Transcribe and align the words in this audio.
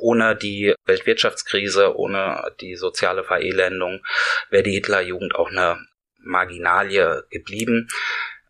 Ohne 0.00 0.36
die 0.36 0.74
Weltwirtschaftskrise, 0.86 1.96
ohne 1.96 2.52
die 2.60 2.76
soziale 2.76 3.24
Verelendung 3.24 4.02
wäre 4.50 4.62
die 4.62 4.72
Hitlerjugend 4.72 5.34
auch 5.34 5.50
eine 5.50 5.78
Marginalie 6.18 7.24
geblieben. 7.30 7.88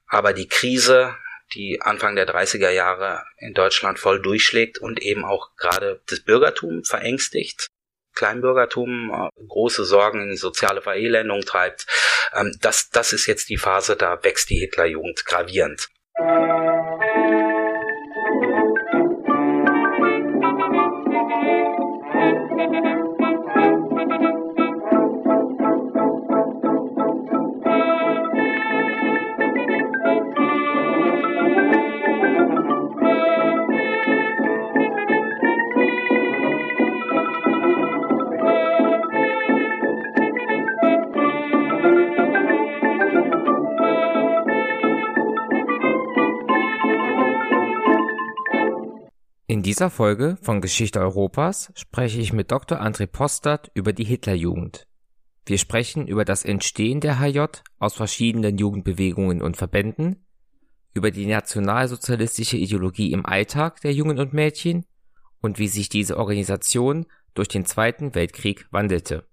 Aber 0.07 0.33
die 0.33 0.49
Krise, 0.49 1.17
die 1.55 1.81
Anfang 1.81 2.17
der 2.17 2.29
30er 2.29 2.71
Jahre 2.71 3.25
in 3.39 3.55
Deutschland 3.55 3.99
voll 3.99 4.21
durchschlägt 4.21 4.79
und 4.79 5.03
eben 5.03 5.25
auch 5.25 5.57
gerade 5.57 6.01
das 6.09 6.21
Bürgertum 6.21 6.85
verängstigt, 6.85 7.69
Kleinbürgertum 8.15 9.11
äh, 9.11 9.47
große 9.47 9.85
Sorgen 9.85 10.23
in 10.23 10.31
die 10.31 10.37
soziale 10.37 10.83
Verelendung 10.83 11.43
treibt. 11.43 11.87
Ähm, 12.35 12.57
das, 12.61 12.91
das 12.91 13.13
ist 13.13 13.27
jetzt 13.27 13.49
die 13.49 13.57
Phase, 13.57 13.97
da 13.97 14.23
wächst 14.23 14.51
die 14.51 14.59
Hitlerjugend 14.59 15.25
gravierend. 15.25 15.89
In 49.51 49.65
dieser 49.65 49.91
Folge 49.91 50.39
von 50.43 50.61
Geschichte 50.61 51.01
Europas 51.01 51.73
spreche 51.75 52.21
ich 52.21 52.33
mit 52.33 52.53
Dr. 52.53 52.81
André 52.81 53.09
Postert 53.09 53.69
über 53.75 53.93
die 53.93 54.05
Hitlerjugend. 54.05 54.87
Wir 55.45 55.59
sprechen 55.59 56.07
über 56.07 56.25
das 56.25 56.45
Entstehen 56.45 57.01
der 57.01 57.19
HJ 57.19 57.47
aus 57.81 57.95
verschiedenen 57.95 58.59
Jugendbewegungen 58.59 59.43
und 59.43 59.57
Verbänden, 59.57 60.25
über 60.95 61.11
die 61.11 61.27
nationalsozialistische 61.27 62.59
Ideologie 62.59 63.11
im 63.11 63.27
Alltag 63.27 63.81
der 63.81 63.93
Jungen 63.93 64.21
und 64.21 64.33
Mädchen 64.33 64.87
und 65.41 65.59
wie 65.59 65.67
sich 65.67 65.89
diese 65.89 66.17
Organisation 66.17 67.07
durch 67.35 67.49
den 67.49 67.65
Zweiten 67.65 68.15
Weltkrieg 68.15 68.69
wandelte. 68.71 69.27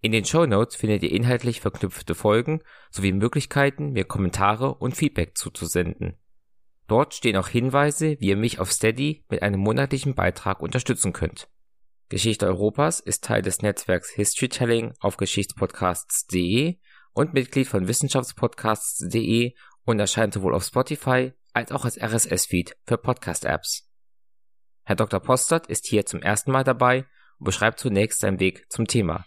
In 0.00 0.10
den 0.10 0.24
Show 0.24 0.46
Notes 0.46 0.74
findet 0.74 1.04
ihr 1.04 1.12
inhaltlich 1.12 1.60
verknüpfte 1.60 2.16
Folgen 2.16 2.60
sowie 2.90 3.12
Möglichkeiten, 3.12 3.92
mir 3.92 4.02
Kommentare 4.02 4.74
und 4.74 4.96
Feedback 4.96 5.38
zuzusenden. 5.38 6.16
Dort 6.92 7.14
stehen 7.14 7.38
auch 7.38 7.48
Hinweise, 7.48 8.20
wie 8.20 8.26
ihr 8.26 8.36
mich 8.36 8.58
auf 8.58 8.70
Steady 8.70 9.24
mit 9.30 9.40
einem 9.40 9.60
monatlichen 9.60 10.14
Beitrag 10.14 10.60
unterstützen 10.60 11.14
könnt. 11.14 11.48
Geschichte 12.10 12.46
Europas 12.46 13.00
ist 13.00 13.24
Teil 13.24 13.40
des 13.40 13.62
Netzwerks 13.62 14.10
Historytelling 14.10 14.92
auf 15.00 15.16
Geschichtspodcasts.de 15.16 16.76
und 17.14 17.32
Mitglied 17.32 17.66
von 17.66 17.88
Wissenschaftspodcasts.de 17.88 19.54
und 19.86 20.00
erscheint 20.00 20.34
sowohl 20.34 20.54
auf 20.54 20.64
Spotify 20.64 21.32
als 21.54 21.72
auch 21.72 21.86
als 21.86 21.98
RSS-Feed 21.98 22.76
für 22.86 22.98
Podcast-Apps. 22.98 23.88
Herr 24.82 24.96
Dr. 24.96 25.20
Postert 25.20 25.68
ist 25.68 25.86
hier 25.86 26.04
zum 26.04 26.20
ersten 26.20 26.52
Mal 26.52 26.62
dabei 26.62 27.06
und 27.38 27.46
beschreibt 27.46 27.80
zunächst 27.80 28.20
seinen 28.20 28.38
Weg 28.38 28.70
zum 28.70 28.86
Thema. 28.86 29.24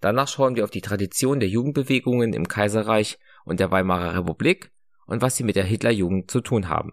Danach 0.00 0.28
schauen 0.28 0.56
wir 0.56 0.64
auf 0.64 0.70
die 0.70 0.82
Tradition 0.82 1.40
der 1.40 1.48
Jugendbewegungen 1.48 2.34
im 2.34 2.48
Kaiserreich 2.48 3.18
und 3.46 3.60
der 3.60 3.70
Weimarer 3.70 4.14
Republik 4.14 4.72
und 5.06 5.22
was 5.22 5.36
sie 5.36 5.42
mit 5.42 5.56
der 5.56 5.64
Hitlerjugend 5.64 6.30
zu 6.30 6.42
tun 6.42 6.68
haben. 6.68 6.92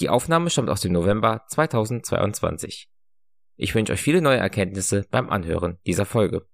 Die 0.00 0.08
Aufnahme 0.08 0.48
stammt 0.48 0.70
aus 0.70 0.80
dem 0.80 0.92
November 0.92 1.44
2022. 1.48 2.88
Ich 3.56 3.74
wünsche 3.74 3.92
euch 3.92 4.00
viele 4.00 4.22
neue 4.22 4.38
Erkenntnisse 4.38 5.04
beim 5.10 5.28
Anhören 5.28 5.78
dieser 5.86 6.06
Folge. 6.06 6.46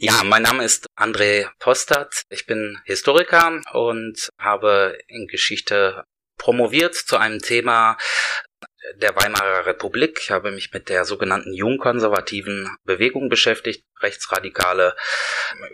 Ja, 0.00 0.24
mein 0.24 0.42
Name 0.42 0.64
ist 0.64 0.86
André 0.96 1.48
Postert. 1.60 2.22
Ich 2.28 2.46
bin 2.46 2.80
Historiker 2.84 3.60
und 3.72 4.30
habe 4.40 4.98
in 5.06 5.28
Geschichte 5.28 6.04
promoviert 6.38 6.94
zu 6.94 7.16
einem 7.18 7.40
Thema, 7.40 7.96
der 8.96 9.14
Weimarer 9.16 9.66
Republik. 9.66 10.18
Ich 10.22 10.30
habe 10.30 10.50
mich 10.50 10.72
mit 10.72 10.88
der 10.88 11.04
sogenannten 11.04 11.52
jungkonservativen 11.52 12.76
Bewegung 12.84 13.28
beschäftigt, 13.28 13.84
rechtsradikale, 14.00 14.96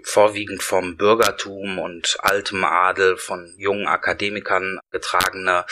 vorwiegend 0.02 0.62
vom 0.62 0.97
Bürgertum 0.97 1.78
und 1.78 2.16
altem 2.20 2.64
Adel, 2.64 3.16
von 3.16 3.54
jungen 3.58 3.86
Akademikern 3.86 4.78
getragene 4.91 5.64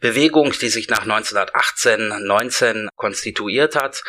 Bewegung, 0.00 0.52
die 0.52 0.68
sich 0.68 0.88
nach 0.88 1.02
1918, 1.02 2.24
19 2.24 2.88
konstituiert 2.96 3.76
hat. 3.76 4.02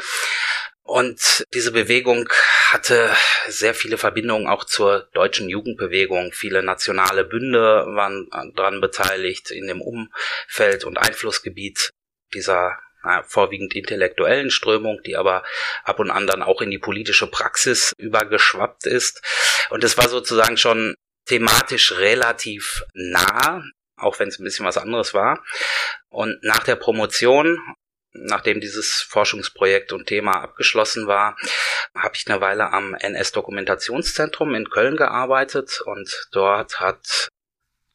Und 0.87 1.43
diese 1.55 1.71
Bewegung 1.71 2.29
hatte 2.71 3.09
sehr 3.47 3.73
viele 3.73 3.97
Verbindungen 3.97 4.47
auch 4.47 4.65
zur 4.65 5.09
deutschen 5.13 5.49
Jugendbewegung. 5.49 6.31
Viele 6.31 6.61
nationale 6.61 7.25
Bünde 7.25 7.85
waren 7.87 8.29
daran 8.55 8.81
beteiligt 8.81 9.49
in 9.49 9.65
dem 9.65 9.81
Umfeld 9.81 10.83
und 10.83 10.97
Einflussgebiet 10.97 11.89
dieser 12.35 12.77
na, 13.05 13.23
vorwiegend 13.23 13.75
intellektuellen 13.75 14.49
Strömung, 14.49 15.01
die 15.05 15.15
aber 15.15 15.43
ab 15.83 15.99
und 15.99 16.09
an 16.09 16.27
dann 16.27 16.41
auch 16.41 16.61
in 16.61 16.71
die 16.71 16.79
politische 16.79 17.27
Praxis 17.27 17.93
übergeschwappt 17.97 18.85
ist. 18.87 19.21
Und 19.69 19.83
es 19.83 19.97
war 19.97 20.09
sozusagen 20.09 20.57
schon 20.57 20.95
thematisch 21.25 21.93
relativ 21.93 22.83
nah, 22.93 23.63
auch 23.97 24.19
wenn 24.19 24.29
es 24.29 24.39
ein 24.39 24.43
bisschen 24.43 24.65
was 24.65 24.77
anderes 24.77 25.13
war. 25.13 25.43
Und 26.09 26.43
nach 26.43 26.63
der 26.63 26.75
Promotion, 26.75 27.59
nachdem 28.13 28.59
dieses 28.59 29.01
Forschungsprojekt 29.01 29.93
und 29.93 30.07
Thema 30.07 30.41
abgeschlossen 30.41 31.07
war, 31.07 31.37
habe 31.95 32.15
ich 32.15 32.27
eine 32.27 32.41
Weile 32.41 32.71
am 32.73 32.95
NS-Dokumentationszentrum 32.95 34.55
in 34.55 34.69
Köln 34.69 34.97
gearbeitet 34.97 35.81
und 35.85 36.27
dort 36.31 36.79
hat 36.79 37.29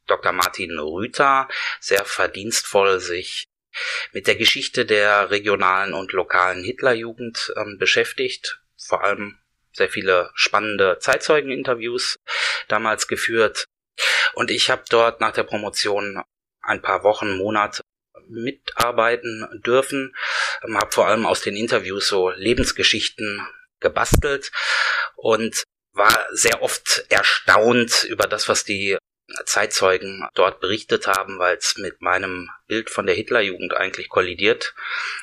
Dr. 0.06 0.32
Martin 0.32 0.78
Rüther 0.78 1.48
sehr 1.80 2.04
verdienstvoll 2.04 3.00
sich 3.00 3.49
mit 4.12 4.26
der 4.26 4.36
Geschichte 4.36 4.84
der 4.86 5.30
regionalen 5.30 5.94
und 5.94 6.12
lokalen 6.12 6.62
Hitlerjugend 6.64 7.52
ähm, 7.56 7.78
beschäftigt, 7.78 8.60
vor 8.76 9.04
allem 9.04 9.38
sehr 9.72 9.88
viele 9.88 10.30
spannende 10.34 10.98
Zeitzeugeninterviews 10.98 12.16
damals 12.68 13.08
geführt. 13.08 13.64
Und 14.34 14.50
ich 14.50 14.70
habe 14.70 14.82
dort 14.88 15.20
nach 15.20 15.32
der 15.32 15.44
Promotion 15.44 16.22
ein 16.62 16.82
paar 16.82 17.02
Wochen, 17.04 17.36
Monate 17.36 17.82
mitarbeiten 18.28 19.48
dürfen, 19.64 20.14
ähm, 20.64 20.78
habe 20.78 20.92
vor 20.92 21.06
allem 21.06 21.26
aus 21.26 21.42
den 21.42 21.56
Interviews 21.56 22.08
so 22.08 22.30
Lebensgeschichten 22.30 23.46
gebastelt 23.80 24.50
und 25.16 25.62
war 25.92 26.26
sehr 26.30 26.62
oft 26.62 27.04
erstaunt 27.08 28.04
über 28.04 28.26
das, 28.26 28.48
was 28.48 28.64
die 28.64 28.96
Zeitzeugen 29.44 30.28
dort 30.34 30.60
berichtet 30.60 31.06
haben, 31.06 31.38
weil 31.38 31.56
es 31.56 31.76
mit 31.76 32.00
meinem 32.00 32.50
Bild 32.66 32.90
von 32.90 33.06
der 33.06 33.14
Hitlerjugend 33.14 33.74
eigentlich 33.74 34.08
kollidiert 34.08 34.74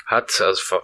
hat. 0.06 0.42
Also 0.42 0.82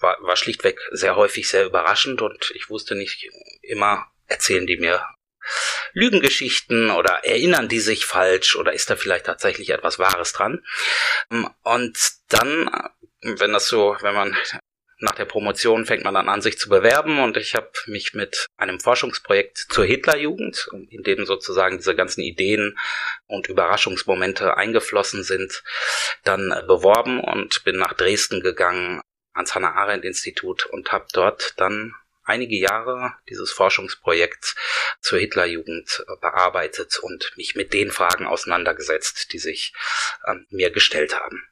war, 0.00 0.16
war 0.20 0.36
schlichtweg 0.36 0.80
sehr 0.90 1.16
häufig 1.16 1.48
sehr 1.48 1.64
überraschend 1.64 2.22
und 2.22 2.52
ich 2.54 2.70
wusste 2.70 2.94
nicht 2.94 3.28
immer, 3.62 4.06
erzählen 4.26 4.66
die 4.66 4.76
mir 4.76 5.04
Lügengeschichten 5.92 6.90
oder 6.90 7.24
erinnern 7.24 7.68
die 7.68 7.80
sich 7.80 8.04
falsch 8.04 8.56
oder 8.56 8.72
ist 8.72 8.90
da 8.90 8.96
vielleicht 8.96 9.26
tatsächlich 9.26 9.70
etwas 9.70 9.98
Wahres 9.98 10.32
dran? 10.32 10.62
Und 11.62 11.98
dann, 12.28 12.70
wenn 13.22 13.52
das 13.52 13.68
so, 13.68 13.96
wenn 14.00 14.14
man 14.14 14.36
nach 15.00 15.14
der 15.14 15.24
Promotion 15.24 15.86
fängt 15.86 16.04
man 16.04 16.14
dann 16.14 16.28
an, 16.28 16.42
sich 16.42 16.58
zu 16.58 16.68
bewerben 16.68 17.20
und 17.20 17.36
ich 17.36 17.54
habe 17.54 17.70
mich 17.86 18.14
mit 18.14 18.46
einem 18.56 18.80
Forschungsprojekt 18.80 19.58
zur 19.70 19.84
Hitlerjugend, 19.84 20.68
in 20.90 21.02
dem 21.02 21.24
sozusagen 21.24 21.78
diese 21.78 21.94
ganzen 21.94 22.20
Ideen 22.20 22.78
und 23.26 23.48
Überraschungsmomente 23.48 24.56
eingeflossen 24.56 25.24
sind, 25.24 25.62
dann 26.24 26.48
beworben 26.66 27.20
und 27.20 27.64
bin 27.64 27.76
nach 27.76 27.94
Dresden 27.94 28.40
gegangen 28.40 29.00
ans 29.32 29.54
Hannah 29.54 29.74
Arendt 29.74 30.04
Institut 30.04 30.66
und 30.66 30.92
habe 30.92 31.06
dort 31.12 31.54
dann 31.56 31.94
einige 32.24 32.56
Jahre 32.56 33.14
dieses 33.28 33.52
Forschungsprojekt 33.52 34.54
zur 35.00 35.18
Hitlerjugend 35.18 36.04
bearbeitet 36.20 36.98
und 37.00 37.32
mich 37.36 37.54
mit 37.54 37.72
den 37.72 37.90
Fragen 37.90 38.26
auseinandergesetzt, 38.26 39.32
die 39.32 39.38
sich 39.38 39.72
äh, 40.24 40.34
mir 40.50 40.70
gestellt 40.70 41.18
haben. 41.18 41.42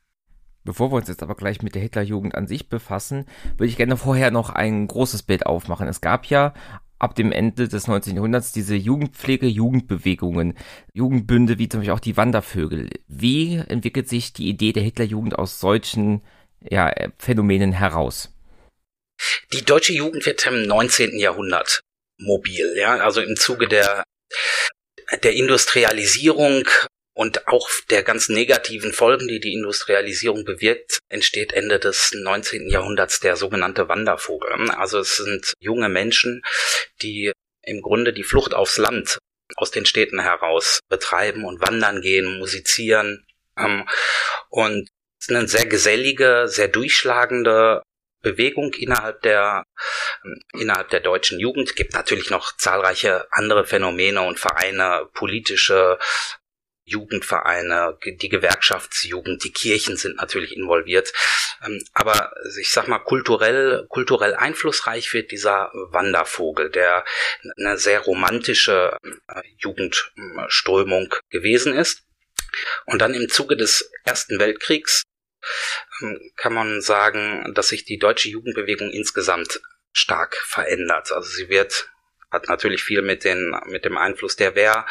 Bevor 0.68 0.92
wir 0.92 0.96
uns 0.96 1.08
jetzt 1.08 1.22
aber 1.22 1.34
gleich 1.34 1.62
mit 1.62 1.74
der 1.74 1.80
Hitlerjugend 1.80 2.34
an 2.34 2.46
sich 2.46 2.68
befassen, 2.68 3.24
würde 3.56 3.70
ich 3.70 3.78
gerne 3.78 3.96
vorher 3.96 4.30
noch 4.30 4.50
ein 4.50 4.86
großes 4.86 5.22
Bild 5.22 5.46
aufmachen. 5.46 5.88
Es 5.88 6.02
gab 6.02 6.26
ja 6.26 6.52
ab 6.98 7.14
dem 7.14 7.32
Ende 7.32 7.68
des 7.68 7.86
19. 7.86 8.16
Jahrhunderts 8.16 8.52
diese 8.52 8.74
Jugendpflege, 8.74 9.46
Jugendbewegungen, 9.46 10.58
Jugendbünde 10.92 11.56
wie 11.56 11.70
zum 11.70 11.80
Beispiel 11.80 11.94
auch 11.94 12.00
die 12.00 12.18
Wandervögel. 12.18 12.90
Wie 13.06 13.54
entwickelt 13.56 14.10
sich 14.10 14.34
die 14.34 14.50
Idee 14.50 14.74
der 14.74 14.82
Hitlerjugend 14.82 15.38
aus 15.38 15.58
solchen 15.58 16.20
ja, 16.60 16.92
Phänomenen 17.16 17.72
heraus? 17.72 18.30
Die 19.54 19.64
deutsche 19.64 19.94
Jugend 19.94 20.26
wird 20.26 20.44
im 20.44 20.64
19. 20.64 21.18
Jahrhundert 21.18 21.80
mobil, 22.18 22.74
ja, 22.76 22.98
also 22.98 23.22
im 23.22 23.36
Zuge 23.36 23.68
der, 23.68 24.04
der 25.22 25.32
Industrialisierung 25.32 26.68
und 27.18 27.48
auch 27.48 27.68
der 27.90 28.04
ganz 28.04 28.28
negativen 28.28 28.92
Folgen, 28.92 29.26
die 29.26 29.40
die 29.40 29.52
Industrialisierung 29.52 30.44
bewirkt, 30.44 31.00
entsteht 31.08 31.52
Ende 31.52 31.80
des 31.80 32.12
19. 32.14 32.68
Jahrhunderts 32.68 33.18
der 33.18 33.34
sogenannte 33.34 33.88
Wandervogel. 33.88 34.70
Also 34.70 35.00
es 35.00 35.16
sind 35.16 35.52
junge 35.58 35.88
Menschen, 35.88 36.44
die 37.02 37.32
im 37.62 37.82
Grunde 37.82 38.12
die 38.12 38.22
Flucht 38.22 38.54
aufs 38.54 38.78
Land 38.78 39.18
aus 39.56 39.72
den 39.72 39.84
Städten 39.84 40.20
heraus 40.20 40.78
betreiben 40.88 41.44
und 41.44 41.60
wandern 41.60 42.02
gehen, 42.02 42.38
musizieren. 42.38 43.26
Ähm, 43.58 43.88
und 44.48 44.88
es 45.18 45.26
ist 45.26 45.34
eine 45.34 45.48
sehr 45.48 45.66
gesellige, 45.66 46.44
sehr 46.46 46.68
durchschlagende 46.68 47.82
Bewegung 48.22 48.74
innerhalb 48.74 49.22
der 49.22 49.64
ähm, 50.24 50.40
innerhalb 50.52 50.90
der 50.90 51.00
deutschen 51.00 51.40
Jugend 51.40 51.76
gibt 51.76 51.94
natürlich 51.94 52.30
noch 52.30 52.56
zahlreiche 52.56 53.26
andere 53.32 53.64
Phänomene 53.64 54.22
und 54.22 54.38
Vereine, 54.38 55.08
politische 55.14 55.98
Jugendvereine, 56.88 57.98
die 58.04 58.28
Gewerkschaftsjugend, 58.28 59.44
die 59.44 59.52
Kirchen 59.52 59.96
sind 59.96 60.16
natürlich 60.16 60.56
involviert. 60.56 61.12
Ähm, 61.64 61.84
aber 61.92 62.32
ich 62.58 62.70
sag 62.70 62.88
mal, 62.88 62.98
kulturell, 62.98 63.86
kulturell 63.88 64.34
einflussreich 64.34 65.12
wird 65.12 65.30
dieser 65.30 65.70
Wandervogel, 65.90 66.70
der 66.70 67.04
eine 67.56 67.78
sehr 67.78 68.00
romantische 68.00 68.96
äh, 69.28 69.42
Jugendströmung 69.58 71.14
gewesen 71.30 71.74
ist. 71.74 72.04
Und 72.86 73.00
dann 73.00 73.14
im 73.14 73.28
Zuge 73.28 73.56
des 73.56 73.90
Ersten 74.04 74.38
Weltkriegs 74.38 75.02
ähm, 76.00 76.32
kann 76.36 76.54
man 76.54 76.80
sagen, 76.80 77.52
dass 77.54 77.68
sich 77.68 77.84
die 77.84 77.98
deutsche 77.98 78.28
Jugendbewegung 78.28 78.90
insgesamt 78.90 79.60
stark 79.92 80.36
verändert. 80.36 81.12
Also 81.12 81.28
sie 81.28 81.48
wird 81.48 81.90
hat 82.30 82.48
natürlich 82.48 82.82
viel 82.82 83.02
mit 83.02 83.24
den 83.24 83.56
mit 83.66 83.84
dem 83.84 83.96
Einfluss 83.96 84.36
der 84.36 84.54
Wehr 84.54 84.86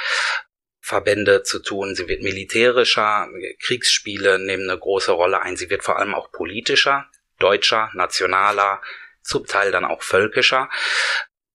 Verbände 0.87 1.43
zu 1.43 1.59
tun. 1.59 1.95
Sie 1.95 2.07
wird 2.07 2.21
militärischer, 2.21 3.27
Kriegsspiele 3.59 4.39
nehmen 4.39 4.69
eine 4.69 4.79
große 4.79 5.11
Rolle 5.11 5.41
ein. 5.41 5.57
Sie 5.57 5.69
wird 5.69 5.83
vor 5.83 5.99
allem 5.99 6.15
auch 6.15 6.31
politischer, 6.31 7.09
deutscher, 7.39 7.91
nationaler, 7.93 8.81
zum 9.21 9.45
Teil 9.45 9.71
dann 9.73 9.83
auch 9.83 10.01
völkischer. 10.01 10.69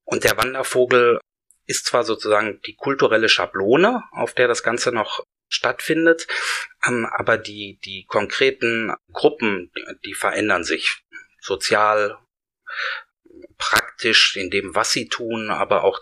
Und 0.05 0.25
der 0.25 0.37
Wandervogel 0.37 1.19
ist 1.65 1.87
zwar 1.87 2.05
sozusagen 2.05 2.61
die 2.67 2.75
kulturelle 2.75 3.31
Schablone, 3.31 4.03
auf 4.13 4.35
der 4.35 4.49
das 4.49 4.63
Ganze 4.63 4.93
noch 4.93 5.25
stattfindet, 5.49 6.27
ähm, 6.87 7.09
aber 7.11 7.39
die, 7.39 7.79
die 7.87 8.05
konkreten 8.05 8.93
Gruppen, 9.13 9.73
die 10.05 10.15
verändern 10.15 10.65
sich 10.65 11.05
sozial, 11.41 12.19
praktisch 13.57 14.37
in 14.37 14.51
dem, 14.51 14.75
was 14.75 14.93
sie 14.93 15.09
tun, 15.09 15.51
aber 15.51 15.85
auch 15.85 16.01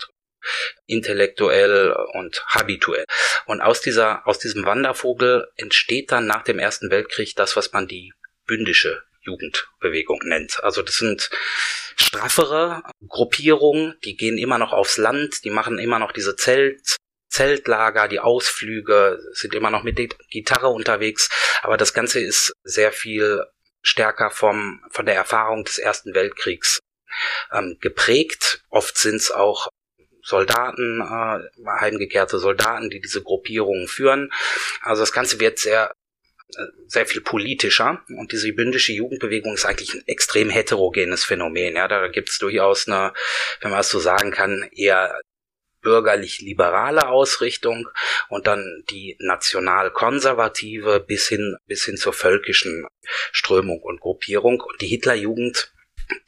intellektuell 0.86 1.92
und 2.14 2.44
habituell. 2.46 3.04
Und 3.46 3.60
aus 3.60 3.80
dieser, 3.80 4.26
aus 4.26 4.38
diesem 4.38 4.64
Wandervogel 4.64 5.48
entsteht 5.56 6.12
dann 6.12 6.26
nach 6.26 6.42
dem 6.42 6.58
Ersten 6.58 6.90
Weltkrieg 6.90 7.34
das, 7.36 7.56
was 7.56 7.72
man 7.72 7.86
die 7.86 8.12
bündische 8.46 9.02
Jugendbewegung 9.22 10.20
nennt. 10.24 10.62
Also 10.64 10.82
das 10.82 10.96
sind 10.96 11.30
straffere 11.96 12.82
Gruppierungen, 13.06 13.96
die 14.04 14.16
gehen 14.16 14.38
immer 14.38 14.58
noch 14.58 14.72
aufs 14.72 14.96
Land, 14.96 15.44
die 15.44 15.50
machen 15.50 15.78
immer 15.78 15.98
noch 15.98 16.12
diese 16.12 16.36
Zelt, 16.36 16.96
Zeltlager, 17.28 18.08
die 18.08 18.18
Ausflüge, 18.18 19.20
sind 19.32 19.54
immer 19.54 19.70
noch 19.70 19.84
mit 19.84 19.98
der 19.98 20.08
Gitarre 20.30 20.68
unterwegs, 20.68 21.30
aber 21.62 21.76
das 21.76 21.94
Ganze 21.94 22.18
ist 22.20 22.52
sehr 22.64 22.92
viel 22.92 23.44
stärker 23.82 24.30
vom, 24.30 24.84
von 24.90 25.06
der 25.06 25.14
Erfahrung 25.14 25.64
des 25.64 25.78
Ersten 25.78 26.14
Weltkriegs 26.14 26.80
ähm, 27.52 27.78
geprägt. 27.80 28.64
Oft 28.68 28.98
sind 28.98 29.16
es 29.16 29.30
auch 29.30 29.68
Soldaten, 30.22 31.00
äh, 31.00 31.66
heimgekehrte 31.66 32.38
Soldaten, 32.38 32.90
die 32.90 33.00
diese 33.00 33.22
Gruppierungen 33.22 33.88
führen. 33.88 34.32
Also 34.82 35.02
das 35.02 35.12
Ganze 35.12 35.40
wird 35.40 35.58
sehr 35.58 35.92
äh, 36.56 36.64
sehr 36.86 37.06
viel 37.06 37.20
politischer 37.20 38.02
und 38.08 38.32
diese 38.32 38.52
bündische 38.52 38.92
Jugendbewegung 38.92 39.54
ist 39.54 39.66
eigentlich 39.66 39.94
ein 39.94 40.06
extrem 40.06 40.50
heterogenes 40.50 41.24
Phänomen. 41.24 41.76
Ja, 41.76 41.88
da 41.88 42.08
gibt 42.08 42.30
es 42.30 42.38
durchaus 42.38 42.88
eine, 42.88 43.12
wenn 43.60 43.70
man 43.70 43.80
es 43.80 43.88
so 43.88 44.00
sagen 44.00 44.32
kann, 44.32 44.68
eher 44.72 45.20
bürgerlich-liberale 45.82 47.08
Ausrichtung 47.08 47.88
und 48.28 48.46
dann 48.46 48.84
die 48.90 49.16
national-konservative 49.18 51.00
bis 51.00 51.28
hin 51.28 51.56
bis 51.66 51.84
hin 51.84 51.96
zur 51.96 52.12
völkischen 52.12 52.86
Strömung 53.32 53.80
und 53.80 54.00
Gruppierung 54.00 54.60
und 54.60 54.80
die 54.80 54.88
Hitlerjugend 54.88 55.72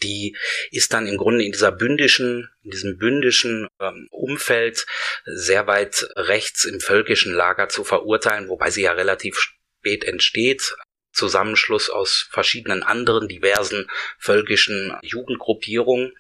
die 0.03 0.37
ist 0.71 0.93
dann 0.93 1.07
im 1.07 1.17
Grunde 1.17 1.45
in 1.45 1.53
dieser 1.53 1.73
bündischen, 1.73 2.51
in 2.63 2.71
diesem 2.71 2.99
bündischen 2.99 3.69
ähm, 3.81 4.09
Umfeld 4.11 4.87
sehr 5.25 5.67
weit 5.67 6.07
rechts 6.17 6.65
im 6.65 6.81
völkischen 6.81 7.33
Lager 7.33 7.69
zu 7.69 7.85
verurteilen, 7.85 8.49
wobei 8.49 8.71
sie 8.71 8.83
ja 8.83 8.93
relativ 8.93 9.39
spät 9.39 10.05
entsteht. 10.05 10.75
Zusammenschluss 11.13 11.91
aus 11.91 12.29
verschiedenen 12.31 12.83
anderen 12.83 13.29
diversen 13.29 13.91
völkischen 14.19 14.97
Jugendgruppierungen. 15.03 16.13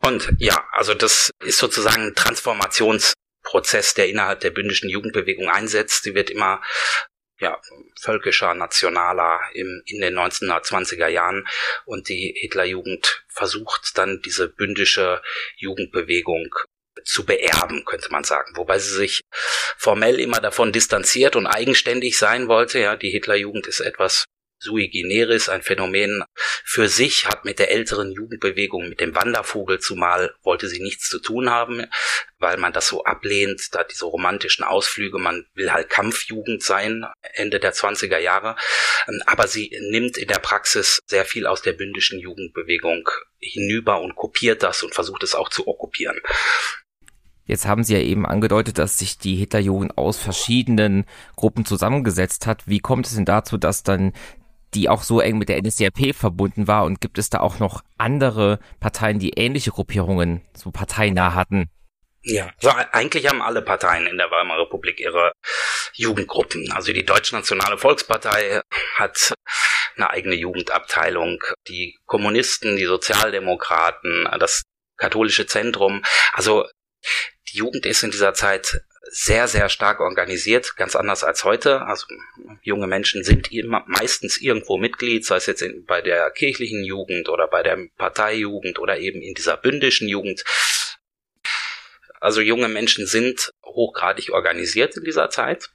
Und 0.00 0.32
ja, 0.38 0.66
also 0.72 0.94
das 0.94 1.30
ist 1.44 1.58
sozusagen 1.58 2.08
ein 2.08 2.14
Transformationsprozess, 2.14 3.94
der 3.94 4.08
innerhalb 4.08 4.40
der 4.40 4.50
bündischen 4.50 4.88
Jugendbewegung 4.88 5.48
einsetzt. 5.48 6.04
Sie 6.04 6.14
wird 6.14 6.30
immer 6.30 6.62
ja, 7.40 7.60
völkischer, 8.00 8.54
nationaler 8.54 9.40
im, 9.54 9.82
in 9.86 10.00
den 10.00 10.18
1920er 10.18 11.08
Jahren 11.08 11.46
und 11.84 12.08
die 12.08 12.34
Hitlerjugend 12.36 13.24
versucht 13.28 13.96
dann 13.96 14.20
diese 14.22 14.48
bündische 14.48 15.22
Jugendbewegung 15.56 16.54
zu 17.04 17.24
beerben, 17.24 17.84
könnte 17.84 18.10
man 18.10 18.24
sagen. 18.24 18.56
Wobei 18.56 18.78
sie 18.78 18.94
sich 18.94 19.20
formell 19.76 20.18
immer 20.20 20.40
davon 20.40 20.72
distanziert 20.72 21.36
und 21.36 21.46
eigenständig 21.46 22.18
sein 22.18 22.48
wollte. 22.48 22.80
Ja, 22.80 22.96
die 22.96 23.10
Hitlerjugend 23.10 23.66
ist 23.66 23.80
etwas 23.80 24.24
sui 24.58 24.88
generis, 24.88 25.48
ein 25.48 25.62
Phänomen 25.62 26.24
für 26.64 26.88
sich, 26.88 27.26
hat 27.26 27.44
mit 27.44 27.58
der 27.58 27.70
älteren 27.70 28.12
Jugendbewegung, 28.12 28.88
mit 28.88 29.00
dem 29.00 29.14
Wandervogel 29.14 29.78
zumal, 29.78 30.34
wollte 30.42 30.68
sie 30.68 30.82
nichts 30.82 31.08
zu 31.08 31.20
tun 31.20 31.50
haben, 31.50 31.86
weil 32.38 32.56
man 32.56 32.72
das 32.72 32.88
so 32.88 33.04
ablehnt, 33.04 33.74
da 33.74 33.84
diese 33.84 34.06
romantischen 34.06 34.64
Ausflüge, 34.64 35.18
man 35.18 35.46
will 35.54 35.72
halt 35.72 35.90
Kampfjugend 35.90 36.62
sein, 36.62 37.06
Ende 37.34 37.60
der 37.60 37.74
20er 37.74 38.18
Jahre, 38.18 38.56
aber 39.26 39.46
sie 39.48 39.76
nimmt 39.90 40.18
in 40.18 40.28
der 40.28 40.38
Praxis 40.38 41.00
sehr 41.06 41.24
viel 41.24 41.46
aus 41.46 41.62
der 41.62 41.72
bündischen 41.72 42.18
Jugendbewegung 42.18 43.08
hinüber 43.38 44.00
und 44.00 44.16
kopiert 44.16 44.62
das 44.62 44.82
und 44.82 44.94
versucht 44.94 45.22
es 45.22 45.34
auch 45.34 45.48
zu 45.48 45.66
okkupieren. 45.66 46.20
Jetzt 47.48 47.66
haben 47.66 47.82
Sie 47.82 47.94
ja 47.94 48.00
eben 48.00 48.26
angedeutet, 48.26 48.76
dass 48.76 48.98
sich 48.98 49.16
die 49.16 49.34
Hitlerjugend 49.34 49.96
aus 49.96 50.18
verschiedenen 50.18 51.06
Gruppen 51.34 51.64
zusammengesetzt 51.64 52.46
hat. 52.46 52.68
Wie 52.68 52.78
kommt 52.78 53.06
es 53.06 53.14
denn 53.14 53.24
dazu, 53.24 53.56
dass 53.56 53.82
dann 53.82 54.12
die 54.74 54.88
auch 54.88 55.02
so 55.02 55.20
eng 55.20 55.38
mit 55.38 55.48
der 55.48 55.60
NSDAP 55.62 56.14
verbunden 56.14 56.66
war? 56.66 56.84
Und 56.84 57.00
gibt 57.00 57.18
es 57.18 57.30
da 57.30 57.40
auch 57.40 57.58
noch 57.58 57.82
andere 57.96 58.58
Parteien, 58.80 59.18
die 59.18 59.30
ähnliche 59.30 59.70
Gruppierungen 59.70 60.42
so 60.54 60.70
parteinah 60.70 61.34
hatten? 61.34 61.70
Ja, 62.22 62.50
also 62.56 62.70
eigentlich 62.92 63.28
haben 63.28 63.40
alle 63.40 63.62
Parteien 63.62 64.06
in 64.06 64.18
der 64.18 64.30
Weimarer 64.30 64.62
Republik 64.62 65.00
ihre 65.00 65.32
Jugendgruppen. 65.94 66.70
Also 66.72 66.92
die 66.92 67.04
Deutsche 67.04 67.34
Nationale 67.34 67.78
Volkspartei 67.78 68.60
hat 68.96 69.32
eine 69.96 70.10
eigene 70.10 70.34
Jugendabteilung, 70.34 71.42
die 71.68 71.96
Kommunisten, 72.06 72.76
die 72.76 72.84
Sozialdemokraten, 72.84 74.28
das 74.38 74.62
katholische 74.96 75.46
Zentrum. 75.46 76.04
Also 76.32 76.66
die 77.52 77.58
Jugend 77.58 77.86
ist 77.86 78.02
in 78.02 78.10
dieser 78.10 78.34
Zeit 78.34 78.82
sehr, 79.10 79.48
sehr 79.48 79.68
stark 79.68 80.00
organisiert, 80.00 80.76
ganz 80.76 80.96
anders 80.96 81.24
als 81.24 81.44
heute. 81.44 81.82
Also 81.82 82.06
junge 82.62 82.86
Menschen 82.86 83.24
sind 83.24 83.52
immer, 83.52 83.84
meistens 83.86 84.40
irgendwo 84.40 84.76
Mitglied, 84.76 85.24
sei 85.24 85.36
es 85.36 85.46
jetzt 85.46 85.62
in, 85.62 85.84
bei 85.84 86.00
der 86.00 86.30
kirchlichen 86.30 86.84
Jugend 86.84 87.28
oder 87.28 87.48
bei 87.48 87.62
der 87.62 87.78
Parteijugend 87.96 88.78
oder 88.78 88.98
eben 88.98 89.22
in 89.22 89.34
dieser 89.34 89.56
bündischen 89.56 90.08
Jugend. 90.08 90.44
Also 92.20 92.40
junge 92.40 92.68
Menschen 92.68 93.06
sind 93.06 93.52
hochgradig 93.64 94.30
organisiert 94.30 94.96
in 94.96 95.04
dieser 95.04 95.30
Zeit. 95.30 95.70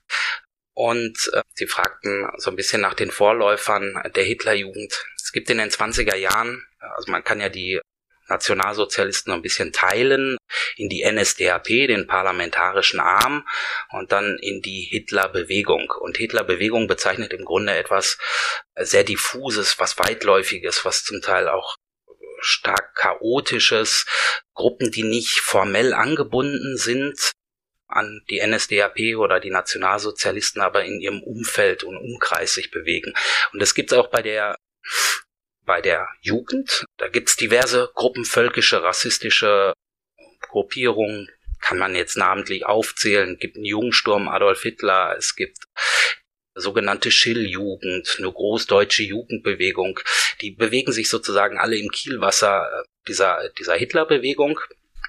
Und 0.75 1.29
äh, 1.33 1.41
sie 1.53 1.67
fragten 1.67 2.27
so 2.37 2.49
ein 2.49 2.55
bisschen 2.55 2.81
nach 2.81 2.95
den 2.95 3.11
Vorläufern 3.11 4.01
der 4.15 4.23
Hitlerjugend. 4.23 5.05
Es 5.15 5.31
gibt 5.31 5.49
in 5.49 5.59
den 5.59 5.69
20er 5.69 6.15
Jahren, 6.15 6.65
also 6.79 7.11
man 7.11 7.23
kann 7.23 7.39
ja 7.39 7.49
die 7.49 7.79
Nationalsozialisten 8.27 9.33
ein 9.33 9.41
bisschen 9.41 9.73
teilen 9.73 10.37
in 10.75 10.89
die 10.89 11.03
NSDAP, 11.03 11.67
den 11.67 12.07
parlamentarischen 12.07 12.99
Arm, 12.99 13.47
und 13.91 14.11
dann 14.11 14.37
in 14.39 14.61
die 14.61 14.87
Hitlerbewegung. 14.89 15.91
Und 15.99 16.17
Hitlerbewegung 16.17 16.87
bezeichnet 16.87 17.33
im 17.33 17.45
Grunde 17.45 17.75
etwas 17.75 18.17
sehr 18.75 19.03
diffuses, 19.03 19.79
was 19.79 19.97
weitläufiges, 19.99 20.85
was 20.85 21.03
zum 21.03 21.21
Teil 21.21 21.47
auch 21.47 21.75
stark 22.39 22.95
chaotisches, 22.95 24.05
Gruppen, 24.53 24.91
die 24.91 25.03
nicht 25.03 25.39
formell 25.39 25.93
angebunden 25.93 26.77
sind 26.77 27.31
an 27.87 28.21
die 28.29 28.45
NSDAP 28.45 29.17
oder 29.17 29.39
die 29.39 29.51
Nationalsozialisten, 29.51 30.61
aber 30.61 30.83
in 30.83 30.99
ihrem 30.99 31.21
Umfeld 31.21 31.83
und 31.83 31.97
Umkreis 31.97 32.53
sich 32.53 32.71
bewegen. 32.71 33.13
Und 33.51 33.61
das 33.61 33.75
gibt 33.75 33.91
es 33.91 33.97
auch 33.97 34.09
bei 34.09 34.21
der 34.21 34.57
bei 35.65 35.81
der 35.81 36.07
Jugend. 36.21 36.85
Da 36.97 37.07
gibt's 37.07 37.35
diverse 37.35 37.91
gruppenvölkische, 37.95 38.83
rassistische 38.83 39.73
Gruppierungen, 40.49 41.29
kann 41.61 41.77
man 41.77 41.95
jetzt 41.95 42.17
namentlich 42.17 42.65
aufzählen. 42.65 43.33
Es 43.33 43.39
gibt 43.39 43.55
einen 43.55 43.65
Jungensturm 43.65 44.27
Adolf 44.27 44.61
Hitler, 44.61 45.15
es 45.17 45.35
gibt 45.35 45.57
sogenannte 46.55 47.11
Schilljugend, 47.11 48.15
eine 48.17 48.31
großdeutsche 48.31 49.03
Jugendbewegung. 49.03 49.99
Die 50.41 50.51
bewegen 50.51 50.91
sich 50.91 51.09
sozusagen 51.09 51.57
alle 51.57 51.77
im 51.77 51.89
Kielwasser 51.89 52.67
äh, 52.67 52.83
dieser, 53.07 53.49
dieser 53.57 53.75
Hitlerbewegung, 53.75 54.59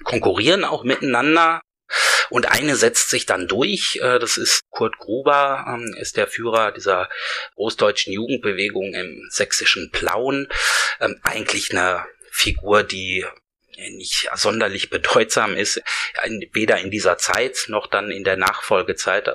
konkurrieren 0.05 0.65
auch 0.65 0.85
miteinander. 0.85 1.61
Und 2.31 2.51
eine 2.51 2.77
setzt 2.77 3.11
sich 3.11 3.27
dann 3.27 3.49
durch, 3.49 3.99
äh, 4.03 4.19
das 4.19 4.37
ist 4.37 4.63
Kurt 4.71 4.99
Gruber, 4.99 5.65
ähm, 5.69 5.95
ist 5.99 6.17
der 6.17 6.27
Führer 6.27 6.73
dieser 6.73 7.09
großdeutschen 7.55 8.13
Jugendbewegung 8.13 8.95
im 8.95 9.27
sächsischen 9.31 9.91
Plauen. 9.91 10.49
Ähm, 11.01 11.21
eigentlich 11.23 11.71
eine 11.71 12.07
Figur, 12.31 12.83
die 12.83 13.25
nicht 13.77 14.29
sonderlich 14.35 14.91
bedeutsam 14.91 15.57
ist, 15.57 15.83
weder 16.53 16.79
in 16.79 16.91
dieser 16.91 17.19
Zeit 17.19 17.65
noch 17.69 17.87
dann 17.87 18.11
in 18.11 18.25
der 18.25 18.37
Nachfolgezeit, 18.37 19.29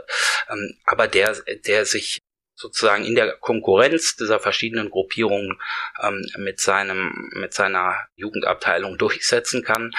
ähm, 0.50 0.78
aber 0.86 1.08
der, 1.08 1.36
der 1.66 1.86
sich 1.86 2.20
sozusagen 2.56 3.06
in 3.06 3.16
der 3.16 3.38
Konkurrenz 3.38 4.18
dieser 4.18 4.40
verschiedenen 4.40 4.90
Gruppierungen 4.90 5.60
ähm, 6.02 6.26
mit 6.38 6.60
seinem 6.60 7.30
mit 7.34 7.54
seiner 7.54 8.08
Jugendabteilung 8.16 8.98
durchsetzen 8.98 9.64
kann 9.64 9.92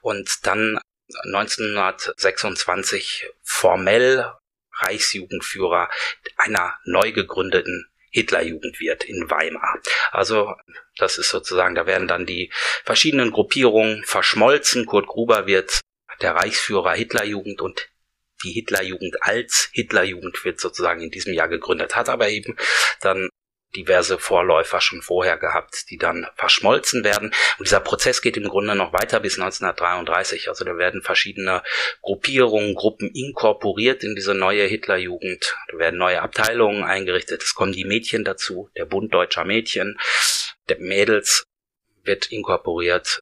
und 0.00 0.46
dann 0.46 0.78
1926 1.24 3.26
formell 3.42 4.32
Reichsjugendführer 4.72 5.88
einer 6.36 6.74
neu 6.84 7.12
gegründeten 7.12 7.88
Hitlerjugend 8.10 8.80
wird 8.80 9.04
in 9.04 9.30
Weimar. 9.30 9.78
Also 10.10 10.54
das 10.96 11.18
ist 11.18 11.30
sozusagen, 11.30 11.74
da 11.74 11.86
werden 11.86 12.08
dann 12.08 12.24
die 12.24 12.50
verschiedenen 12.84 13.30
Gruppierungen 13.30 14.02
verschmolzen. 14.04 14.86
Kurt 14.86 15.06
Gruber 15.06 15.46
wird 15.46 15.80
der 16.22 16.34
Reichsführer 16.34 16.94
Hitlerjugend 16.94 17.60
und 17.60 17.90
die 18.42 18.52
Hitlerjugend 18.52 19.22
als 19.22 19.68
Hitlerjugend 19.72 20.44
wird 20.44 20.60
sozusagen 20.60 21.02
in 21.02 21.10
diesem 21.10 21.34
Jahr 21.34 21.48
gegründet, 21.48 21.96
hat 21.96 22.08
aber 22.08 22.28
eben 22.28 22.56
dann 23.00 23.28
diverse 23.76 24.18
Vorläufer 24.18 24.80
schon 24.80 25.02
vorher 25.02 25.36
gehabt, 25.36 25.90
die 25.90 25.98
dann 25.98 26.26
verschmolzen 26.34 27.04
werden. 27.04 27.32
Und 27.58 27.66
dieser 27.66 27.80
Prozess 27.80 28.22
geht 28.22 28.36
im 28.36 28.48
Grunde 28.48 28.74
noch 28.74 28.92
weiter 28.92 29.20
bis 29.20 29.38
1933. 29.38 30.48
Also 30.48 30.64
da 30.64 30.76
werden 30.78 31.02
verschiedene 31.02 31.62
Gruppierungen, 32.02 32.74
Gruppen 32.74 33.10
inkorporiert 33.14 34.02
in 34.02 34.14
diese 34.14 34.34
neue 34.34 34.64
Hitlerjugend. 34.64 35.56
Da 35.70 35.78
werden 35.78 35.98
neue 35.98 36.22
Abteilungen 36.22 36.82
eingerichtet. 36.82 37.42
Es 37.42 37.54
kommen 37.54 37.72
die 37.72 37.84
Mädchen 37.84 38.24
dazu, 38.24 38.70
der 38.76 38.86
Bund 38.86 39.12
deutscher 39.12 39.44
Mädchen, 39.44 39.98
der 40.68 40.78
Mädels 40.78 41.44
wird 42.02 42.26
inkorporiert. 42.32 43.20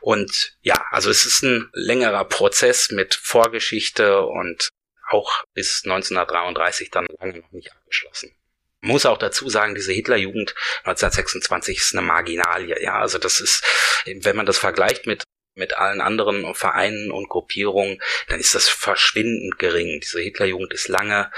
Und 0.00 0.56
ja, 0.62 0.84
also 0.90 1.10
es 1.10 1.24
ist 1.26 1.42
ein 1.42 1.68
längerer 1.72 2.24
Prozess 2.24 2.90
mit 2.90 3.14
Vorgeschichte 3.14 4.22
und 4.22 4.68
auch 5.10 5.42
bis 5.54 5.82
1933 5.84 6.90
dann 6.90 7.06
lange 7.18 7.38
noch 7.38 7.50
nicht 7.52 7.72
abgeschlossen 7.72 8.37
muss 8.80 9.06
auch 9.06 9.18
dazu 9.18 9.48
sagen, 9.48 9.74
diese 9.74 9.92
Hitlerjugend 9.92 10.54
1926 10.84 11.78
ist 11.78 11.94
eine 11.94 12.06
Marginalie. 12.06 12.80
Ja, 12.82 13.00
also 13.00 13.18
das 13.18 13.40
ist, 13.40 13.64
wenn 14.06 14.36
man 14.36 14.46
das 14.46 14.58
vergleicht 14.58 15.06
mit 15.06 15.24
mit 15.58 15.76
allen 15.76 16.00
anderen 16.00 16.54
Vereinen 16.54 17.10
und 17.10 17.28
Gruppierungen, 17.28 18.00
dann 18.28 18.38
ist 18.40 18.54
das 18.54 18.68
verschwindend 18.68 19.58
gering. 19.58 20.00
Diese 20.00 20.20
Hitlerjugend 20.20 20.72
ist 20.72 20.88
lange 20.88 21.30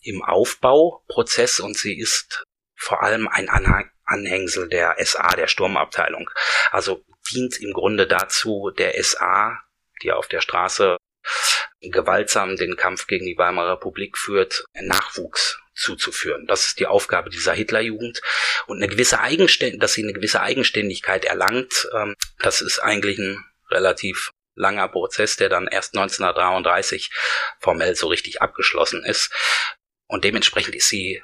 im 0.00 0.22
Aufbauprozess 0.22 1.60
und 1.60 1.76
sie 1.76 1.98
ist 1.98 2.42
vor 2.74 3.02
allem 3.02 3.28
ein 3.28 3.50
Anhängsel 4.04 4.68
der 4.70 4.96
SA, 5.04 5.36
der 5.36 5.46
Sturmabteilung. 5.46 6.30
Also 6.70 7.04
dient 7.30 7.60
im 7.60 7.74
Grunde 7.74 8.06
dazu, 8.06 8.70
der 8.76 9.00
SA, 9.02 9.60
die 10.02 10.12
auf 10.12 10.26
der 10.26 10.40
Straße 10.40 10.96
gewaltsam 11.82 12.56
den 12.56 12.76
Kampf 12.76 13.06
gegen 13.06 13.26
die 13.26 13.36
Weimarer 13.36 13.74
Republik 13.74 14.16
führt, 14.16 14.64
Nachwuchs 14.72 15.59
zuzuführen. 15.80 16.46
Das 16.46 16.66
ist 16.66 16.78
die 16.78 16.86
Aufgabe 16.86 17.30
dieser 17.30 17.52
Hitlerjugend. 17.52 18.20
Und 18.66 18.76
eine 18.76 18.88
gewisse 18.88 19.20
Eigenständigkeit, 19.20 19.82
dass 19.82 19.94
sie 19.94 20.02
eine 20.02 20.12
gewisse 20.12 20.40
Eigenständigkeit 20.40 21.24
erlangt, 21.24 21.88
ähm, 21.94 22.14
das 22.38 22.60
ist 22.60 22.78
eigentlich 22.78 23.18
ein 23.18 23.44
relativ 23.70 24.32
langer 24.54 24.88
Prozess, 24.88 25.36
der 25.36 25.48
dann 25.48 25.66
erst 25.66 25.94
1933 25.94 27.10
formell 27.60 27.94
so 27.96 28.08
richtig 28.08 28.42
abgeschlossen 28.42 29.04
ist. 29.04 29.32
Und 30.06 30.24
dementsprechend 30.24 30.74
ist 30.74 30.88
sie 30.88 31.22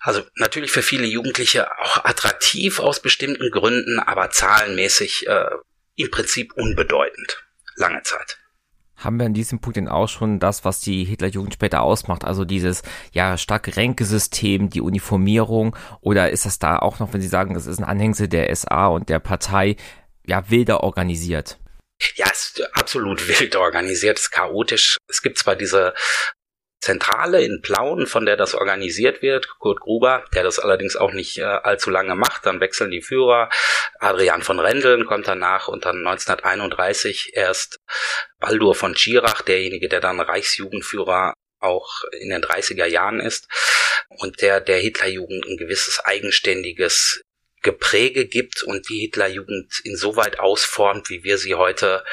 also 0.00 0.24
natürlich 0.36 0.70
für 0.70 0.82
viele 0.82 1.06
Jugendliche 1.06 1.76
auch 1.78 2.04
attraktiv 2.04 2.78
aus 2.78 3.02
bestimmten 3.02 3.50
Gründen, 3.50 3.98
aber 3.98 4.30
zahlenmäßig 4.30 5.26
äh, 5.26 5.50
im 5.96 6.10
Prinzip 6.10 6.52
unbedeutend. 6.52 7.42
Lange 7.74 8.02
Zeit 8.02 8.38
haben 8.98 9.18
wir 9.18 9.26
an 9.26 9.34
diesem 9.34 9.60
Punkt 9.60 9.76
denn 9.76 9.88
auch 9.88 10.08
schon 10.08 10.40
das, 10.40 10.64
was 10.64 10.80
die 10.80 11.04
Hitlerjugend 11.04 11.54
später 11.54 11.82
ausmacht, 11.82 12.24
also 12.24 12.44
dieses 12.44 12.82
ja 13.12 13.38
starke 13.38 13.76
Ränkesystem, 13.76 14.70
die 14.70 14.80
Uniformierung, 14.80 15.76
oder 16.00 16.30
ist 16.30 16.44
das 16.44 16.58
da 16.58 16.78
auch 16.78 16.98
noch, 16.98 17.12
wenn 17.12 17.20
Sie 17.20 17.28
sagen, 17.28 17.54
das 17.54 17.66
ist 17.66 17.78
ein 17.78 17.84
Anhängsel 17.84 18.28
der 18.28 18.54
SA 18.54 18.88
und 18.88 19.08
der 19.08 19.20
Partei, 19.20 19.76
ja 20.26 20.50
wilder 20.50 20.82
organisiert? 20.82 21.58
Ja, 22.16 22.26
es 22.30 22.52
ist 22.56 22.76
absolut 22.76 23.26
wild 23.40 23.56
organisiert, 23.56 24.18
es 24.18 24.24
ist 24.24 24.30
chaotisch. 24.30 24.98
Es 25.08 25.22
gibt 25.22 25.38
zwar 25.38 25.56
diese 25.56 25.94
Zentrale 26.80 27.42
in 27.42 27.60
Plauen, 27.60 28.06
von 28.06 28.24
der 28.24 28.36
das 28.36 28.54
organisiert 28.54 29.20
wird, 29.20 29.48
Kurt 29.58 29.80
Gruber, 29.80 30.24
der 30.34 30.44
das 30.44 30.58
allerdings 30.58 30.96
auch 30.96 31.12
nicht 31.12 31.38
äh, 31.38 31.42
allzu 31.42 31.90
lange 31.90 32.14
macht. 32.14 32.46
Dann 32.46 32.60
wechseln 32.60 32.90
die 32.90 33.02
Führer. 33.02 33.50
Adrian 33.98 34.42
von 34.42 34.60
Rendeln 34.60 35.04
kommt 35.04 35.26
danach 35.26 35.68
und 35.68 35.84
dann 35.84 36.06
1931 36.06 37.32
erst 37.34 37.78
Baldur 38.38 38.74
von 38.74 38.96
Schirach, 38.96 39.42
derjenige, 39.42 39.88
der 39.88 40.00
dann 40.00 40.20
Reichsjugendführer 40.20 41.34
auch 41.60 42.04
in 42.20 42.30
den 42.30 42.42
30er 42.42 42.86
Jahren 42.86 43.18
ist 43.18 43.48
und 44.08 44.40
der 44.42 44.60
der 44.60 44.78
Hitlerjugend 44.78 45.46
ein 45.46 45.56
gewisses 45.56 46.00
eigenständiges 46.04 47.20
Gepräge 47.62 48.26
gibt 48.26 48.62
und 48.62 48.88
die 48.88 49.00
Hitlerjugend 49.00 49.80
insoweit 49.84 50.38
ausformt, 50.38 51.10
wie 51.10 51.24
wir 51.24 51.38
sie 51.38 51.54
heute 51.54 52.04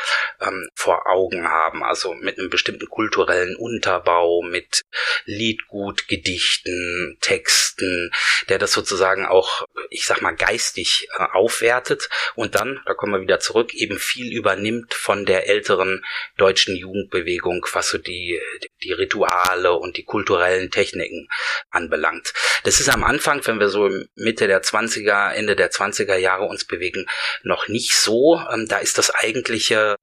ähm, 0.41 0.67
vor 0.75 1.07
Augen 1.07 1.47
haben. 1.47 1.83
Also 1.83 2.13
mit 2.13 2.39
einem 2.39 2.49
bestimmten 2.49 2.89
kulturellen 2.89 3.55
Unterbau, 3.55 4.41
mit 4.41 4.81
Liedgut, 5.25 6.07
Gedichten, 6.07 7.17
Texten, 7.21 8.11
der 8.49 8.57
das 8.57 8.71
sozusagen 8.71 9.25
auch, 9.25 9.65
ich 9.89 10.05
sag 10.05 10.21
mal, 10.21 10.35
geistig 10.35 11.07
äh, 11.17 11.23
aufwertet 11.33 12.09
und 12.35 12.55
dann, 12.55 12.81
da 12.85 12.93
kommen 12.93 13.13
wir 13.13 13.21
wieder 13.21 13.39
zurück, 13.39 13.73
eben 13.73 13.99
viel 13.99 14.33
übernimmt 14.33 14.93
von 14.93 15.25
der 15.25 15.47
älteren 15.47 16.03
deutschen 16.37 16.75
Jugendbewegung, 16.75 17.65
was 17.73 17.89
so 17.89 17.97
die, 17.97 18.39
die 18.83 18.93
Rituale 18.93 19.73
und 19.73 19.97
die 19.97 20.03
kulturellen 20.03 20.71
Techniken 20.71 21.27
anbelangt. 21.69 22.33
Das 22.63 22.79
ist 22.79 22.89
am 22.89 23.03
Anfang, 23.03 23.45
wenn 23.45 23.59
wir 23.59 23.69
so 23.69 23.89
Mitte 24.15 24.47
der 24.47 24.63
20er, 24.63 25.31
Ende 25.45 25.55
der 25.55 25.71
20er 25.71 26.15
Jahre 26.15 26.45
uns 26.45 26.65
bewegen, 26.65 27.05
noch 27.43 27.67
nicht 27.67 27.95
so. 27.95 28.41
Ähm, 28.51 28.67
da 28.67 28.79
ist 28.79 28.97
das 28.97 29.11
eigentliche, 29.11 29.95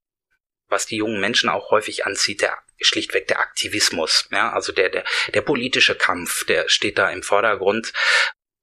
was 0.69 0.85
die 0.85 0.95
jungen 0.95 1.19
Menschen 1.19 1.49
auch 1.49 1.69
häufig 1.69 2.05
anzieht, 2.05 2.41
der 2.41 2.57
schlichtweg 2.79 3.27
der 3.27 3.39
Aktivismus, 3.39 4.27
ja, 4.31 4.51
also 4.53 4.71
der, 4.71 4.89
der, 4.89 5.03
der 5.33 5.41
politische 5.41 5.95
Kampf, 5.95 6.45
der 6.45 6.69
steht 6.69 6.97
da 6.97 7.09
im 7.09 7.23
Vordergrund. 7.23 7.91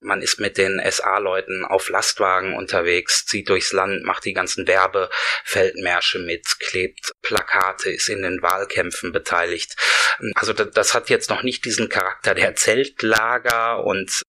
Man 0.03 0.23
ist 0.23 0.41
mit 0.41 0.57
den 0.57 0.81
SA-Leuten 0.91 1.65
auf 1.65 1.91
Lastwagen 1.91 2.57
unterwegs, 2.57 3.27
zieht 3.27 3.49
durchs 3.51 3.73
Land, 3.73 4.03
macht 4.05 4.25
die 4.25 4.33
ganzen 4.33 4.67
Werbefeldmärsche 4.67 6.19
mit, 6.21 6.59
klebt 6.59 7.13
Plakate, 7.21 7.91
ist 7.91 8.09
in 8.09 8.23
den 8.23 8.41
Wahlkämpfen 8.41 9.13
beteiligt. 9.13 9.77
Also 10.35 10.53
das, 10.55 10.71
das 10.71 10.95
hat 10.95 11.11
jetzt 11.11 11.29
noch 11.29 11.43
nicht 11.43 11.65
diesen 11.65 11.89
Charakter 11.89 12.35
der 12.35 12.55
Zeltlager 12.57 13.85
und 13.85 14.23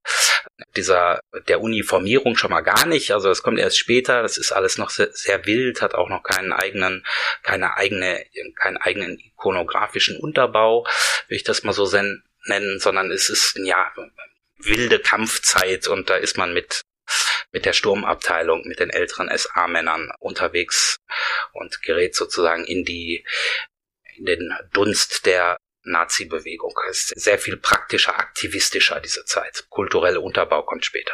dieser 0.75 1.21
der 1.47 1.61
Uniformierung 1.61 2.35
schon 2.35 2.51
mal 2.51 2.61
gar 2.61 2.85
nicht. 2.85 3.11
Also 3.11 3.29
das 3.29 3.43
kommt 3.43 3.59
erst 3.59 3.77
später. 3.77 4.21
Das 4.21 4.37
ist 4.37 4.51
alles 4.51 4.77
noch 4.77 4.89
sehr, 4.89 5.09
sehr 5.11 5.45
wild, 5.45 5.81
hat 5.81 5.95
auch 5.95 6.09
noch 6.09 6.23
keinen 6.23 6.53
eigenen, 6.53 7.05
keine 7.43 7.77
eigene, 7.77 8.25
keinen 8.55 8.77
eigenen 8.77 9.17
ikonografischen 9.19 10.17
Unterbau, 10.17 10.85
will 11.27 11.37
ich 11.37 11.43
das 11.43 11.63
mal 11.63 11.73
so 11.73 11.89
nennen, 12.45 12.79
sondern 12.79 13.11
es 13.11 13.29
ist 13.29 13.57
ja 13.63 13.91
wilde 14.63 14.99
Kampfzeit 14.99 15.87
und 15.87 16.09
da 16.09 16.15
ist 16.15 16.37
man 16.37 16.53
mit 16.53 16.81
mit 17.51 17.65
der 17.65 17.73
Sturmabteilung, 17.73 18.63
mit 18.65 18.79
den 18.79 18.89
älteren 18.89 19.29
SA-Männern 19.35 20.11
unterwegs 20.19 20.97
und 21.51 21.81
gerät 21.81 22.15
sozusagen 22.15 22.63
in 22.65 22.85
die 22.85 23.25
in 24.15 24.25
den 24.25 24.53
Dunst 24.73 25.25
der 25.25 25.57
Nazi-Bewegung. 25.83 26.73
Es 26.89 27.11
ist 27.11 27.21
sehr 27.21 27.39
viel 27.39 27.57
praktischer, 27.57 28.17
aktivistischer 28.17 28.99
diese 28.99 29.25
Zeit. 29.25 29.65
Kulturelle 29.69 30.21
Unterbau 30.21 30.63
kommt 30.63 30.85
später. 30.85 31.13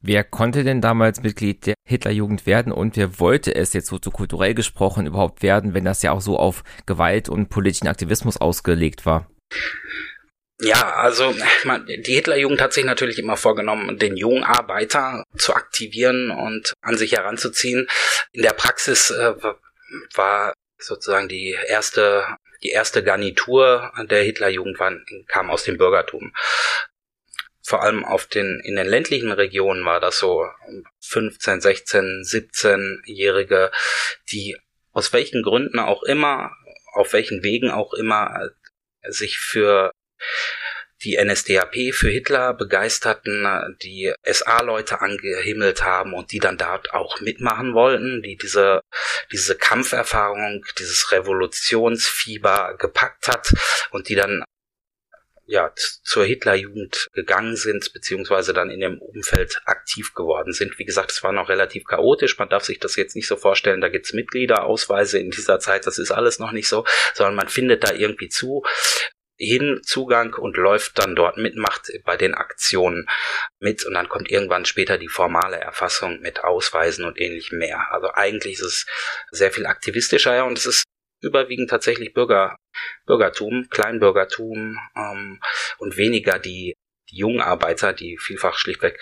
Wer 0.00 0.22
konnte 0.22 0.62
denn 0.62 0.80
damals 0.80 1.22
Mitglied 1.22 1.66
der 1.66 1.74
Hitlerjugend 1.84 2.46
werden 2.46 2.72
und 2.72 2.96
wer 2.96 3.18
wollte 3.18 3.54
es 3.54 3.72
jetzt 3.72 3.88
so 3.88 3.98
zu 3.98 4.10
kulturell 4.10 4.54
gesprochen 4.54 5.06
überhaupt 5.06 5.42
werden, 5.42 5.74
wenn 5.74 5.84
das 5.84 6.02
ja 6.02 6.12
auch 6.12 6.20
so 6.20 6.38
auf 6.38 6.62
Gewalt 6.86 7.28
und 7.28 7.48
politischen 7.48 7.88
Aktivismus 7.88 8.36
ausgelegt 8.36 9.06
war? 9.06 9.28
Ja, 10.60 10.94
also 10.96 11.34
die 11.86 12.14
Hitlerjugend 12.14 12.60
hat 12.60 12.72
sich 12.72 12.84
natürlich 12.84 13.18
immer 13.20 13.36
vorgenommen, 13.36 13.96
den 13.96 14.16
jungen 14.16 14.42
Arbeiter 14.42 15.22
zu 15.36 15.54
aktivieren 15.54 16.32
und 16.32 16.72
an 16.80 16.96
sich 16.98 17.12
heranzuziehen. 17.12 17.88
In 18.32 18.42
der 18.42 18.54
Praxis 18.54 19.10
äh, 19.10 19.34
war 20.14 20.52
sozusagen 20.78 21.28
die 21.28 21.56
erste, 21.68 22.26
die 22.64 22.70
erste 22.70 23.04
Garnitur 23.04 23.92
der 24.10 24.22
Hitlerjugend 24.24 24.80
war, 24.80 24.92
kam 25.28 25.48
aus 25.48 25.62
dem 25.62 25.78
Bürgertum. 25.78 26.34
Vor 27.62 27.82
allem 27.82 28.04
auf 28.04 28.26
den, 28.26 28.60
in 28.64 28.74
den 28.74 28.86
ländlichen 28.88 29.30
Regionen 29.30 29.84
war 29.84 30.00
das 30.00 30.18
so 30.18 30.44
15, 31.02 31.60
16, 31.60 32.22
17-Jährige, 32.24 33.70
die 34.32 34.56
aus 34.92 35.12
welchen 35.12 35.42
Gründen 35.42 35.78
auch 35.78 36.02
immer, 36.02 36.50
auf 36.94 37.12
welchen 37.12 37.44
Wegen 37.44 37.70
auch 37.70 37.94
immer 37.94 38.50
sich 39.06 39.38
für 39.38 39.92
die 41.04 41.16
NSDAP 41.16 41.94
für 41.94 42.10
Hitler 42.10 42.54
begeisterten, 42.54 43.76
die 43.82 44.12
SA-Leute 44.24 45.00
angehimmelt 45.00 45.84
haben 45.84 46.12
und 46.12 46.32
die 46.32 46.40
dann 46.40 46.58
dort 46.58 46.92
auch 46.92 47.20
mitmachen 47.20 47.74
wollten, 47.74 48.22
die 48.22 48.36
diese, 48.36 48.80
diese 49.30 49.56
Kampferfahrung, 49.56 50.64
dieses 50.78 51.12
Revolutionsfieber 51.12 52.76
gepackt 52.78 53.28
hat 53.28 53.52
und 53.92 54.08
die 54.08 54.16
dann 54.16 54.42
ja, 55.50 55.72
zur 56.02 56.26
Hitlerjugend 56.26 57.08
gegangen 57.14 57.56
sind, 57.56 57.94
beziehungsweise 57.94 58.52
dann 58.52 58.68
in 58.68 58.80
dem 58.80 58.98
Umfeld 59.00 59.62
aktiv 59.64 60.12
geworden 60.12 60.52
sind. 60.52 60.78
Wie 60.78 60.84
gesagt, 60.84 61.10
es 61.10 61.22
war 61.22 61.32
noch 61.32 61.48
relativ 61.48 61.84
chaotisch. 61.84 62.36
Man 62.38 62.50
darf 62.50 62.64
sich 62.64 62.80
das 62.80 62.96
jetzt 62.96 63.16
nicht 63.16 63.26
so 63.26 63.36
vorstellen, 63.36 63.80
da 63.80 63.88
gibt's 63.88 64.12
Mitgliederausweise 64.12 65.18
in 65.18 65.30
dieser 65.30 65.58
Zeit, 65.58 65.86
das 65.86 65.98
ist 65.98 66.10
alles 66.10 66.38
noch 66.38 66.52
nicht 66.52 66.68
so, 66.68 66.84
sondern 67.14 67.34
man 67.34 67.48
findet 67.48 67.82
da 67.82 67.94
irgendwie 67.94 68.28
zu 68.28 68.62
hin 69.38 69.80
Zugang 69.84 70.34
und 70.34 70.56
läuft 70.56 70.98
dann 70.98 71.14
dort 71.14 71.36
mit, 71.36 71.56
macht 71.56 71.90
bei 72.04 72.16
den 72.16 72.34
Aktionen 72.34 73.08
mit 73.60 73.84
und 73.84 73.94
dann 73.94 74.08
kommt 74.08 74.30
irgendwann 74.30 74.64
später 74.64 74.98
die 74.98 75.08
formale 75.08 75.56
Erfassung 75.56 76.20
mit 76.20 76.44
Ausweisen 76.44 77.04
und 77.04 77.20
ähnlichem 77.20 77.58
mehr. 77.58 77.92
Also 77.92 78.10
eigentlich 78.12 78.54
ist 78.54 78.62
es 78.62 78.86
sehr 79.30 79.52
viel 79.52 79.66
aktivistischer 79.66 80.34
ja, 80.34 80.42
und 80.42 80.58
es 80.58 80.66
ist 80.66 80.84
überwiegend 81.20 81.70
tatsächlich 81.70 82.12
Bürger, 82.12 82.56
Bürgertum, 83.06 83.68
Kleinbürgertum 83.70 84.78
ähm, 84.96 85.40
und 85.78 85.96
weniger 85.96 86.38
die, 86.38 86.74
die 87.10 87.16
jungen 87.16 87.40
Arbeiter, 87.40 87.92
die 87.92 88.18
vielfach 88.18 88.58
schlichtweg 88.58 88.98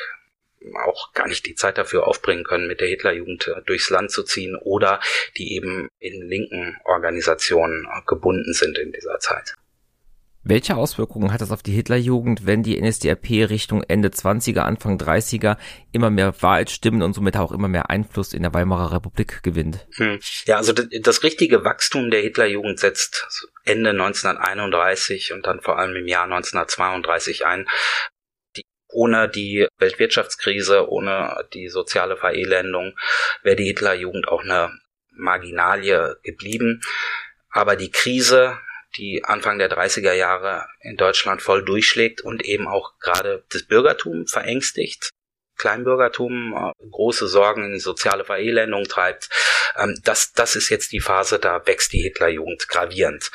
auch 0.85 1.12
gar 1.12 1.28
nicht 1.28 1.47
die 1.47 1.55
Zeit 1.55 1.78
dafür 1.78 2.07
aufbringen 2.07 2.45
können, 2.45 2.66
mit 2.66 2.81
der 2.81 2.88
Hitlerjugend 2.88 3.49
äh, 3.49 3.62
durchs 3.62 3.90
Land 3.90 4.11
zu 4.11 4.23
ziehen 4.23 4.57
oder 4.57 5.00
die 5.37 5.55
eben 5.55 5.88
in 5.99 6.28
linken 6.28 6.76
Organisationen 6.85 7.87
äh, 7.87 8.02
gebunden 8.07 8.52
sind 8.52 8.78
in 8.78 8.93
dieser 8.93 9.19
Zeit. 9.19 9.55
Welche 10.49 10.76
Auswirkungen 10.76 11.33
hat 11.33 11.41
das 11.41 11.50
auf 11.50 11.65
die 11.65 11.73
Hitlerjugend, 11.73 12.47
wenn 12.47 12.62
die 12.62 12.81
NSDAP 12.81 13.50
Richtung 13.50 13.83
Ende 13.83 14.11
20er, 14.11 14.61
Anfang 14.61 14.97
30er 14.97 15.57
immer 15.91 16.09
mehr 16.09 16.41
Wahlstimmen 16.41 17.03
und 17.03 17.15
somit 17.15 17.37
auch 17.37 17.50
immer 17.50 17.67
mehr 17.67 17.91
Einfluss 17.91 18.33
in 18.33 18.43
der 18.43 18.55
Weimarer 18.55 18.93
Republik 18.93 19.43
gewinnt? 19.43 19.88
Hm. 19.97 20.21
Ja, 20.45 20.59
also 20.59 20.73
das 20.73 21.25
richtige 21.25 21.65
Wachstum 21.65 22.12
der 22.12 22.21
Hitlerjugend 22.21 22.79
setzt 22.79 23.50
Ende 23.65 23.91
1931 23.91 25.33
und 25.33 25.49
dann 25.49 25.61
vor 25.62 25.81
allem 25.81 25.97
im 25.97 26.07
Jahr 26.07 26.25
1932 26.25 27.45
ein. 27.45 27.67
Ohne 28.88 29.29
die 29.29 29.67
Weltwirtschaftskrise, 29.79 30.88
ohne 30.88 31.45
die 31.55 31.69
soziale 31.69 32.17
Verelendung 32.17 32.97
wäre 33.43 33.57
die 33.57 33.65
Hitlerjugend 33.65 34.29
auch 34.29 34.45
eine 34.45 34.71
Marginalie 35.11 36.19
geblieben. 36.23 36.83
Aber 37.50 37.75
die 37.75 37.91
Krise 37.91 38.61
die 38.97 39.23
Anfang 39.25 39.59
der 39.59 39.71
30er 39.71 40.12
Jahre 40.12 40.67
in 40.81 40.97
Deutschland 40.97 41.43
voll 41.43 41.65
durchschlägt 41.65 42.21
und 42.21 42.45
eben 42.45 42.67
auch 42.67 42.99
gerade 42.99 43.45
das 43.50 43.65
Bürgertum 43.65 44.26
verängstigt. 44.26 45.11
Kleinbürgertum 45.57 46.55
äh, 46.55 46.88
große 46.91 47.29
Sorgen 47.29 47.73
in 47.73 47.81
soziale 47.81 48.25
Verelendung 48.25 48.85
treibt. 48.85 49.29
Ähm, 49.76 49.99
das, 50.05 50.33
das 50.33 50.57
ist 50.57 50.69
jetzt 50.69 50.93
die 50.93 51.00
Phase, 51.00 51.38
da 51.38 51.67
wächst 51.67 51.93
die 51.93 52.03
Hitlerjugend 52.03 52.69
gravierend. 52.69 53.31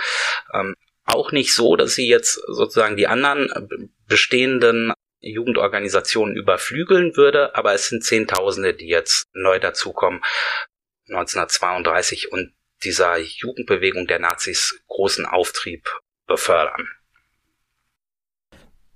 Ähm, 0.53 0.75
auch 1.05 1.31
nicht 1.31 1.53
so, 1.53 1.75
dass 1.75 1.95
sie 1.95 2.07
jetzt 2.07 2.33
sozusagen 2.47 2.95
die 2.95 3.07
anderen 3.07 3.49
äh, 3.49 3.87
bestehenden 4.07 4.93
Jugendorganisationen 5.19 6.35
überflügeln 6.35 7.15
würde, 7.15 7.55
aber 7.55 7.73
es 7.73 7.87
sind 7.87 8.03
Zehntausende, 8.03 8.73
die 8.73 8.87
jetzt 8.87 9.25
neu 9.33 9.59
dazukommen 9.59 10.21
1932 11.09 12.31
und 12.31 12.53
dieser 12.83 13.17
Jugendbewegung 13.17 14.07
der 14.07 14.19
Nazis 14.19 14.81
großen 14.87 15.25
Auftrieb 15.25 15.89
befördern. 16.27 16.87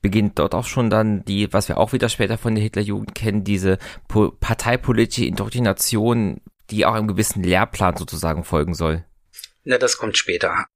Beginnt 0.02 0.38
dort 0.38 0.54
auch 0.54 0.67
schon 0.67 0.89
dann 0.89 1.26
die, 1.26 1.52
was 1.52 1.67
wir 1.67 1.78
auch 1.78 1.91
wieder 1.91 2.10
später 2.10 2.38
von 2.38 2.54
der 2.54 2.63
Hitlerjugend 2.63 3.15
kennen, 3.15 3.43
diese 3.43 3.80
parteipolitische 4.39 5.26
Indoktrination, 5.26 6.41
die 6.69 6.86
auch 6.86 6.93
einem 6.93 7.08
gewissen 7.08 7.43
Lehrplan 7.43 7.98
sozusagen 7.98 8.43
folgen 8.43 8.76
soll? 8.76 9.04
Ja, 9.63 9.80
das 9.80 9.98
kommt 9.98 10.17
später. 10.17 10.67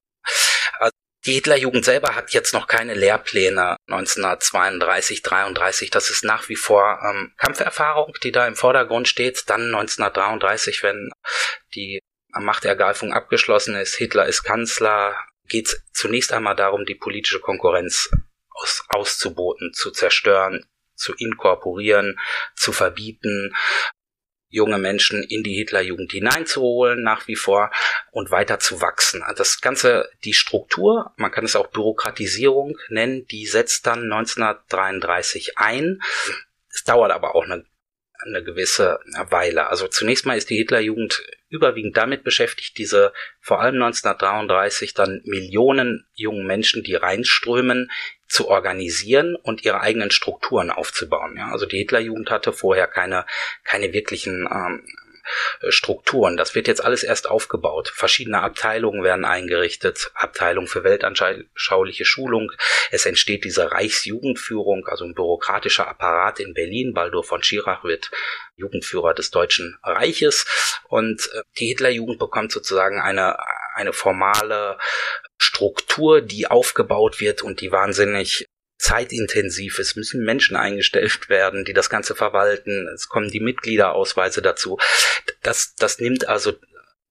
Also 0.80 0.92
die 1.26 1.34
Hitlerjugend 1.34 1.86
selber 1.86 2.16
hat 2.16 2.32
jetzt 2.32 2.54
noch 2.54 2.66
keine 2.66 2.96
Lehrpläne 2.96 3.78
1932, 3.88 5.22
33. 5.22 5.92
Das 5.92 6.10
ist 6.10 6.24
nach 6.24 6.50
wie 6.50 6.56
vor 6.56 7.00
ähm, 7.08 7.34
Kampferfahrung, 7.38 8.14
die 8.24 8.32
da 8.32 8.48
im 8.48 8.56
Vordergrund 8.56 9.08
steht. 9.08 9.44
Dann 9.48 9.76
1933, 9.76 10.82
wenn 10.82 11.12
die 11.76 12.00
Machtergreifung 12.34 13.14
abgeschlossen 13.14 13.76
ist, 13.76 13.96
Hitler 13.96 14.28
ist 14.28 14.44
Kanzler, 14.44 15.16
geht 15.48 15.68
es 15.68 15.84
zunächst 15.94 16.32
einmal 16.32 16.56
darum, 16.56 16.86
die 16.86 16.96
politische 16.96 17.40
Konkurrenz 17.40 18.10
aus, 18.50 18.84
auszuboten, 18.90 19.74
zu 19.74 19.92
zerstören, 19.92 20.66
zu 20.96 21.14
inkorporieren, 21.16 22.20
zu 22.56 22.72
verbieten, 22.72 23.56
junge 24.50 24.80
Menschen 24.80 25.24
in 25.24 25.44
die 25.44 25.54
Hitlerjugend 25.54 26.12
hineinzuholen 26.12 27.04
nach 27.04 27.28
wie 27.28 27.36
vor 27.36 27.72
und 28.12 28.32
weiter 28.32 28.60
zu 28.60 28.82
wachsen. 28.82 29.24
Das 29.36 29.62
Ganze, 29.62 30.10
die 30.24 30.34
Struktur, 30.34 31.14
man 31.18 31.32
kann 31.32 31.46
es 31.46 31.56
auch 31.56 31.68
Bürokratisierung 31.68 32.78
nennen, 32.90 33.28
die 33.28 33.46
setzt 33.46 33.86
dann 33.86 34.12
1933 34.12 35.58
ein. 35.58 36.02
Es 36.72 36.84
dauert 36.84 37.12
aber 37.12 37.36
auch 37.36 37.44
eine 37.44 37.66
eine 38.22 38.44
gewisse 38.44 39.00
Weile. 39.30 39.68
Also 39.68 39.88
zunächst 39.88 40.26
mal 40.26 40.38
ist 40.38 40.50
die 40.50 40.58
Hitlerjugend 40.58 41.24
überwiegend 41.50 41.98
damit 41.98 42.24
beschäftigt, 42.24 42.78
diese 42.78 43.12
vor 43.40 43.60
allem 43.62 43.76
1933 43.76 44.94
dann 44.94 45.22
Millionen 45.26 46.08
jungen 46.14 46.46
Menschen, 46.46 46.84
die 46.84 46.96
reinströmen, 46.96 47.90
zu 48.28 48.48
organisieren 48.48 49.36
und 49.36 49.66
ihre 49.66 49.82
eigenen 49.82 50.12
Strukturen 50.12 50.70
aufzubauen. 50.70 51.36
Ja, 51.36 51.52
also 51.52 51.66
die 51.66 51.80
Hitlerjugend 51.80 52.30
hatte 52.30 52.54
vorher 52.54 52.86
keine 52.86 53.26
keine 53.64 53.92
wirklichen 53.92 54.48
ähm, 54.52 54.86
äh, 54.86 55.09
Strukturen. 55.70 56.38
Das 56.38 56.56
wird 56.56 56.68
jetzt 56.68 56.84
alles 56.84 57.04
erst 57.04 57.30
aufgebaut. 57.30 57.92
Verschiedene 57.94 58.42
Abteilungen 58.42 59.04
werden 59.04 59.26
eingerichtet, 59.26 60.12
Abteilung 60.14 60.68
für 60.68 60.84
weltanschauliche 60.84 62.06
Schulung. 62.06 62.52
Es 62.92 63.06
entsteht 63.06 63.44
diese 63.44 63.72
Reichsjugendführung, 63.72 64.88
also 64.88 65.06
ein 65.06 65.14
bürokratischer 65.14 65.88
Apparat 65.88 66.40
in 66.40 66.54
Berlin. 66.54 66.94
Baldur 66.94 67.24
von 67.24 67.44
Schirach 67.44 67.84
wird 67.84 68.12
Jugendführer 68.56 69.14
des 69.14 69.32
Deutschen 69.32 69.78
Reiches 69.84 70.46
und 70.88 71.30
äh, 71.34 71.42
die 71.60 71.68
Hitlerjugend 71.68 72.20
bekommt 72.20 72.52
sozusagen 72.52 73.00
eine 73.00 73.38
eine 73.80 73.94
formale 73.94 74.78
Struktur, 75.38 76.22
die 76.22 76.48
aufgebaut 76.48 77.20
wird 77.20 77.42
und 77.42 77.62
die 77.62 77.72
wahnsinnig 77.72 78.46
zeitintensiv. 78.80 79.78
Es 79.78 79.96
müssen 79.96 80.24
Menschen 80.24 80.56
eingestellt 80.56 81.30
werden, 81.30 81.66
die 81.66 81.74
das 81.74 81.90
Ganze 81.90 82.16
verwalten. 82.16 82.88
Es 82.96 83.08
kommen 83.10 83.30
die 83.30 83.42
Mitgliederausweise 83.42 84.42
dazu. 84.42 84.80
Das, 85.44 85.76
das 85.76 86.00
nimmt 86.00 86.28
also 86.28 86.54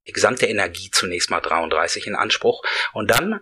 die 0.06 0.12
gesamte 0.12 0.46
Energie 0.46 0.90
zunächst 0.90 1.30
mal 1.30 1.40
33 1.40 2.06
in 2.06 2.16
Anspruch. 2.16 2.64
Und 2.94 3.10
dann, 3.10 3.40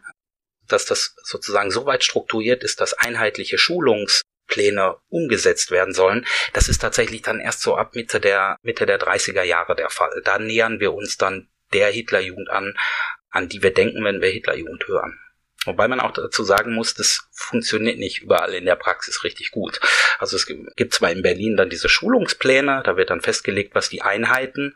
dass 0.67 0.85
das 0.85 1.15
sozusagen 1.23 1.71
so 1.71 1.87
weit 1.87 2.03
strukturiert 2.03 2.65
ist, 2.65 2.81
dass 2.81 2.95
einheitliche 2.95 3.59
Schulungspläne 3.59 4.97
umgesetzt 5.09 5.71
werden 5.71 5.95
sollen, 5.95 6.27
das 6.53 6.69
ist 6.69 6.81
tatsächlich 6.83 7.23
dann 7.23 7.39
erst 7.39 7.62
so 7.62 7.77
ab 7.77 7.95
Mitte 7.95 8.21
der, 8.21 8.59
Mitte 8.62 8.87
der 8.87 9.01
30er 9.01 9.45
Jahre 9.45 9.77
der 9.77 9.91
Fall. 9.91 10.21
Da 10.25 10.41
nähern 10.41 10.81
wir 10.81 10.93
uns 10.93 11.17
dann 11.17 11.49
der 11.73 11.91
Hitlerjugend 11.91 12.51
an, 12.51 12.77
an 13.31 13.49
die 13.49 13.62
wir 13.62 13.73
denken, 13.73 14.03
wenn 14.03 14.21
wir 14.21 14.31
Hitlerjugend 14.31 14.89
hören. 14.89 15.21
Wobei 15.67 15.89
man 15.89 16.01
auch 16.01 16.13
dazu 16.13 16.45
sagen 16.45 16.75
muss, 16.75 16.95
das 16.95 17.29
funktioniert 17.33 17.99
nicht 17.99 18.23
überall 18.23 18.55
in 18.55 18.65
der 18.65 18.77
Praxis 18.77 19.25
richtig 19.25 19.51
gut. 19.51 19.81
Also 20.19 20.37
es 20.37 20.47
gibt 20.47 20.95
zwar 20.95 21.11
in 21.11 21.23
Berlin 21.23 21.57
dann 21.57 21.71
diese 21.71 21.89
Schulungspläne, 21.89 22.83
da 22.85 22.97
wird 22.97 23.11
dann 23.11 23.21
festgelegt, 23.21 23.75
was 23.75 23.89
die 23.89 24.03
Einheiten, 24.03 24.75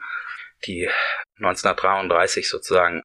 die 0.67 0.89
1933 1.39 2.49
sozusagen 2.49 3.03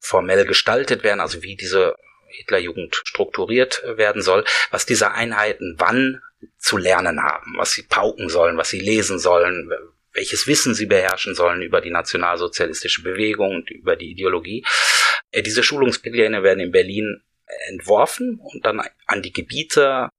formell 0.00 0.44
gestaltet 0.44 1.02
werden, 1.02 1.20
also 1.20 1.42
wie 1.42 1.56
diese 1.56 1.94
Hitlerjugend 2.28 2.94
strukturiert 3.04 3.82
werden 3.84 4.22
soll, 4.22 4.44
was 4.70 4.86
diese 4.86 5.12
Einheiten 5.12 5.74
wann 5.78 6.22
zu 6.58 6.76
lernen 6.76 7.22
haben, 7.22 7.54
was 7.56 7.72
sie 7.72 7.82
pauken 7.82 8.28
sollen, 8.28 8.56
was 8.56 8.68
sie 8.68 8.80
lesen 8.80 9.18
sollen, 9.18 9.70
welches 10.12 10.46
Wissen 10.46 10.74
sie 10.74 10.86
beherrschen 10.86 11.34
sollen 11.34 11.62
über 11.62 11.80
die 11.80 11.90
nationalsozialistische 11.90 13.02
Bewegung 13.02 13.56
und 13.56 13.70
über 13.70 13.96
die 13.96 14.10
Ideologie. 14.10 14.64
Äh, 15.30 15.42
diese 15.42 15.62
Schulungspläne 15.62 16.42
werden 16.42 16.60
in 16.60 16.72
Berlin 16.72 17.22
entworfen 17.68 18.40
und 18.42 18.64
dann 18.66 18.82
an 19.06 19.22
die 19.22 19.32
Gebiete 19.32 20.10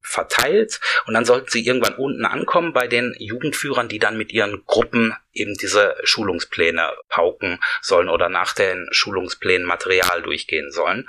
verteilt 0.00 0.80
und 1.06 1.14
dann 1.14 1.24
sollten 1.24 1.50
sie 1.50 1.64
irgendwann 1.64 1.94
unten 1.94 2.24
ankommen 2.24 2.72
bei 2.72 2.86
den 2.86 3.14
Jugendführern, 3.18 3.88
die 3.88 3.98
dann 3.98 4.16
mit 4.16 4.32
ihren 4.32 4.64
Gruppen 4.66 5.14
eben 5.32 5.54
diese 5.54 5.96
Schulungspläne 6.04 6.92
pauken 7.08 7.58
sollen 7.80 8.08
oder 8.08 8.28
nach 8.28 8.54
den 8.54 8.86
Schulungsplänen 8.90 9.66
Material 9.66 10.22
durchgehen 10.22 10.70
sollen. 10.70 11.08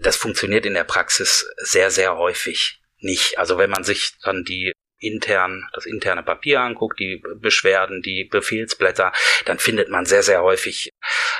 Das 0.00 0.16
funktioniert 0.16 0.66
in 0.66 0.74
der 0.74 0.84
Praxis 0.84 1.48
sehr, 1.56 1.90
sehr 1.90 2.16
häufig 2.16 2.80
nicht. 2.98 3.38
Also 3.38 3.58
wenn 3.58 3.70
man 3.70 3.84
sich 3.84 4.14
dann 4.22 4.44
die 4.44 4.72
intern, 5.04 5.68
das 5.72 5.86
interne 5.86 6.22
Papier 6.22 6.60
anguckt, 6.60 6.98
die 6.98 7.22
Beschwerden, 7.36 8.02
die 8.02 8.24
Befehlsblätter, 8.24 9.12
dann 9.44 9.58
findet 9.58 9.88
man 9.88 10.06
sehr, 10.06 10.22
sehr 10.22 10.42
häufig 10.42 10.90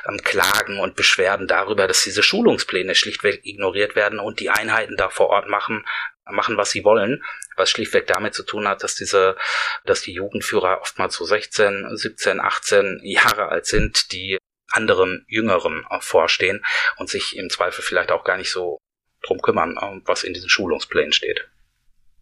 ähm, 0.09 0.19
Klagen 0.23 0.79
und 0.81 0.97
Beschwerden 0.97 1.47
darüber, 1.47 1.87
dass 1.87 2.03
diese 2.03 2.23
Schulungspläne 2.23 2.95
schlichtweg 2.95 3.41
ignoriert 3.45 3.97
werden 3.97 4.19
und 4.19 4.41
die 4.41 4.51
Einheiten 4.51 4.97
da 4.97 5.09
vor 5.09 5.29
Ort 5.29 5.49
machen, 5.49 5.85
machen, 6.31 6.57
was 6.57 6.71
sie 6.71 6.85
wollen, 6.85 7.23
was 7.57 7.71
schlichtweg 7.71 8.07
damit 8.07 8.35
zu 8.35 8.43
tun 8.43 8.67
hat, 8.67 8.83
dass 8.83 8.95
diese, 8.95 9.37
dass 9.85 10.03
die 10.03 10.13
Jugendführer 10.13 10.81
oftmals 10.81 11.15
so 11.15 11.25
16, 11.25 11.97
17, 11.97 12.41
18 12.41 13.01
Jahre 13.03 13.49
alt 13.49 13.67
sind, 13.67 14.13
die 14.13 14.39
anderem 14.71 15.25
Jüngerem 15.29 15.87
vorstehen 16.01 16.65
und 16.97 17.09
sich 17.09 17.37
im 17.37 17.51
Zweifel 17.51 17.83
vielleicht 17.83 18.11
auch 18.11 18.25
gar 18.25 18.37
nicht 18.37 18.51
so 18.51 18.79
drum 19.23 19.41
kümmern, 19.41 20.03
was 20.05 20.25
in 20.25 20.35
diesen 20.35 20.49
Schulungsplänen 20.49 21.13
steht. 21.13 21.49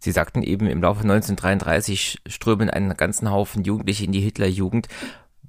Sie 0.02 0.10
sagten 0.10 0.42
eben, 0.42 0.66
im 0.66 0.82
Laufe 0.82 1.02
1933 1.02 2.18
strömen 2.26 2.68
einen 2.68 2.96
ganzen 2.96 3.30
Haufen 3.30 3.62
Jugendliche 3.62 4.04
in 4.04 4.10
die 4.10 4.20
Hitlerjugend. 4.20 4.88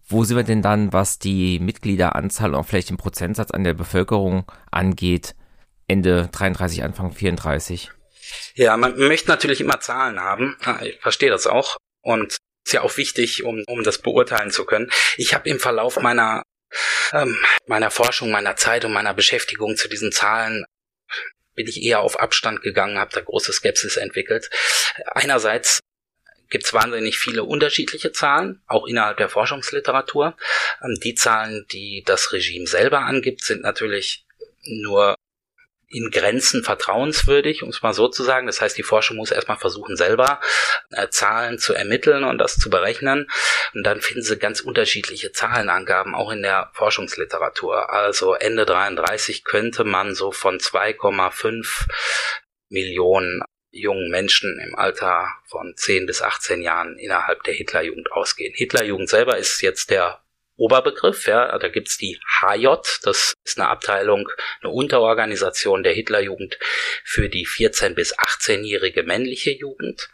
Wo 0.07 0.25
sind 0.25 0.37
wir 0.37 0.43
denn 0.43 0.61
dann, 0.61 0.93
was 0.93 1.17
die 1.17 1.57
Mitgliederanzahl 1.57 2.53
und 2.53 2.63
vielleicht 2.63 2.91
den 2.91 2.97
Prozentsatz 2.97 3.49
an 3.49 3.63
der 3.63 3.73
Bevölkerung 3.73 4.45
angeht, 4.69 5.33
Ende 5.87 6.29
33, 6.31 6.83
Anfang 6.83 7.13
34? 7.13 7.89
Ja, 8.53 8.77
man 8.77 8.95
möchte 8.95 9.29
natürlich 9.29 9.59
immer 9.59 9.79
Zahlen 9.79 10.19
haben. 10.19 10.55
Ich 10.83 10.99
verstehe 10.99 11.31
das 11.31 11.47
auch. 11.47 11.77
Und 12.03 12.37
ist 12.63 12.73
ja 12.73 12.81
auch 12.81 12.95
wichtig, 12.95 13.43
um, 13.43 13.63
um 13.65 13.83
das 13.83 14.03
beurteilen 14.03 14.51
zu 14.51 14.65
können. 14.65 14.91
Ich 15.17 15.33
habe 15.33 15.49
im 15.49 15.59
Verlauf 15.59 15.99
meiner 15.99 16.43
ähm, 17.11 17.35
meiner 17.65 17.89
Forschung, 17.89 18.29
meiner 18.29 18.55
Zeit 18.55 18.85
und 18.85 18.93
meiner 18.93 19.13
Beschäftigung 19.15 19.77
zu 19.77 19.87
diesen 19.89 20.11
Zahlen 20.11 20.63
bin 21.55 21.67
ich 21.67 21.81
eher 21.81 22.01
auf 22.01 22.19
Abstand 22.19 22.61
gegangen, 22.61 22.97
habe 22.97 23.11
da 23.13 23.21
große 23.21 23.53
Skepsis 23.53 23.97
entwickelt. 23.97 24.49
Einerseits 25.05 25.79
gibt 26.49 26.65
es 26.65 26.73
wahnsinnig 26.73 27.17
viele 27.17 27.43
unterschiedliche 27.43 28.11
Zahlen, 28.11 28.61
auch 28.67 28.85
innerhalb 28.85 29.17
der 29.17 29.29
Forschungsliteratur. 29.29 30.37
Ähm, 30.83 30.99
die 31.03 31.15
Zahlen, 31.15 31.65
die 31.71 32.03
das 32.05 32.31
Regime 32.31 32.67
selber 32.67 32.99
angibt, 32.99 33.43
sind 33.43 33.61
natürlich 33.61 34.25
nur 34.65 35.15
in 35.93 36.09
Grenzen 36.09 36.63
vertrauenswürdig, 36.63 37.63
um 37.63 37.69
es 37.69 37.81
mal 37.81 37.93
so 37.93 38.07
zu 38.07 38.23
sagen. 38.23 38.47
Das 38.47 38.61
heißt, 38.61 38.77
die 38.77 38.83
Forschung 38.83 39.17
muss 39.17 39.31
erstmal 39.31 39.57
versuchen, 39.57 39.95
selber 39.95 40.39
äh, 40.91 41.07
Zahlen 41.09 41.59
zu 41.59 41.73
ermitteln 41.73 42.23
und 42.23 42.39
das 42.39 42.57
zu 42.57 42.69
berechnen. 42.69 43.29
Und 43.73 43.83
dann 43.83 44.01
finden 44.01 44.23
sie 44.23 44.37
ganz 44.37 44.59
unterschiedliche 44.59 45.31
Zahlenangaben, 45.31 46.15
auch 46.15 46.31
in 46.31 46.41
der 46.41 46.71
Forschungsliteratur. 46.73 47.91
Also 47.91 48.33
Ende 48.33 48.65
33 48.65 49.43
könnte 49.43 49.83
man 49.83 50.15
so 50.15 50.31
von 50.31 50.57
2,5 50.57 51.87
Millionen 52.69 53.43
jungen 53.69 54.09
Menschen 54.09 54.59
im 54.59 54.75
Alter 54.75 55.29
von 55.47 55.73
10 55.75 56.05
bis 56.05 56.21
18 56.21 56.61
Jahren 56.61 56.97
innerhalb 56.97 57.43
der 57.43 57.53
Hitlerjugend 57.53 58.11
ausgehen. 58.11 58.53
Hitlerjugend 58.55 59.09
selber 59.09 59.37
ist 59.37 59.61
jetzt 59.61 59.89
der 59.89 60.22
Oberbegriff, 60.55 61.27
ja, 61.27 61.57
da 61.57 61.67
gibt's 61.67 61.97
die 61.97 62.19
HJ, 62.41 62.67
das 63.01 63.33
ist 63.43 63.59
eine 63.59 63.69
Abteilung, 63.69 64.29
eine 64.61 64.71
Unterorganisation 64.71 65.83
der 65.83 65.93
Hitlerjugend 65.93 66.59
für 67.03 67.27
die 67.27 67.45
14 67.45 67.95
bis 67.95 68.17
18-jährige 68.17 69.03
männliche 69.03 69.51
Jugend. 69.51 70.09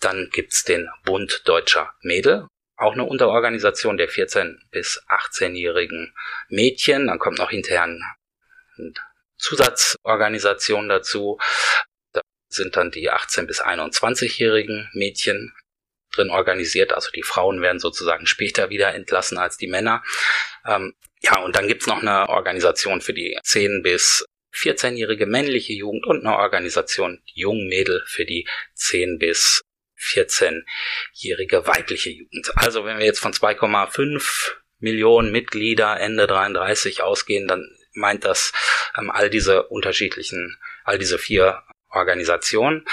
Dann 0.00 0.30
gibt's 0.32 0.64
den 0.64 0.88
Bund 1.04 1.42
Deutscher 1.46 1.94
Mädel, 2.00 2.46
auch 2.76 2.92
eine 2.92 3.04
Unterorganisation 3.04 3.96
der 3.96 4.08
14 4.08 4.60
bis 4.70 5.02
18-jährigen 5.08 6.14
Mädchen. 6.48 7.06
Dann 7.06 7.18
kommt 7.18 7.38
noch 7.38 7.50
hinterher 7.50 7.84
eine 7.84 8.00
Zusatzorganisation 9.36 10.88
dazu. 10.88 11.38
Da 12.12 12.20
sind 12.48 12.76
dann 12.76 12.90
die 12.90 13.10
18 13.10 13.46
bis 13.46 13.62
21-jährigen 13.62 14.90
Mädchen 14.92 15.54
drin 16.16 16.30
organisiert. 16.30 16.92
Also 16.92 17.10
die 17.10 17.22
Frauen 17.22 17.60
werden 17.62 17.78
sozusagen 17.78 18.26
später 18.26 18.70
wieder 18.70 18.94
entlassen 18.94 19.38
als 19.38 19.56
die 19.56 19.68
Männer. 19.68 20.02
Ähm, 20.66 20.94
ja, 21.20 21.38
und 21.40 21.56
dann 21.56 21.68
gibt's 21.68 21.86
noch 21.86 22.02
eine 22.02 22.28
Organisation 22.28 23.00
für 23.00 23.14
die 23.14 23.38
10 23.42 23.82
bis 23.82 24.24
14-jährige 24.54 25.26
männliche 25.26 25.72
Jugend 25.72 26.06
und 26.06 26.24
eine 26.24 26.36
Organisation 26.36 27.22
die 27.34 27.40
jungen 27.40 27.66
Mädel 27.66 28.02
für 28.06 28.24
die 28.24 28.46
10 28.74 29.18
bis 29.18 29.62
14-jährige 30.00 31.66
weibliche 31.66 32.10
Jugend. 32.10 32.52
Also 32.56 32.84
wenn 32.84 32.98
wir 32.98 33.06
jetzt 33.06 33.20
von 33.20 33.32
2,5 33.32 34.52
Millionen 34.78 35.32
Mitglieder 35.32 35.98
Ende 35.98 36.26
33 36.26 37.02
ausgehen, 37.02 37.48
dann 37.48 37.66
meint 37.94 38.24
das 38.24 38.52
ähm, 38.98 39.10
all 39.10 39.30
diese 39.30 39.64
unterschiedlichen, 39.64 40.58
all 40.84 40.98
diese 40.98 41.18
vier 41.18 41.62
Organisationen. 41.88 42.84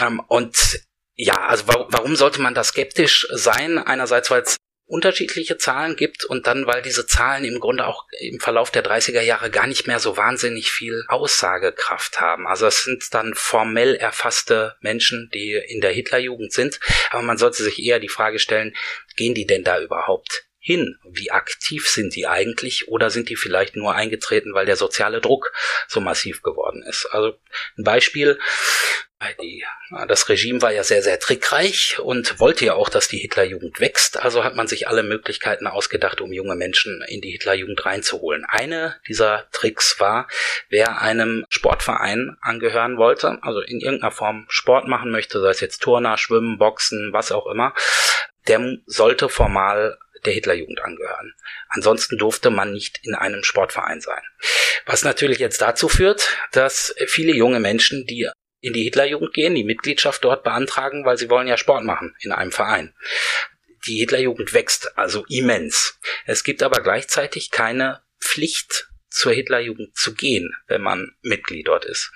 Ähm, 0.00 0.20
und 0.28 0.82
ja, 1.14 1.46
also 1.46 1.64
warum 1.66 2.16
sollte 2.16 2.40
man 2.40 2.54
da 2.54 2.64
skeptisch 2.64 3.26
sein? 3.30 3.78
Einerseits, 3.78 4.30
weil 4.30 4.42
es 4.42 4.56
unterschiedliche 4.92 5.56
Zahlen 5.56 5.96
gibt 5.96 6.24
und 6.24 6.46
dann, 6.46 6.66
weil 6.66 6.82
diese 6.82 7.06
Zahlen 7.06 7.44
im 7.44 7.60
Grunde 7.60 7.86
auch 7.86 8.04
im 8.20 8.40
Verlauf 8.40 8.70
der 8.70 8.84
30er 8.84 9.22
Jahre 9.22 9.50
gar 9.50 9.66
nicht 9.66 9.86
mehr 9.86 9.98
so 9.98 10.18
wahnsinnig 10.18 10.70
viel 10.70 11.04
Aussagekraft 11.08 12.20
haben. 12.20 12.46
Also 12.46 12.66
es 12.66 12.84
sind 12.84 13.02
dann 13.14 13.32
formell 13.34 13.94
erfasste 13.94 14.76
Menschen, 14.80 15.30
die 15.32 15.52
in 15.52 15.80
der 15.80 15.92
Hitlerjugend 15.92 16.52
sind, 16.52 16.78
aber 17.10 17.22
man 17.22 17.38
sollte 17.38 17.62
sich 17.62 17.82
eher 17.82 18.00
die 18.00 18.10
Frage 18.10 18.38
stellen, 18.38 18.74
gehen 19.16 19.34
die 19.34 19.46
denn 19.46 19.64
da 19.64 19.80
überhaupt 19.80 20.44
hin? 20.58 20.98
Wie 21.10 21.30
aktiv 21.30 21.88
sind 21.88 22.14
die 22.14 22.26
eigentlich 22.26 22.88
oder 22.88 23.10
sind 23.10 23.28
die 23.28 23.36
vielleicht 23.36 23.76
nur 23.76 23.94
eingetreten, 23.94 24.54
weil 24.54 24.66
der 24.66 24.76
soziale 24.76 25.20
Druck 25.20 25.52
so 25.88 26.00
massiv 26.00 26.42
geworden 26.42 26.82
ist? 26.88 27.06
Also 27.06 27.38
ein 27.78 27.84
Beispiel, 27.84 28.38
die, 29.40 29.64
das 30.08 30.28
Regime 30.28 30.62
war 30.62 30.72
ja 30.72 30.84
sehr, 30.84 31.02
sehr 31.02 31.18
trickreich 31.18 31.98
und 31.98 32.40
wollte 32.40 32.64
ja 32.64 32.74
auch, 32.74 32.88
dass 32.88 33.08
die 33.08 33.18
Hitlerjugend 33.18 33.80
wächst. 33.80 34.20
Also 34.20 34.44
hat 34.44 34.54
man 34.54 34.66
sich 34.66 34.88
alle 34.88 35.02
Möglichkeiten 35.02 35.66
ausgedacht, 35.66 36.20
um 36.20 36.32
junge 36.32 36.56
Menschen 36.56 37.02
in 37.08 37.20
die 37.20 37.30
Hitlerjugend 37.30 37.84
reinzuholen. 37.84 38.44
Eine 38.48 38.96
dieser 39.08 39.48
Tricks 39.52 40.00
war, 40.00 40.28
wer 40.68 41.00
einem 41.00 41.44
Sportverein 41.48 42.36
angehören 42.40 42.96
wollte, 42.96 43.38
also 43.42 43.60
in 43.60 43.80
irgendeiner 43.80 44.12
Form 44.12 44.46
Sport 44.48 44.88
machen 44.88 45.10
möchte, 45.10 45.40
sei 45.40 45.50
es 45.50 45.60
jetzt 45.60 45.82
Turner, 45.82 46.18
Schwimmen, 46.18 46.58
Boxen, 46.58 47.12
was 47.12 47.32
auch 47.32 47.46
immer, 47.46 47.74
der 48.48 48.78
sollte 48.86 49.28
formal 49.28 49.98
der 50.24 50.32
Hitlerjugend 50.32 50.80
angehören. 50.82 51.34
Ansonsten 51.68 52.18
durfte 52.18 52.50
man 52.50 52.72
nicht 52.72 53.00
in 53.02 53.14
einem 53.14 53.42
Sportverein 53.42 54.00
sein. 54.00 54.22
Was 54.86 55.04
natürlich 55.04 55.38
jetzt 55.38 55.60
dazu 55.60 55.88
führt, 55.88 56.36
dass 56.52 56.94
viele 57.06 57.32
junge 57.32 57.60
Menschen, 57.60 58.06
die 58.06 58.28
in 58.62 58.72
die 58.72 58.84
Hitlerjugend 58.84 59.34
gehen, 59.34 59.54
die 59.54 59.64
Mitgliedschaft 59.64 60.24
dort 60.24 60.44
beantragen, 60.44 61.04
weil 61.04 61.18
sie 61.18 61.28
wollen 61.28 61.48
ja 61.48 61.58
Sport 61.58 61.84
machen 61.84 62.14
in 62.20 62.32
einem 62.32 62.52
Verein. 62.52 62.94
Die 63.86 63.98
Hitlerjugend 63.98 64.54
wächst 64.54 64.96
also 64.96 65.26
immens. 65.28 65.98
Es 66.24 66.44
gibt 66.44 66.62
aber 66.62 66.80
gleichzeitig 66.80 67.50
keine 67.50 68.02
Pflicht 68.20 68.88
zur 69.10 69.32
Hitlerjugend 69.32 69.96
zu 69.96 70.14
gehen, 70.14 70.54
wenn 70.68 70.80
man 70.80 71.14
Mitglied 71.22 71.66
dort 71.66 71.84
ist. 71.84 72.12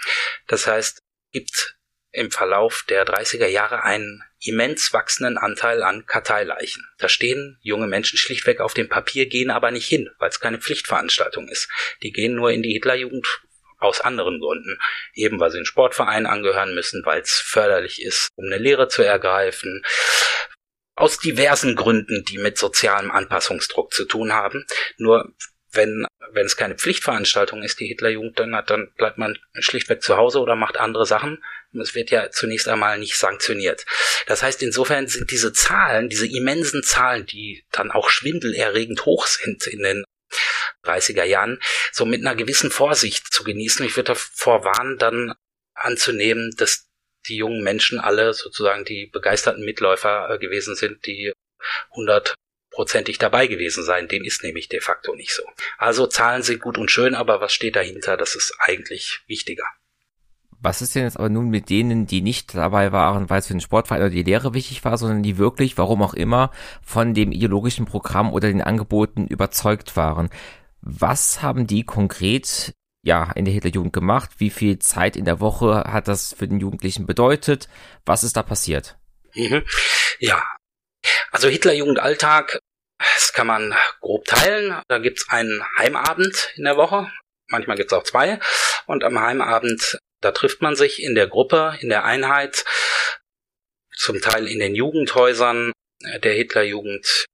Das 0.46 0.68
heißt, 0.68 1.02
gibt 1.32 1.76
im 2.12 2.30
Verlauf 2.30 2.84
der 2.88 3.04
30er 3.04 3.48
Jahre 3.48 3.82
einen 3.82 4.22
immens 4.38 4.92
wachsenden 4.92 5.36
Anteil 5.36 5.82
an 5.82 6.06
Karteileichen. 6.06 6.86
Da 6.98 7.08
stehen 7.08 7.58
junge 7.60 7.88
Menschen 7.88 8.16
schlichtweg 8.18 8.60
auf 8.60 8.72
dem 8.72 8.88
Papier, 8.88 9.26
gehen 9.26 9.50
aber 9.50 9.72
nicht 9.72 9.88
hin, 9.88 10.08
weil 10.18 10.30
es 10.30 10.40
keine 10.40 10.60
Pflichtveranstaltung 10.60 11.48
ist. 11.48 11.68
Die 12.04 12.12
gehen 12.12 12.36
nur 12.36 12.52
in 12.52 12.62
die 12.62 12.72
Hitlerjugend 12.72 13.26
aus 13.78 14.00
anderen 14.00 14.40
Gründen. 14.40 14.78
Eben 15.14 15.40
weil 15.40 15.50
sie 15.50 15.58
einen 15.58 15.66
Sportverein 15.66 16.26
angehören 16.26 16.74
müssen, 16.74 17.04
weil 17.04 17.20
es 17.20 17.32
förderlich 17.32 18.02
ist, 18.02 18.30
um 18.36 18.46
eine 18.46 18.58
Lehre 18.58 18.88
zu 18.88 19.02
ergreifen. 19.02 19.82
Aus 20.94 21.18
diversen 21.18 21.76
Gründen, 21.76 22.24
die 22.24 22.38
mit 22.38 22.56
sozialem 22.56 23.10
Anpassungsdruck 23.10 23.92
zu 23.92 24.06
tun 24.06 24.32
haben. 24.32 24.64
Nur 24.96 25.34
wenn, 25.72 26.06
wenn 26.32 26.46
es 26.46 26.56
keine 26.56 26.74
Pflichtveranstaltung 26.74 27.62
ist, 27.62 27.80
die 27.80 27.86
Hitlerjugend 27.86 28.38
dann 28.38 28.56
hat, 28.56 28.70
dann 28.70 28.90
bleibt 28.96 29.18
man 29.18 29.38
schlichtweg 29.58 30.02
zu 30.02 30.16
Hause 30.16 30.40
oder 30.40 30.56
macht 30.56 30.78
andere 30.78 31.06
Sachen. 31.06 31.44
Es 31.78 31.94
wird 31.94 32.10
ja 32.10 32.30
zunächst 32.30 32.68
einmal 32.68 32.98
nicht 32.98 33.18
sanktioniert. 33.18 33.84
Das 34.26 34.42
heißt, 34.42 34.62
insofern 34.62 35.06
sind 35.06 35.30
diese 35.30 35.52
Zahlen, 35.52 36.08
diese 36.08 36.26
immensen 36.26 36.82
Zahlen, 36.82 37.26
die 37.26 37.64
dann 37.70 37.90
auch 37.90 38.08
schwindelerregend 38.08 39.04
hoch 39.04 39.26
sind 39.26 39.66
in 39.66 39.82
den 39.82 40.04
30er 40.86 41.24
Jahren, 41.24 41.60
so 41.92 42.04
mit 42.04 42.20
einer 42.20 42.34
gewissen 42.34 42.70
Vorsicht 42.70 43.32
zu 43.32 43.44
genießen. 43.44 43.84
Ich 43.84 43.96
würde 43.96 44.14
davor 44.14 44.64
warnen, 44.64 44.98
dann 44.98 45.34
anzunehmen, 45.74 46.54
dass 46.56 46.88
die 47.28 47.36
jungen 47.36 47.62
Menschen 47.62 47.98
alle 47.98 48.32
sozusagen 48.34 48.84
die 48.84 49.06
begeisterten 49.06 49.64
Mitläufer 49.64 50.30
äh, 50.30 50.38
gewesen 50.38 50.74
sind, 50.74 51.06
die 51.06 51.32
hundertprozentig 51.90 53.18
dabei 53.18 53.46
gewesen 53.46 53.84
sein. 53.84 54.08
Dem 54.08 54.24
ist 54.24 54.42
nämlich 54.42 54.68
de 54.68 54.80
facto 54.80 55.14
nicht 55.14 55.34
so. 55.34 55.42
Also 55.78 56.06
Zahlen 56.06 56.42
sind 56.42 56.62
gut 56.62 56.78
und 56.78 56.90
schön, 56.90 57.14
aber 57.14 57.40
was 57.40 57.52
steht 57.52 57.76
dahinter, 57.76 58.16
das 58.16 58.34
ist 58.34 58.54
eigentlich 58.60 59.20
wichtiger. 59.26 59.66
Was 60.58 60.80
ist 60.80 60.94
denn 60.94 61.04
jetzt 61.04 61.18
aber 61.18 61.28
nun 61.28 61.50
mit 61.50 61.68
denen, 61.68 62.06
die 62.06 62.22
nicht 62.22 62.54
dabei 62.54 62.90
waren, 62.90 63.28
weil 63.28 63.40
es 63.40 63.46
für 63.46 63.52
den 63.52 63.60
Sportverein 63.60 64.00
oder 64.00 64.10
die 64.10 64.22
Lehre 64.22 64.54
wichtig 64.54 64.84
war, 64.84 64.96
sondern 64.96 65.22
die 65.22 65.36
wirklich, 65.36 65.76
warum 65.76 66.02
auch 66.02 66.14
immer, 66.14 66.50
von 66.82 67.12
dem 67.12 67.30
ideologischen 67.30 67.84
Programm 67.84 68.32
oder 68.32 68.48
den 68.48 68.62
Angeboten 68.62 69.26
überzeugt 69.26 69.96
waren? 69.96 70.30
Was 70.88 71.42
haben 71.42 71.66
die 71.66 71.84
konkret 71.84 72.72
ja, 73.02 73.32
in 73.34 73.44
der 73.44 73.52
Hitlerjugend 73.52 73.92
gemacht? 73.92 74.30
Wie 74.38 74.50
viel 74.50 74.78
Zeit 74.78 75.16
in 75.16 75.24
der 75.24 75.40
Woche 75.40 75.82
hat 75.84 76.06
das 76.06 76.32
für 76.32 76.46
den 76.46 76.60
Jugendlichen 76.60 77.06
bedeutet? 77.06 77.68
Was 78.04 78.22
ist 78.22 78.36
da 78.36 78.44
passiert? 78.44 78.96
Mhm. 79.34 79.64
Ja, 80.20 80.44
also 81.32 81.48
Hitlerjugendalltag, 81.48 82.60
das 82.98 83.32
kann 83.32 83.48
man 83.48 83.74
grob 84.00 84.26
teilen. 84.26 84.80
Da 84.86 84.98
gibt's 84.98 85.28
einen 85.28 85.60
Heimabend 85.76 86.52
in 86.54 86.62
der 86.62 86.76
Woche. 86.76 87.10
Manchmal 87.48 87.76
gibt's 87.76 87.92
auch 87.92 88.04
zwei. 88.04 88.38
Und 88.86 89.02
am 89.02 89.18
Heimabend, 89.18 89.98
da 90.20 90.30
trifft 90.30 90.62
man 90.62 90.76
sich 90.76 91.02
in 91.02 91.16
der 91.16 91.26
Gruppe, 91.26 91.76
in 91.80 91.88
der 91.88 92.04
Einheit, 92.04 92.64
zum 93.96 94.20
Teil 94.20 94.46
in 94.46 94.60
den 94.60 94.76
Jugendhäusern 94.76 95.72
der 96.22 96.34
Hitlerjugend, 96.34 97.26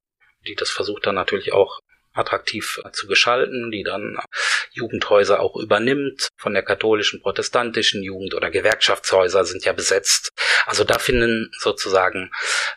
die 0.47 0.55
das 0.55 0.71
versucht 0.71 1.05
dann 1.05 1.17
natürlich 1.17 1.53
auch 1.53 1.81
attraktiv 2.15 2.81
zu 2.93 3.07
gestalten, 3.07 3.71
die 3.71 3.83
dann 3.83 4.19
Jugendhäuser 4.73 5.41
auch 5.41 5.57
übernimmt, 5.57 6.29
von 6.37 6.55
der 6.55 6.63
katholischen, 6.63 7.21
protestantischen 7.21 8.03
Jugend 8.03 8.35
oder 8.35 8.51
Gewerkschaftshäuser 8.51 9.45
sind 9.45 9.65
ja 9.65 9.73
besetzt. 9.73 10.31
Also 10.67 10.85
da 10.85 10.99
finden 10.99 11.51
sozusagen 11.59 12.31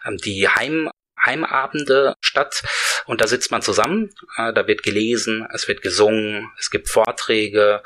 ähm, 0.05 0.17
die 0.17 0.47
Heim 0.47 0.89
Heimabende 1.23 2.13
statt 2.21 2.61
und 3.05 3.21
da 3.21 3.27
sitzt 3.27 3.49
man 3.49 3.61
zusammen, 3.61 4.13
äh, 4.37 4.53
da 4.53 4.67
wird 4.67 4.83
gelesen, 4.83 5.47
es 5.53 5.67
wird 5.67 5.81
gesungen, 5.81 6.51
es 6.59 6.69
gibt 6.69 6.89
Vorträge, 6.89 7.81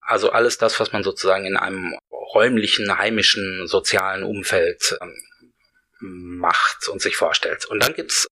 also 0.00 0.30
alles 0.30 0.56
das, 0.56 0.80
was 0.80 0.92
man 0.92 1.02
sozusagen 1.02 1.44
in 1.44 1.56
einem 1.56 1.98
räumlichen, 2.10 2.96
heimischen, 2.96 3.66
sozialen 3.66 4.22
Umfeld 4.22 4.96
ähm, 5.02 6.38
macht 6.38 6.88
und 6.88 7.02
sich 7.02 7.16
vorstellt. 7.16 7.66
Und 7.66 7.82
dann 7.82 7.94
gibt's 7.94 8.26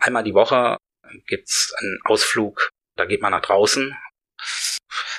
einmal 0.00 0.24
die 0.24 0.34
Woche 0.34 0.78
gibt's 1.26 1.72
einen 1.78 1.98
Ausflug, 2.04 2.70
da 2.96 3.04
geht 3.04 3.22
man 3.22 3.32
nach 3.32 3.42
draußen. 3.42 3.96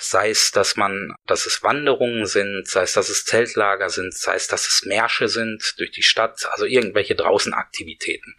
Sei 0.02 0.30
es, 0.30 0.52
dass 0.52 0.76
man, 0.76 1.14
dass 1.26 1.46
es 1.46 1.62
Wanderungen 1.62 2.26
sind, 2.26 2.68
sei 2.68 2.84
es, 2.84 2.94
dass 2.94 3.10
es 3.10 3.26
Zeltlager 3.26 3.90
sind, 3.90 4.14
sei 4.14 4.36
es, 4.36 4.48
dass 4.48 4.68
es 4.68 4.86
Märsche 4.86 5.28
sind 5.28 5.76
durch 5.78 5.92
die 5.92 6.04
Stadt, 6.04 6.48
also 6.52 6.66
irgendwelche 6.66 7.16
Draußenaktivitäten. 7.16 8.36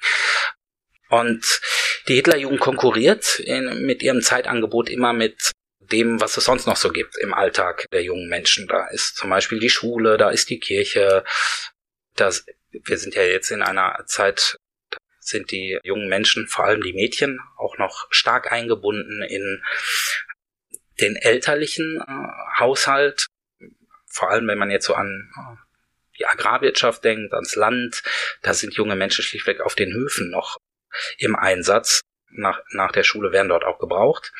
Und 1.08 1.60
die 2.08 2.14
Hitlerjugend 2.14 2.60
konkurriert 2.60 3.38
in, 3.40 3.84
mit 3.84 4.02
ihrem 4.02 4.22
Zeitangebot 4.22 4.88
immer 4.88 5.12
mit 5.12 5.52
dem, 5.80 6.20
was 6.20 6.36
es 6.36 6.44
sonst 6.44 6.66
noch 6.66 6.76
so 6.76 6.90
gibt 6.90 7.16
im 7.18 7.34
Alltag 7.34 7.86
der 7.92 8.02
jungen 8.02 8.28
Menschen. 8.28 8.68
Da 8.68 8.86
ist 8.88 9.16
zum 9.16 9.30
Beispiel 9.30 9.58
die 9.58 9.70
Schule, 9.70 10.16
da 10.16 10.30
ist 10.30 10.50
die 10.50 10.60
Kirche. 10.60 11.24
Das, 12.14 12.46
wir 12.70 12.98
sind 12.98 13.14
ja 13.14 13.22
jetzt 13.22 13.50
in 13.50 13.62
einer 13.62 14.04
Zeit 14.06 14.56
sind 15.30 15.50
die 15.50 15.78
jungen 15.82 16.08
Menschen, 16.08 16.46
vor 16.46 16.64
allem 16.66 16.82
die 16.82 16.92
Mädchen, 16.92 17.40
auch 17.56 17.78
noch 17.78 18.06
stark 18.10 18.52
eingebunden 18.52 19.22
in 19.22 19.62
den 21.00 21.16
elterlichen 21.16 22.00
äh, 22.06 22.60
Haushalt. 22.60 23.26
Vor 24.06 24.30
allem, 24.30 24.46
wenn 24.48 24.58
man 24.58 24.70
jetzt 24.70 24.86
so 24.86 24.94
an 24.94 25.30
äh, 25.36 25.56
die 26.18 26.26
Agrarwirtschaft 26.26 27.02
denkt, 27.04 27.32
ans 27.32 27.56
Land, 27.56 28.02
da 28.42 28.52
sind 28.52 28.74
junge 28.74 28.96
Menschen 28.96 29.24
schlichtweg 29.24 29.60
auf 29.60 29.74
den 29.74 29.92
Höfen 29.92 30.30
noch 30.30 30.58
im 31.18 31.36
Einsatz. 31.36 32.02
Nach, 32.32 32.60
nach 32.70 32.92
der 32.92 33.02
Schule 33.02 33.32
werden 33.32 33.48
dort 33.48 33.64
auch 33.64 33.78
gebraucht. 33.78 34.32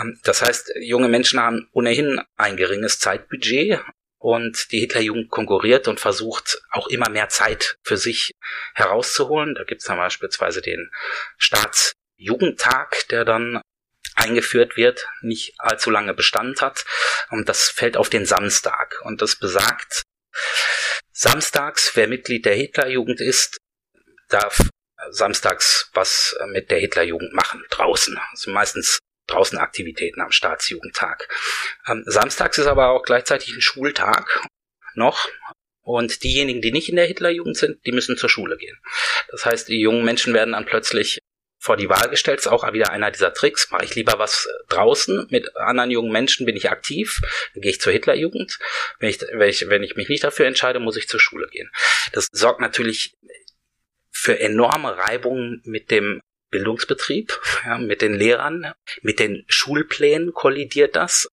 Ähm, 0.00 0.20
das 0.24 0.42
heißt, 0.42 0.74
junge 0.80 1.08
Menschen 1.08 1.40
haben 1.40 1.68
ohnehin 1.72 2.20
ein 2.36 2.56
geringes 2.56 3.00
Zeitbudget 3.00 3.80
und 4.24 4.72
die 4.72 4.80
Hitlerjugend 4.80 5.30
konkurriert 5.30 5.86
und 5.86 6.00
versucht 6.00 6.62
auch 6.70 6.86
immer 6.86 7.10
mehr 7.10 7.28
Zeit 7.28 7.76
für 7.82 7.98
sich 7.98 8.32
herauszuholen. 8.74 9.54
Da 9.54 9.64
gibt 9.64 9.82
es 9.82 9.86
dann 9.86 9.98
beispielsweise 9.98 10.62
den 10.62 10.90
Staatsjugendtag, 11.36 13.06
der 13.10 13.26
dann 13.26 13.60
eingeführt 14.14 14.78
wird, 14.78 15.06
nicht 15.20 15.52
allzu 15.58 15.90
lange 15.90 16.14
Bestand 16.14 16.62
hat. 16.62 16.86
Und 17.28 17.50
das 17.50 17.68
fällt 17.68 17.98
auf 17.98 18.08
den 18.08 18.24
Samstag. 18.24 18.98
Und 19.04 19.20
das 19.20 19.36
besagt, 19.36 20.04
samstags, 21.12 21.94
wer 21.94 22.08
Mitglied 22.08 22.46
der 22.46 22.54
Hitlerjugend 22.54 23.20
ist, 23.20 23.58
darf 24.30 24.70
samstags 25.10 25.90
was 25.92 26.34
mit 26.46 26.70
der 26.70 26.78
Hitlerjugend 26.78 27.34
machen, 27.34 27.62
draußen. 27.68 28.18
Also 28.30 28.50
meistens 28.52 29.00
draußen 29.26 29.58
Aktivitäten 29.58 30.20
am 30.20 30.32
Staatsjugendtag. 30.32 31.28
Ähm, 31.86 32.02
samstags 32.06 32.58
ist 32.58 32.66
aber 32.66 32.90
auch 32.90 33.02
gleichzeitig 33.02 33.54
ein 33.54 33.60
Schultag 33.60 34.46
noch. 34.94 35.28
Und 35.82 36.22
diejenigen, 36.22 36.62
die 36.62 36.72
nicht 36.72 36.88
in 36.88 36.96
der 36.96 37.04
Hitlerjugend 37.04 37.58
sind, 37.58 37.84
die 37.84 37.92
müssen 37.92 38.16
zur 38.16 38.30
Schule 38.30 38.56
gehen. 38.56 38.78
Das 39.30 39.44
heißt, 39.44 39.68
die 39.68 39.80
jungen 39.80 40.04
Menschen 40.04 40.32
werden 40.32 40.52
dann 40.52 40.64
plötzlich 40.64 41.18
vor 41.64 41.76
die 41.76 41.88
Wahl 41.88 42.10
gestellt. 42.10 42.38
Das 42.38 42.46
ist 42.46 42.52
auch 42.52 42.70
wieder 42.72 42.90
einer 42.90 43.10
dieser 43.10 43.32
Tricks. 43.32 43.70
Mache 43.70 43.84
ich 43.84 43.94
lieber 43.94 44.18
was 44.18 44.48
draußen 44.68 45.26
mit 45.30 45.56
anderen 45.56 45.90
jungen 45.90 46.12
Menschen, 46.12 46.46
bin 46.46 46.56
ich 46.56 46.70
aktiv, 46.70 47.20
dann 47.54 47.62
gehe 47.62 47.70
ich 47.70 47.80
zur 47.80 47.92
Hitlerjugend. 47.92 48.58
Wenn 48.98 49.08
ich, 49.08 49.20
wenn 49.20 49.48
ich, 49.48 49.68
wenn 49.68 49.82
ich 49.82 49.96
mich 49.96 50.08
nicht 50.08 50.24
dafür 50.24 50.46
entscheide, 50.46 50.78
muss 50.78 50.96
ich 50.96 51.08
zur 51.08 51.20
Schule 51.20 51.48
gehen. 51.48 51.70
Das 52.12 52.28
sorgt 52.32 52.60
natürlich 52.60 53.14
für 54.10 54.38
enorme 54.38 54.96
Reibungen 54.96 55.62
mit 55.64 55.90
dem 55.90 56.20
Bildungsbetrieb, 56.54 57.38
ja, 57.66 57.78
mit 57.78 58.00
den 58.00 58.14
Lehrern, 58.14 58.72
mit 59.02 59.18
den 59.18 59.44
Schulplänen 59.48 60.32
kollidiert 60.32 60.94
das. 60.94 61.28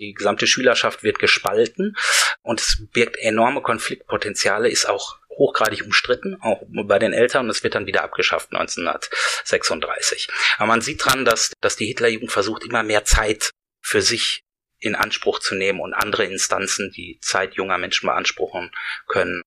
Die 0.00 0.14
gesamte 0.14 0.46
Schülerschaft 0.46 1.02
wird 1.04 1.18
gespalten 1.18 1.96
und 2.42 2.60
es 2.60 2.82
birgt 2.92 3.16
enorme 3.18 3.62
Konfliktpotenziale, 3.62 4.68
ist 4.68 4.88
auch 4.88 5.18
hochgradig 5.30 5.84
umstritten, 5.84 6.36
auch 6.40 6.62
bei 6.68 6.98
den 6.98 7.12
Eltern, 7.12 7.44
und 7.44 7.50
es 7.50 7.62
wird 7.62 7.74
dann 7.74 7.86
wieder 7.86 8.02
abgeschafft 8.02 8.52
1936. 8.52 10.28
Aber 10.56 10.66
man 10.66 10.80
sieht 10.80 11.04
dran, 11.04 11.24
dass, 11.24 11.52
dass 11.60 11.76
die 11.76 11.86
Hitlerjugend 11.86 12.32
versucht, 12.32 12.64
immer 12.64 12.82
mehr 12.82 13.04
Zeit 13.04 13.50
für 13.80 14.02
sich 14.02 14.42
in 14.80 14.94
Anspruch 14.94 15.38
zu 15.38 15.54
nehmen 15.54 15.80
und 15.80 15.94
andere 15.94 16.24
Instanzen, 16.24 16.90
die 16.90 17.18
Zeit 17.20 17.54
junger 17.54 17.78
Menschen 17.78 18.06
beanspruchen 18.06 18.72
können, 19.06 19.42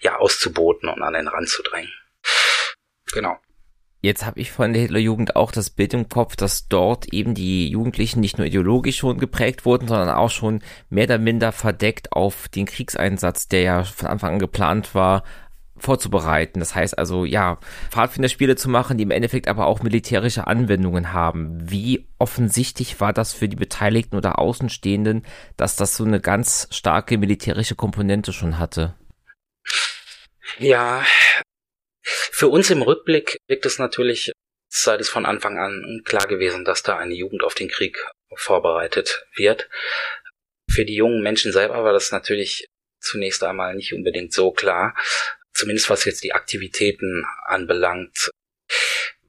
ja, 0.00 0.16
auszuboten 0.16 0.88
und 0.88 1.02
an 1.02 1.14
den 1.14 1.28
Rand 1.28 1.48
zu 1.48 1.62
drängen. 1.62 1.92
Genau. 3.12 3.40
Jetzt 4.02 4.24
habe 4.24 4.38
ich 4.38 4.52
von 4.52 4.72
der 4.72 4.82
Hitlerjugend 4.82 5.36
auch 5.36 5.50
das 5.50 5.70
Bild 5.70 5.94
im 5.94 6.08
Kopf, 6.08 6.36
dass 6.36 6.68
dort 6.68 7.12
eben 7.12 7.34
die 7.34 7.68
Jugendlichen 7.68 8.20
nicht 8.20 8.38
nur 8.38 8.46
ideologisch 8.46 8.98
schon 8.98 9.18
geprägt 9.18 9.64
wurden, 9.64 9.88
sondern 9.88 10.10
auch 10.10 10.30
schon 10.30 10.60
mehr 10.90 11.04
oder 11.04 11.18
minder 11.18 11.50
verdeckt 11.50 12.12
auf 12.12 12.48
den 12.48 12.66
Kriegseinsatz, 12.66 13.48
der 13.48 13.62
ja 13.62 13.84
von 13.84 14.08
Anfang 14.08 14.34
an 14.34 14.38
geplant 14.38 14.94
war, 14.94 15.24
vorzubereiten. 15.78 16.60
Das 16.60 16.74
heißt 16.74 16.98
also, 16.98 17.24
ja, 17.24 17.58
Pfadfinderspiele 17.90 18.56
zu 18.56 18.68
machen, 18.68 18.96
die 18.96 19.02
im 19.02 19.10
Endeffekt 19.10 19.48
aber 19.48 19.66
auch 19.66 19.82
militärische 19.82 20.46
Anwendungen 20.46 21.12
haben. 21.12 21.58
Wie 21.70 22.06
offensichtlich 22.18 23.00
war 23.00 23.12
das 23.12 23.32
für 23.32 23.48
die 23.48 23.56
Beteiligten 23.56 24.16
oder 24.16 24.38
Außenstehenden, 24.38 25.24
dass 25.56 25.76
das 25.76 25.96
so 25.96 26.04
eine 26.04 26.20
ganz 26.20 26.68
starke 26.70 27.18
militärische 27.18 27.74
Komponente 27.74 28.32
schon 28.32 28.58
hatte? 28.58 28.94
Ja, 30.58 31.02
für 32.06 32.48
uns 32.48 32.70
im 32.70 32.82
Rückblick 32.82 33.38
wirkt 33.48 33.66
es 33.66 33.78
natürlich, 33.78 34.32
seit 34.68 35.00
es 35.00 35.08
von 35.08 35.26
Anfang 35.26 35.58
an 35.58 36.02
klar 36.04 36.26
gewesen, 36.26 36.64
dass 36.64 36.82
da 36.82 36.96
eine 36.96 37.14
Jugend 37.14 37.42
auf 37.42 37.54
den 37.54 37.68
Krieg 37.68 38.04
vorbereitet 38.34 39.26
wird. 39.34 39.68
Für 40.70 40.84
die 40.84 40.94
jungen 40.94 41.22
Menschen 41.22 41.52
selber 41.52 41.82
war 41.84 41.92
das 41.92 42.12
natürlich 42.12 42.66
zunächst 43.00 43.42
einmal 43.42 43.74
nicht 43.74 43.92
unbedingt 43.92 44.32
so 44.32 44.50
klar, 44.50 44.96
zumindest 45.52 45.90
was 45.90 46.04
jetzt 46.04 46.22
die 46.22 46.32
Aktivitäten 46.32 47.24
anbelangt, 47.44 48.30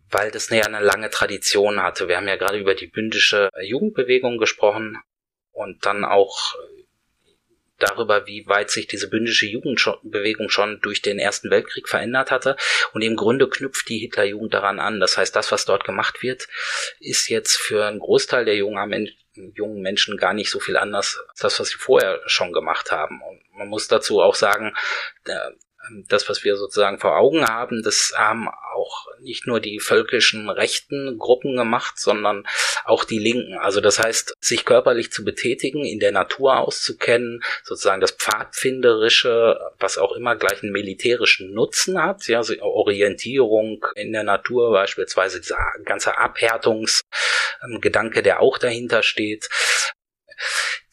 weil 0.10 0.32
das 0.32 0.50
ja 0.50 0.63
eine 0.63 0.80
lange 0.80 1.10
Tradition 1.10 1.82
hatte. 1.82 2.08
Wir 2.08 2.18
haben 2.18 2.28
ja 2.28 2.36
gerade 2.36 2.60
über 2.60 2.76
die 2.76 2.88
bündische 2.88 3.50
Jugendbewegung 3.62 4.38
gesprochen 4.38 5.02
und 5.52 5.86
dann 5.86 6.06
auch 6.06 6.56
darüber, 7.80 8.26
wie 8.28 8.48
weit 8.48 8.72
sich 8.72 8.88
diese 8.88 9.10
bündische 9.10 9.46
Jugendbewegung 9.46 10.50
schon 10.50 10.80
durch 10.82 11.02
den 11.02 11.20
Ersten 11.20 11.50
Weltkrieg 11.52 11.88
verändert 11.88 12.32
hatte. 12.32 12.56
Und 12.94 13.02
im 13.02 13.16
Grunde 13.16 13.50
knüpft 13.50 13.88
die 13.90 14.00
Hitlerjugend 14.00 14.54
daran 14.54 14.80
an. 14.80 15.00
Das 15.00 15.18
heißt, 15.18 15.36
das, 15.36 15.52
was 15.52 15.66
dort 15.66 15.84
gemacht 15.84 16.22
wird, 16.24 16.48
ist 17.00 17.30
jetzt 17.30 17.56
für 17.58 17.86
einen 17.86 18.00
Großteil 18.00 18.46
der 18.46 18.56
jungen, 18.56 19.13
Menschen 19.82 20.18
gar 20.18 20.34
nicht 20.34 20.50
so 20.50 20.60
viel 20.60 20.78
anders 20.78 21.20
als 21.30 21.40
das, 21.40 21.60
was 21.60 21.70
sie 21.70 21.78
vorher 21.78 22.22
schon 22.26 22.54
gemacht 22.54 22.92
haben. 22.92 23.22
Und 23.22 23.42
man 23.58 23.68
muss 23.68 23.88
dazu 23.88 24.22
auch 24.22 24.36
sagen, 24.36 24.76
das, 26.08 26.30
was 26.30 26.43
wir 26.43 26.58
sozusagen 26.58 27.00
vor 27.00 27.17
Augen 27.17 27.45
haben, 27.45 27.82
das 27.84 28.13
haben 28.15 28.47
auch 28.47 29.08
nicht 29.19 29.47
nur 29.47 29.60
die 29.60 29.80
völkischen 29.80 30.50
rechten 30.50 31.17
Gruppen 31.17 31.56
gemacht, 31.56 32.00
sondern 32.00 32.47
auch 32.86 33.04
die 33.04 33.19
Linken. 33.19 33.58
Also 33.58 33.82
das 33.82 34.00
heißt, 34.00 34.36
sich 34.39 34.65
körperlich 34.65 35.12
zu 35.12 35.23
betätigen, 35.23 35.86
in 35.86 36.00
der 36.00 36.12
Natur 36.12 36.58
auszukennen, 36.58 37.43
sozusagen 37.63 38.02
das 38.02 38.12
Pfadfinderische, 38.12 39.60
was 39.80 39.97
auch 39.97 40.15
immer 40.15 40.36
gleich 40.36 40.63
einen 40.63 40.71
militärischen 40.71 41.54
Nutzen 41.54 42.02
hat, 42.02 42.28
ja, 42.28 42.38
also 42.38 42.54
Orientierung 42.62 43.86
in 43.95 44.13
der 44.13 44.23
Natur, 44.23 44.71
beispielsweise 44.71 45.41
dieser 45.41 45.58
ganze 45.86 46.17
Abhärtungsgedanke, 46.17 48.21
der 48.21 48.41
auch 48.41 48.58
dahinter 48.58 49.04
steht 49.04 49.50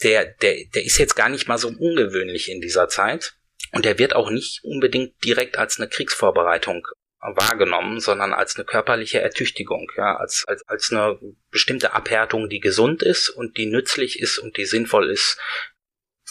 der, 0.03 0.27
der, 0.27 0.65
der 0.75 0.85
ist 0.85 0.99
jetzt 0.99 1.17
gar 1.17 1.29
nicht 1.29 1.49
mal 1.49 1.59
so 1.59 1.69
ungewöhnlich 1.69 2.51
in 2.51 2.61
dieser 2.61 2.89
Zeit. 2.89 3.35
Und 3.75 3.85
der 3.85 3.99
wird 3.99 4.15
auch 4.15 4.31
nicht 4.31 4.63
unbedingt 4.63 5.23
direkt 5.25 5.59
als 5.59 5.79
eine 5.79 5.89
Kriegsvorbereitung 5.89 6.87
wahrgenommen, 7.19 8.01
sondern 8.01 8.33
als 8.33 8.55
eine 8.55 8.65
körperliche 8.65 9.21
Ertüchtigung, 9.21 9.91
ja, 9.97 10.17
als, 10.17 10.45
als, 10.47 10.63
als 10.69 10.93
eine 10.93 11.19
bestimmte 11.51 11.95
Abhärtung, 11.95 12.49
die 12.49 12.61
gesund 12.61 13.03
ist 13.03 13.31
und 13.31 13.57
die 13.57 13.67
nützlich 13.67 14.21
ist 14.21 14.39
und 14.39 14.57
die 14.59 14.67
sinnvoll 14.67 15.11
ist 15.11 15.41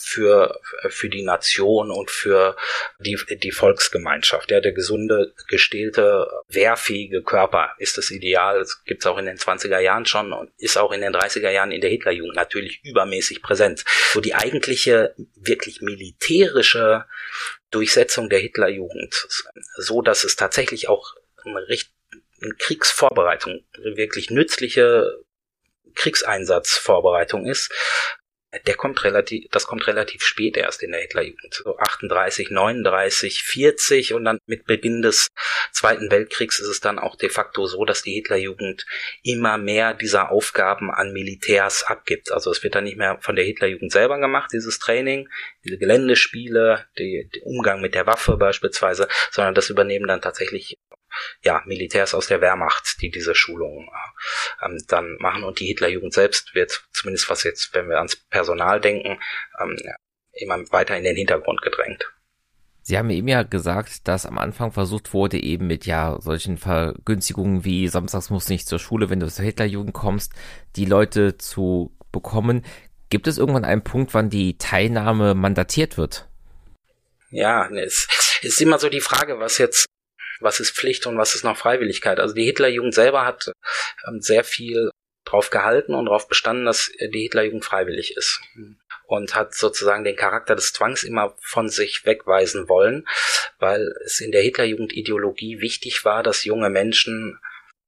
für, 0.05 0.59
für 0.89 1.09
die 1.09 1.23
Nation 1.23 1.91
und 1.91 2.11
für 2.11 2.55
die, 2.99 3.17
die 3.29 3.51
Volksgemeinschaft. 3.51 4.51
Ja, 4.51 4.59
der 4.59 4.71
gesunde, 4.71 5.33
gestählte, 5.47 6.27
wehrfähige 6.47 7.23
Körper 7.23 7.71
ist 7.77 7.97
das 7.97 8.11
Ideal. 8.11 8.59
Das 8.59 8.83
gibt's 8.83 9.05
auch 9.05 9.17
in 9.17 9.25
den 9.25 9.37
20er 9.37 9.79
Jahren 9.79 10.05
schon 10.05 10.33
und 10.33 10.51
ist 10.57 10.77
auch 10.77 10.91
in 10.91 11.01
den 11.01 11.13
30er 11.13 11.49
Jahren 11.49 11.71
in 11.71 11.81
der 11.81 11.89
Hitlerjugend 11.89 12.35
natürlich 12.35 12.81
übermäßig 12.83 13.41
präsent. 13.41 13.83
So 14.11 14.21
die 14.21 14.35
eigentliche, 14.35 15.15
wirklich 15.35 15.81
militärische 15.81 17.05
Durchsetzung 17.71 18.29
der 18.29 18.39
Hitlerjugend, 18.39 19.27
so 19.77 20.01
dass 20.01 20.23
es 20.23 20.35
tatsächlich 20.35 20.89
auch 20.89 21.15
eine, 21.43 21.57
eine 21.59 22.55
Kriegsvorbereitung, 22.57 23.63
wirklich 23.77 24.29
nützliche 24.29 25.23
Kriegseinsatzvorbereitung 25.95 27.45
ist, 27.45 27.71
der 28.67 28.75
kommt 28.75 29.03
relativ, 29.03 29.49
das 29.51 29.65
kommt 29.65 29.87
relativ 29.87 30.23
spät 30.23 30.57
erst 30.57 30.83
in 30.83 30.91
der 30.91 31.01
Hitlerjugend. 31.01 31.53
So 31.53 31.77
38, 31.77 32.51
39, 32.51 33.43
40 33.43 34.13
und 34.13 34.25
dann 34.25 34.39
mit 34.45 34.65
Beginn 34.65 35.01
des 35.01 35.29
Zweiten 35.71 36.11
Weltkriegs 36.11 36.59
ist 36.59 36.67
es 36.67 36.79
dann 36.79 36.99
auch 36.99 37.15
de 37.15 37.29
facto 37.29 37.65
so, 37.65 37.83
dass 37.85 38.03
die 38.03 38.13
Hitlerjugend 38.13 38.85
immer 39.23 39.57
mehr 39.57 39.93
dieser 39.93 40.31
Aufgaben 40.31 40.91
an 40.91 41.13
Militärs 41.13 41.83
abgibt. 41.83 42.31
Also 42.31 42.51
es 42.51 42.63
wird 42.63 42.75
dann 42.75 42.83
nicht 42.83 42.97
mehr 42.97 43.17
von 43.21 43.35
der 43.35 43.45
Hitlerjugend 43.45 43.91
selber 43.91 44.19
gemacht, 44.19 44.51
dieses 44.53 44.79
Training, 44.79 45.29
diese 45.63 45.77
Geländespiele, 45.77 46.85
die, 46.97 47.29
Umgang 47.43 47.81
mit 47.81 47.95
der 47.95 48.05
Waffe 48.05 48.37
beispielsweise, 48.37 49.07
sondern 49.31 49.55
das 49.55 49.69
übernehmen 49.69 50.07
dann 50.07 50.21
tatsächlich 50.21 50.77
ja, 51.41 51.61
Militärs 51.65 52.13
aus 52.13 52.27
der 52.27 52.41
Wehrmacht, 52.41 53.01
die 53.01 53.11
diese 53.11 53.35
Schulungen 53.35 53.89
ähm, 54.63 54.83
dann 54.87 55.17
machen. 55.19 55.43
Und 55.43 55.59
die 55.59 55.67
Hitlerjugend 55.67 56.13
selbst 56.13 56.55
wird, 56.55 56.87
zumindest 56.91 57.29
was 57.29 57.43
jetzt, 57.43 57.73
wenn 57.73 57.89
wir 57.89 57.97
ans 57.97 58.15
Personal 58.15 58.79
denken, 58.81 59.19
ähm, 59.59 59.77
immer 60.33 60.59
weiter 60.71 60.97
in 60.97 61.03
den 61.03 61.15
Hintergrund 61.15 61.61
gedrängt. 61.61 62.11
Sie 62.85 62.97
haben 62.97 63.09
eben 63.11 63.29
ja 63.29 63.43
gesagt, 63.43 64.09
dass 64.09 64.25
am 64.25 64.37
Anfang 64.37 64.73
versucht 64.73 65.13
wurde, 65.13 65.41
eben 65.41 65.67
mit 65.67 65.85
ja 65.85 66.17
solchen 66.19 66.57
Vergünstigungen 66.57 67.63
wie 67.63 67.87
samstags 67.87 68.29
musst 68.29 68.49
du 68.49 68.53
nicht 68.53 68.67
zur 68.67 68.79
Schule, 68.79 69.09
wenn 69.09 69.21
du 69.21 69.29
zur 69.29 69.45
Hitlerjugend 69.45 69.93
kommst, 69.93 70.33
die 70.75 70.83
Leute 70.83 71.37
zu 71.37 71.95
bekommen. 72.11 72.65
Gibt 73.09 73.27
es 73.27 73.37
irgendwann 73.37 73.63
einen 73.63 73.85
Punkt, 73.85 74.13
wann 74.13 74.29
die 74.29 74.57
Teilnahme 74.57 75.33
mandatiert 75.33 75.97
wird? 75.97 76.27
Ja, 77.29 77.69
es 77.69 78.07
ist 78.41 78.61
immer 78.61 78.77
so 78.79 78.89
die 78.89 79.01
Frage, 79.01 79.39
was 79.39 79.57
jetzt 79.59 79.85
was 80.43 80.59
ist 80.59 80.75
Pflicht 80.75 81.05
und 81.07 81.17
was 81.17 81.35
ist 81.35 81.43
noch 81.43 81.57
Freiwilligkeit. 81.57 82.19
Also 82.19 82.35
die 82.35 82.45
Hitlerjugend 82.45 82.93
selber 82.93 83.25
hat 83.25 83.51
ähm, 84.07 84.21
sehr 84.21 84.43
viel 84.43 84.89
drauf 85.25 85.49
gehalten 85.49 85.95
und 85.95 86.05
darauf 86.05 86.27
bestanden, 86.27 86.65
dass 86.65 86.91
die 86.99 87.21
Hitlerjugend 87.21 87.63
freiwillig 87.63 88.17
ist 88.17 88.41
und 89.07 89.35
hat 89.35 89.55
sozusagen 89.55 90.03
den 90.03 90.15
Charakter 90.15 90.55
des 90.55 90.73
Zwangs 90.73 91.03
immer 91.03 91.35
von 91.41 91.69
sich 91.69 92.05
wegweisen 92.05 92.67
wollen, 92.67 93.07
weil 93.59 93.93
es 94.05 94.19
in 94.19 94.31
der 94.31 94.41
Hitlerjugend 94.41 94.93
Ideologie 94.93 95.61
wichtig 95.61 96.03
war, 96.03 96.23
dass 96.23 96.43
junge 96.43 96.69
Menschen 96.69 97.39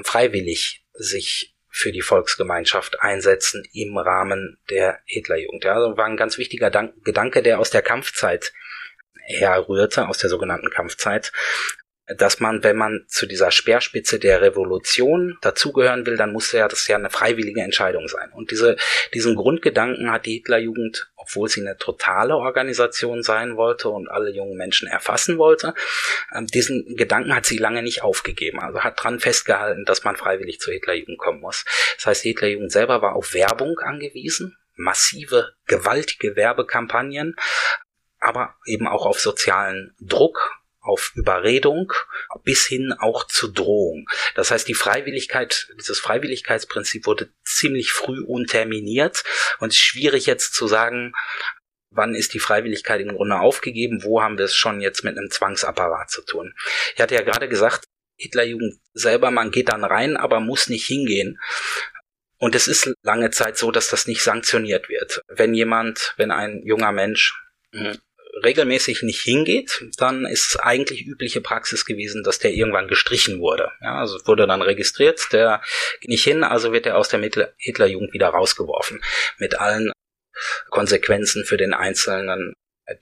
freiwillig 0.03 0.85
sich 0.93 1.55
für 1.69 1.91
die 1.91 2.01
Volksgemeinschaft 2.01 3.01
einsetzen 3.01 3.67
im 3.73 3.97
Rahmen 3.97 4.57
der 4.69 5.01
Hitlerjugend. 5.05 5.65
Ja, 5.65 5.73
also 5.73 5.97
war 5.97 6.05
ein 6.05 6.15
ganz 6.15 6.37
wichtiger 6.37 6.69
Gedanke, 7.03 7.43
der 7.43 7.59
aus 7.59 7.69
der 7.69 7.81
Kampfzeit 7.81 8.53
herrührte, 9.25 10.07
aus 10.07 10.19
der 10.19 10.29
sogenannten 10.29 10.69
Kampfzeit, 10.69 11.33
dass 12.07 12.39
man, 12.39 12.63
wenn 12.63 12.77
man 12.77 13.05
zu 13.07 13.25
dieser 13.25 13.49
Speerspitze 13.49 14.19
der 14.19 14.41
Revolution 14.41 15.37
dazugehören 15.41 16.05
will, 16.05 16.17
dann 16.17 16.33
muss 16.33 16.51
ja 16.51 16.67
das 16.67 16.87
ja 16.87 16.97
eine 16.97 17.09
freiwillige 17.09 17.61
Entscheidung 17.61 18.07
sein. 18.07 18.31
Und 18.31 18.51
diese, 18.51 18.77
diesen 19.13 19.35
Grundgedanken 19.35 20.11
hat 20.11 20.27
die 20.27 20.33
Hitlerjugend, 20.33 21.11
obwohl 21.15 21.49
sie 21.49 21.61
eine 21.61 21.77
totale 21.77 22.35
Organisation 22.35 23.23
sein 23.23 23.57
wollte 23.57 23.89
und 23.89 24.07
alle 24.07 24.29
jungen 24.29 24.55
Menschen 24.55 24.87
erfassen 24.87 25.39
wollte, 25.39 25.73
ähm, 26.35 26.45
diesen 26.45 26.95
Gedanken 26.95 27.35
hat 27.35 27.47
sie 27.47 27.57
lange 27.57 27.81
nicht 27.81 28.03
aufgegeben. 28.03 28.59
Also 28.59 28.81
hat 28.81 29.03
dran 29.03 29.19
festgehalten, 29.19 29.85
dass 29.85 30.03
man 30.03 30.15
freiwillig 30.15 30.59
zur 30.59 30.73
Hitlerjugend 30.73 31.17
kommen 31.17 31.41
muss. 31.41 31.65
Das 31.97 32.05
heißt, 32.05 32.23
die 32.23 32.29
Hitlerjugend 32.29 32.71
selber 32.71 33.01
war 33.01 33.15
auf 33.15 33.33
Werbung 33.33 33.79
angewiesen, 33.79 34.55
massive, 34.75 35.53
gewaltige 35.65 36.35
Werbekampagnen, 36.35 37.35
aber 38.19 38.55
eben 38.67 38.87
auch 38.87 39.07
auf 39.07 39.19
sozialen 39.19 39.95
Druck 39.99 40.51
auf 40.85 41.11
Überredung 41.15 41.91
bis 42.43 42.65
hin 42.65 42.93
auch 42.97 43.25
zu 43.25 43.51
Drohung. 43.51 44.07
Das 44.35 44.51
heißt, 44.51 44.67
die 44.67 44.73
Freiwilligkeit, 44.73 45.67
dieses 45.77 45.99
Freiwilligkeitsprinzip 45.99 47.05
wurde 47.05 47.29
ziemlich 47.43 47.91
früh 47.91 48.23
unterminiert 48.23 49.23
und 49.59 49.69
es 49.69 49.75
ist 49.75 49.83
schwierig 49.83 50.25
jetzt 50.25 50.53
zu 50.53 50.67
sagen, 50.67 51.13
wann 51.89 52.13
ist 52.13 52.33
die 52.33 52.39
Freiwilligkeit 52.39 53.01
im 53.01 53.15
Grunde 53.15 53.39
aufgegeben, 53.39 54.03
wo 54.03 54.21
haben 54.21 54.37
wir 54.37 54.45
es 54.45 54.55
schon 54.55 54.81
jetzt 54.81 55.03
mit 55.03 55.17
einem 55.17 55.31
Zwangsapparat 55.31 56.09
zu 56.09 56.21
tun. 56.21 56.53
Ich 56.93 57.01
hatte 57.01 57.15
ja 57.15 57.21
gerade 57.21 57.47
gesagt, 57.49 57.85
Hitlerjugend 58.17 58.79
selber, 58.93 59.31
man 59.31 59.51
geht 59.51 59.69
dann 59.69 59.83
rein, 59.83 60.15
aber 60.15 60.39
muss 60.39 60.69
nicht 60.69 60.85
hingehen. 60.85 61.39
Und 62.37 62.55
es 62.55 62.67
ist 62.67 62.93
lange 63.01 63.31
Zeit 63.31 63.57
so, 63.57 63.71
dass 63.71 63.89
das 63.89 64.07
nicht 64.07 64.21
sanktioniert 64.21 64.89
wird. 64.89 65.21
Wenn 65.27 65.53
jemand, 65.53 66.13
wenn 66.17 66.31
ein 66.31 66.61
junger 66.65 66.91
Mensch 66.91 67.33
hm, 67.73 67.97
regelmäßig 68.43 69.03
nicht 69.03 69.21
hingeht, 69.21 69.85
dann 69.97 70.25
ist 70.25 70.49
es 70.49 70.59
eigentlich 70.59 71.05
übliche 71.05 71.41
Praxis 71.41 71.85
gewesen, 71.85 72.23
dass 72.23 72.39
der 72.39 72.51
irgendwann 72.51 72.87
gestrichen 72.87 73.39
wurde. 73.39 73.71
Ja, 73.81 73.99
also 73.99 74.19
wurde 74.25 74.47
dann 74.47 74.61
registriert, 74.61 75.27
der 75.31 75.61
geht 76.01 76.09
nicht 76.09 76.23
hin, 76.23 76.43
also 76.43 76.73
wird 76.73 76.85
er 76.85 76.97
aus 76.97 77.09
der 77.09 77.21
Hitlerjugend 77.57 78.13
wieder 78.13 78.29
rausgeworfen. 78.29 79.01
Mit 79.37 79.59
allen 79.59 79.91
Konsequenzen 80.69 81.45
für 81.45 81.57
den 81.57 81.73
Einzelnen, 81.73 82.53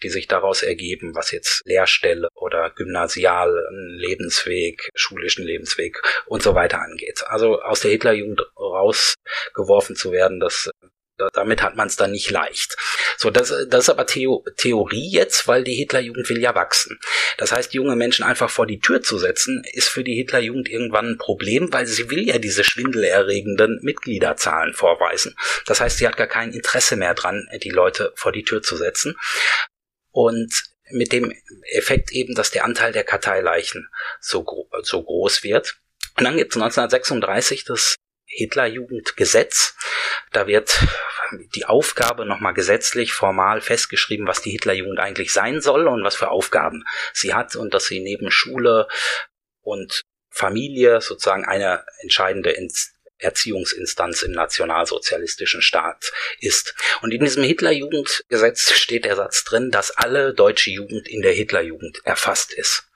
die 0.01 0.09
sich 0.09 0.27
daraus 0.27 0.61
ergeben, 0.61 1.13
was 1.15 1.31
jetzt 1.31 1.61
Lehrstelle 1.65 2.29
oder 2.35 2.69
gymnasialen 2.69 3.89
Lebensweg, 3.89 4.89
schulischen 4.95 5.45
Lebensweg 5.45 6.01
und 6.25 6.41
so 6.41 6.55
weiter 6.55 6.79
angeht. 6.79 7.23
Also 7.27 7.61
aus 7.61 7.81
der 7.81 7.91
Hitlerjugend 7.91 8.41
rausgeworfen 8.57 9.95
zu 9.95 10.11
werden, 10.11 10.39
das 10.39 10.69
damit 11.33 11.61
hat 11.61 11.75
man 11.75 11.87
es 11.87 11.95
dann 11.95 12.11
nicht 12.11 12.29
leicht. 12.29 12.75
So, 13.17 13.29
das, 13.29 13.53
das 13.67 13.85
ist 13.85 13.89
aber 13.89 14.05
Theo 14.05 14.43
Theorie 14.57 15.09
jetzt, 15.09 15.47
weil 15.47 15.63
die 15.63 15.75
Hitlerjugend 15.75 16.29
will 16.29 16.39
ja 16.39 16.55
wachsen. 16.55 16.99
Das 17.37 17.51
heißt, 17.51 17.73
junge 17.73 17.95
Menschen 17.95 18.23
einfach 18.23 18.49
vor 18.49 18.65
die 18.65 18.79
Tür 18.79 19.01
zu 19.01 19.17
setzen, 19.17 19.63
ist 19.73 19.89
für 19.89 20.03
die 20.03 20.15
Hitlerjugend 20.15 20.69
irgendwann 20.69 21.11
ein 21.11 21.17
Problem, 21.17 21.71
weil 21.71 21.85
sie 21.85 22.09
will 22.09 22.27
ja 22.27 22.37
diese 22.37 22.63
schwindelerregenden 22.63 23.79
Mitgliederzahlen 23.81 24.73
vorweisen. 24.73 25.35
Das 25.65 25.79
heißt, 25.79 25.97
sie 25.97 26.07
hat 26.07 26.17
gar 26.17 26.27
kein 26.27 26.53
Interesse 26.53 26.95
mehr 26.95 27.13
dran, 27.13 27.47
die 27.63 27.69
Leute 27.69 28.11
vor 28.15 28.31
die 28.31 28.43
Tür 28.43 28.61
zu 28.61 28.75
setzen. 28.77 29.15
Und 30.11 30.63
mit 30.91 31.11
dem 31.11 31.33
Effekt 31.71 32.11
eben, 32.11 32.35
dass 32.35 32.51
der 32.51 32.65
Anteil 32.65 32.91
der 32.91 33.03
Karteileichen 33.03 33.89
so, 34.19 34.43
gro 34.43 34.69
so 34.83 35.01
groß 35.03 35.43
wird. 35.43 35.77
Und 36.17 36.25
dann 36.25 36.37
gibt 36.37 36.51
es 36.51 36.61
1936 36.61 37.65
das 37.65 37.95
Hitlerjugendgesetz. 38.35 39.75
Da 40.31 40.47
wird 40.47 40.79
die 41.55 41.65
Aufgabe 41.65 42.25
nochmal 42.25 42.53
gesetzlich 42.53 43.13
formal 43.13 43.61
festgeschrieben, 43.61 44.27
was 44.27 44.41
die 44.41 44.51
Hitlerjugend 44.51 44.99
eigentlich 44.99 45.31
sein 45.33 45.61
soll 45.61 45.87
und 45.87 46.03
was 46.03 46.15
für 46.15 46.29
Aufgaben 46.29 46.83
sie 47.13 47.33
hat 47.33 47.55
und 47.55 47.73
dass 47.73 47.85
sie 47.85 47.99
neben 47.99 48.31
Schule 48.31 48.87
und 49.61 50.01
Familie 50.29 51.01
sozusagen 51.01 51.45
eine 51.45 51.85
entscheidende 52.01 52.55
Erziehungsinstanz 53.19 54.23
im 54.23 54.31
nationalsozialistischen 54.31 55.61
Staat 55.61 56.11
ist. 56.39 56.75
Und 57.01 57.13
in 57.13 57.23
diesem 57.23 57.43
Hitlerjugendgesetz 57.43 58.71
steht 58.73 59.05
der 59.05 59.15
Satz 59.15 59.43
drin, 59.43 59.71
dass 59.71 59.91
alle 59.91 60.33
deutsche 60.33 60.71
Jugend 60.71 61.07
in 61.07 61.21
der 61.21 61.33
Hitlerjugend 61.33 62.01
erfasst 62.03 62.53
ist 62.53 62.87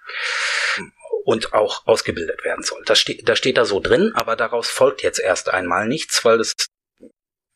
und 1.28 1.52
auch 1.52 1.86
ausgebildet 1.86 2.46
werden 2.46 2.64
soll. 2.64 2.82
Das 2.86 3.02
steht, 3.02 3.28
das 3.28 3.38
steht 3.38 3.58
da 3.58 3.66
so 3.66 3.82
drin, 3.82 4.14
aber 4.16 4.38
daraus 4.38 4.70
folgt 4.70 5.04
jetzt 5.04 5.20
erst 5.20 5.50
einmal 5.50 5.86
nichts, 5.86 6.24
weil 6.24 6.38
das 6.38 6.54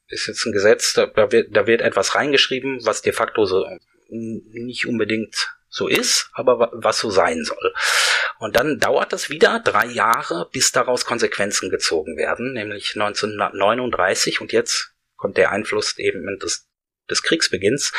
ist 0.10 0.28
jetzt 0.28 0.46
ein 0.46 0.52
Gesetz, 0.52 0.92
da, 0.92 1.06
da, 1.06 1.32
wird, 1.32 1.56
da 1.56 1.68
wird 1.68 1.80
etwas 1.80 2.16
reingeschrieben, 2.16 2.86
was 2.86 3.02
de 3.02 3.14
facto 3.14 3.46
so 3.46 3.66
nicht 4.10 4.88
unbedingt 4.88 5.56
so 5.70 5.88
ist, 5.88 6.32
aber 6.34 6.70
was 6.74 7.00
so 7.00 7.10
sein 7.10 7.46
soll. 7.46 7.74
Und 8.40 8.58
dann 8.58 8.78
dauert 8.78 9.14
das 9.14 9.30
wieder 9.30 9.62
drei 9.62 9.86
Jahre, 9.86 10.50
bis 10.52 10.74
daraus 10.74 11.06
Konsequenzen 11.06 11.70
gezogen 11.70 12.18
werden, 12.18 12.52
nämlich 12.52 12.96
1939 12.96 14.42
und 14.42 14.52
jetzt 14.52 14.92
kommt 15.16 15.38
der 15.38 15.52
Einfluss 15.52 15.98
eben 15.98 16.40
des, 16.40 16.68
des 17.10 17.24
Kriegsbeginns 17.24 17.94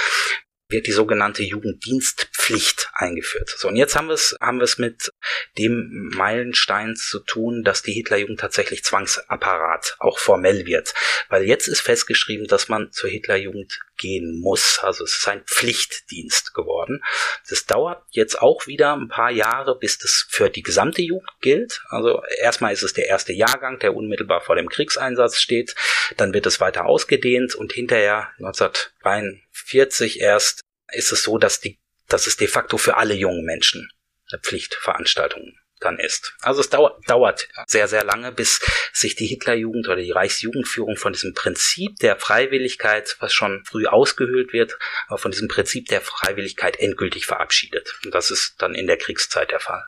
wird 0.73 0.87
die 0.87 0.93
sogenannte 0.93 1.43
Jugenddienstpflicht 1.43 2.91
eingeführt. 2.95 3.55
So, 3.57 3.69
und 3.69 3.77
jetzt 3.77 3.95
haben 3.95 4.09
wir 4.09 4.15
es, 4.15 4.37
haben 4.41 4.59
wir 4.59 4.65
es 4.65 4.79
mit 4.79 5.13
dem 5.59 6.11
Meilenstein 6.15 6.97
zu 6.97 7.21
tun, 7.21 7.63
dass 7.63 7.83
die 7.83 7.93
Hitlerjugend 7.93 8.41
tatsächlich 8.41 8.83
Zwangsapparat 8.85 9.97
auch 9.99 10.19
formell 10.19 10.67
wird. 10.67 10.95
Weil 11.29 11.45
jetzt 11.45 11.69
ist 11.69 11.81
festgeschrieben, 11.81 12.47
dass 12.47 12.69
man 12.69 12.91
zur 12.93 13.11
Hitlerjugend 13.11 13.79
gehen 14.03 14.41
muss. 14.41 14.81
Also 14.83 15.05
es 15.05 15.17
ist 15.17 15.29
ein 15.29 15.45
Pflichtdienst 15.45 16.53
geworden. 16.53 17.03
Das 17.49 17.65
dauert 17.65 18.05
jetzt 18.11 18.43
auch 18.43 18.67
wieder 18.67 18.95
ein 18.95 19.09
paar 19.09 19.31
Jahre, 19.31 19.79
bis 19.79 19.97
das 19.99 20.27
für 20.29 20.51
die 20.51 20.63
gesamte 20.63 21.01
Jugend 21.01 21.31
gilt. 21.41 21.81
Also 21.89 22.21
erstmal 22.41 22.73
ist 22.73 22.83
es 22.83 22.93
der 22.93 23.07
erste 23.07 23.33
Jahrgang, 23.33 23.79
der 23.79 23.95
unmittelbar 23.95 24.41
vor 24.41 24.57
dem 24.57 24.69
Kriegseinsatz 24.69 25.39
steht. 25.39 25.77
Dann 26.17 26.35
wird 26.35 26.47
es 26.47 26.61
weiter 26.61 26.85
ausgedehnt 26.87 27.55
und 27.55 27.73
hinterher 27.73 28.31
1943 28.39 30.21
erst 30.21 30.61
ist 30.93 31.13
es 31.13 31.23
so, 31.23 31.39
dass 31.39 31.61
die, 31.61 31.79
dass 32.09 32.27
es 32.27 32.37
de 32.37 32.49
facto 32.49 32.77
für 32.77 32.97
alle 32.97 33.15
jungen 33.15 33.45
Menschen 33.45 33.89
eine 34.31 34.41
Pflichtveranstaltung 34.41 35.55
dann 35.83 35.99
ist. 35.99 36.35
Also 36.41 36.61
es 36.61 36.71
dauert, 36.71 37.09
dauert 37.09 37.49
sehr, 37.67 37.89
sehr 37.89 38.05
lange, 38.05 38.33
bis 38.33 38.61
sich 38.93 39.17
die 39.17 39.27
Hitlerjugend 39.27 39.89
oder 39.89 40.01
die 40.01 40.11
Reichsjugendführung 40.11 40.97
von 40.97 41.13
diesem 41.13 41.35
Prinzip 41.35 41.97
der 41.99 42.17
Freiwilligkeit, 42.17 43.17
was 43.21 43.33
schon 43.33 43.65
früh 43.65 43.87
ausgehöhlt 43.87 44.53
wird, 44.53 44.79
aber 45.09 45.19
von 45.19 45.31
diesem 45.31 45.49
Prinzip 45.49 45.89
der 45.89 46.01
Freiwilligkeit 46.01 46.79
endgültig 46.79 47.27
verabschiedet. 47.27 47.99
Und 48.05 48.15
das 48.15 48.31
ist 48.31 48.55
dann 48.59 48.75
in 48.75 48.87
der 48.87 48.97
Kriegszeit 48.97 49.51
der 49.51 49.61
Fall. 49.61 49.85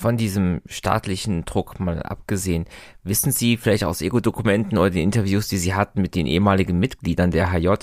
Von 0.00 0.16
diesem 0.16 0.62
staatlichen 0.64 1.44
Druck 1.44 1.78
mal 1.78 2.02
abgesehen, 2.02 2.64
wissen 3.02 3.32
Sie 3.32 3.58
vielleicht 3.58 3.84
aus 3.84 4.00
Ego-Dokumenten 4.00 4.78
oder 4.78 4.88
den 4.88 5.02
Interviews, 5.02 5.48
die 5.48 5.58
Sie 5.58 5.74
hatten 5.74 6.00
mit 6.00 6.14
den 6.14 6.26
ehemaligen 6.26 6.78
Mitgliedern 6.78 7.30
der 7.30 7.52
HJ, 7.52 7.74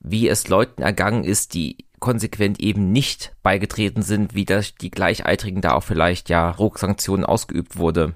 wie 0.00 0.28
es 0.28 0.48
Leuten 0.48 0.82
ergangen 0.82 1.24
ist, 1.24 1.54
die 1.54 1.88
konsequent 1.98 2.60
eben 2.60 2.92
nicht 2.92 3.32
beigetreten 3.42 4.02
sind, 4.02 4.34
wie 4.34 4.44
das 4.44 4.74
die 4.74 4.90
Gleichaltrigen 4.90 5.60
da 5.60 5.72
auch 5.72 5.84
vielleicht 5.84 6.28
ja 6.28 6.52
Drucksanktionen 6.52 7.24
ausgeübt 7.24 7.76
wurde. 7.76 8.14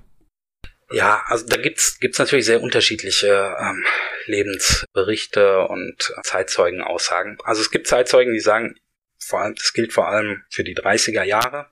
Ja, 0.90 1.22
also 1.26 1.46
da 1.46 1.56
gibt's 1.56 1.98
gibt's 2.00 2.18
natürlich 2.18 2.44
sehr 2.44 2.62
unterschiedliche 2.62 3.56
ähm, 3.58 3.84
Lebensberichte 4.26 5.66
und 5.66 6.12
Zeitzeugenaussagen. 6.22 7.38
Also 7.44 7.62
es 7.62 7.70
gibt 7.70 7.86
Zeitzeugen, 7.86 8.34
die 8.34 8.40
sagen, 8.40 8.76
vor 9.18 9.40
allem, 9.40 9.54
das 9.54 9.72
gilt 9.72 9.92
vor 9.92 10.08
allem 10.08 10.42
für 10.50 10.64
die 10.64 10.76
30er 10.76 11.22
Jahre, 11.22 11.70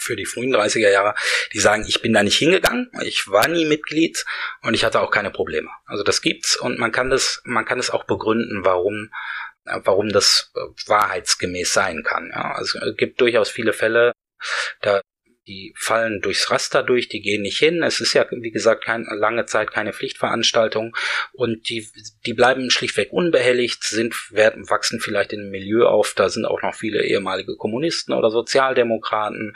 für 0.00 0.16
die 0.16 0.24
frühen 0.24 0.54
30er 0.54 0.90
Jahre, 0.90 1.14
die 1.52 1.60
sagen, 1.60 1.84
ich 1.86 2.00
bin 2.00 2.12
da 2.12 2.22
nicht 2.22 2.38
hingegangen, 2.38 2.90
ich 3.02 3.28
war 3.28 3.48
nie 3.48 3.66
Mitglied 3.66 4.24
und 4.62 4.74
ich 4.74 4.84
hatte 4.84 5.00
auch 5.00 5.10
keine 5.10 5.30
Probleme. 5.30 5.70
Also 5.84 6.02
das 6.02 6.22
gibt's 6.22 6.56
und 6.56 6.78
man 6.78 6.92
kann 6.92 7.10
das, 7.10 7.42
man 7.44 7.66
kann 7.66 7.78
es 7.78 7.90
auch 7.90 8.04
begründen, 8.04 8.64
warum 8.64 9.10
warum 9.64 10.10
das 10.10 10.52
äh, 10.54 10.60
wahrheitsgemäß 10.88 11.72
sein 11.72 12.02
kann. 12.02 12.30
Ja. 12.34 12.52
Also 12.52 12.78
es 12.78 12.96
gibt 12.96 13.20
durchaus 13.20 13.50
viele 13.50 13.72
Fälle, 13.72 14.12
da 14.80 15.00
die 15.46 15.74
fallen 15.76 16.20
durchs 16.20 16.50
Raster 16.50 16.82
durch, 16.82 17.08
die 17.08 17.20
gehen 17.20 17.42
nicht 17.42 17.58
hin. 17.58 17.82
Es 17.82 18.00
ist 18.00 18.14
ja, 18.14 18.26
wie 18.30 18.50
gesagt, 18.50 18.84
kein, 18.84 19.04
lange 19.04 19.44
Zeit 19.44 19.70
keine 19.70 19.92
Pflichtveranstaltung 19.92 20.96
und 21.32 21.68
die, 21.68 21.86
die 22.24 22.32
bleiben 22.32 22.70
schlichtweg 22.70 23.12
unbehelligt, 23.12 23.84
sind, 23.84 24.14
werden, 24.30 24.68
wachsen 24.70 25.00
vielleicht 25.00 25.32
in 25.32 25.40
einem 25.40 25.50
Milieu 25.50 25.86
auf, 25.86 26.14
da 26.14 26.28
sind 26.28 26.46
auch 26.46 26.62
noch 26.62 26.74
viele 26.74 27.04
ehemalige 27.04 27.56
Kommunisten 27.56 28.14
oder 28.14 28.30
Sozialdemokraten, 28.30 29.54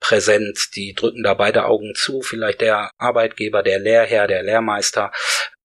präsent, 0.00 0.70
die 0.76 0.94
drücken 0.94 1.24
da 1.24 1.34
beide 1.34 1.64
Augen 1.64 1.92
zu, 1.94 2.22
vielleicht 2.22 2.60
der 2.60 2.90
Arbeitgeber, 2.98 3.62
der 3.62 3.80
Lehrherr, 3.80 4.28
der 4.28 4.42
Lehrmeister, 4.42 5.10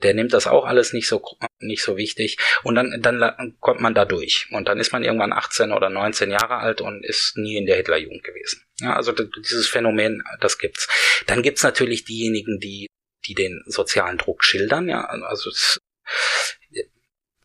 der 0.04 0.14
nimmt 0.14 0.34
das 0.34 0.48
auch 0.48 0.66
alles 0.66 0.94
nicht 0.94 1.08
so 1.08 1.24
nicht 1.60 1.84
so 1.84 1.98
wichtig 1.98 2.38
und 2.64 2.76
dann 2.76 3.02
dann 3.02 3.58
kommt 3.60 3.82
man 3.82 3.94
da 3.94 4.06
durch 4.06 4.48
und 4.52 4.68
dann 4.68 4.80
ist 4.80 4.92
man 4.92 5.04
irgendwann 5.04 5.34
18 5.34 5.72
oder 5.72 5.90
19 5.90 6.32
Jahre 6.32 6.58
alt 6.58 6.82
und 6.82 7.06
ist 7.06 7.38
nie 7.38 7.58
in 7.58 7.66
der 7.66 7.78
Hitlerjugend 7.78 8.24
gewesen. 8.24 8.64
Ja, 8.80 8.96
also 8.96 9.12
dieses 9.12 9.68
Phänomen, 9.68 10.24
das 10.40 10.58
gibt's. 10.58 10.88
Dann 11.28 11.42
gibt's 11.42 11.64
natürlich 11.64 12.04
diejenigen, 12.04 12.60
die 12.60 12.88
die 13.26 13.36
den 13.36 13.64
sozialen 13.66 14.18
Druck 14.18 14.44
schildern, 14.44 14.90
ja, 14.90 15.06
also 15.06 15.50
es, 15.50 15.80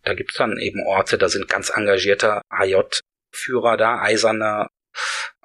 da 0.03 0.15
gibt's 0.15 0.35
dann 0.35 0.59
eben 0.59 0.85
Orte, 0.87 1.19
da 1.19 1.29
sind 1.29 1.49
ganz 1.49 1.71
engagierte 1.71 2.43
HJ-Führer 2.51 3.77
da, 3.77 4.01
eiserne 4.01 4.69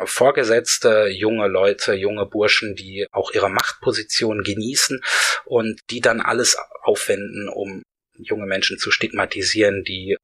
Vorgesetzte, 0.06 1.08
junge 1.08 1.48
Leute, 1.48 1.94
junge 1.94 2.26
Burschen, 2.26 2.76
die 2.76 3.08
auch 3.12 3.32
ihre 3.32 3.50
Machtposition 3.50 4.44
genießen 4.44 5.02
und 5.46 5.82
die 5.90 6.02
dann 6.02 6.22
alles 6.22 6.58
aufwenden, 6.82 7.50
um 7.50 7.84
junge 8.16 8.46
Menschen 8.46 8.78
zu 8.78 8.92
stigmatisieren, 8.92 9.84
die 9.84 10.18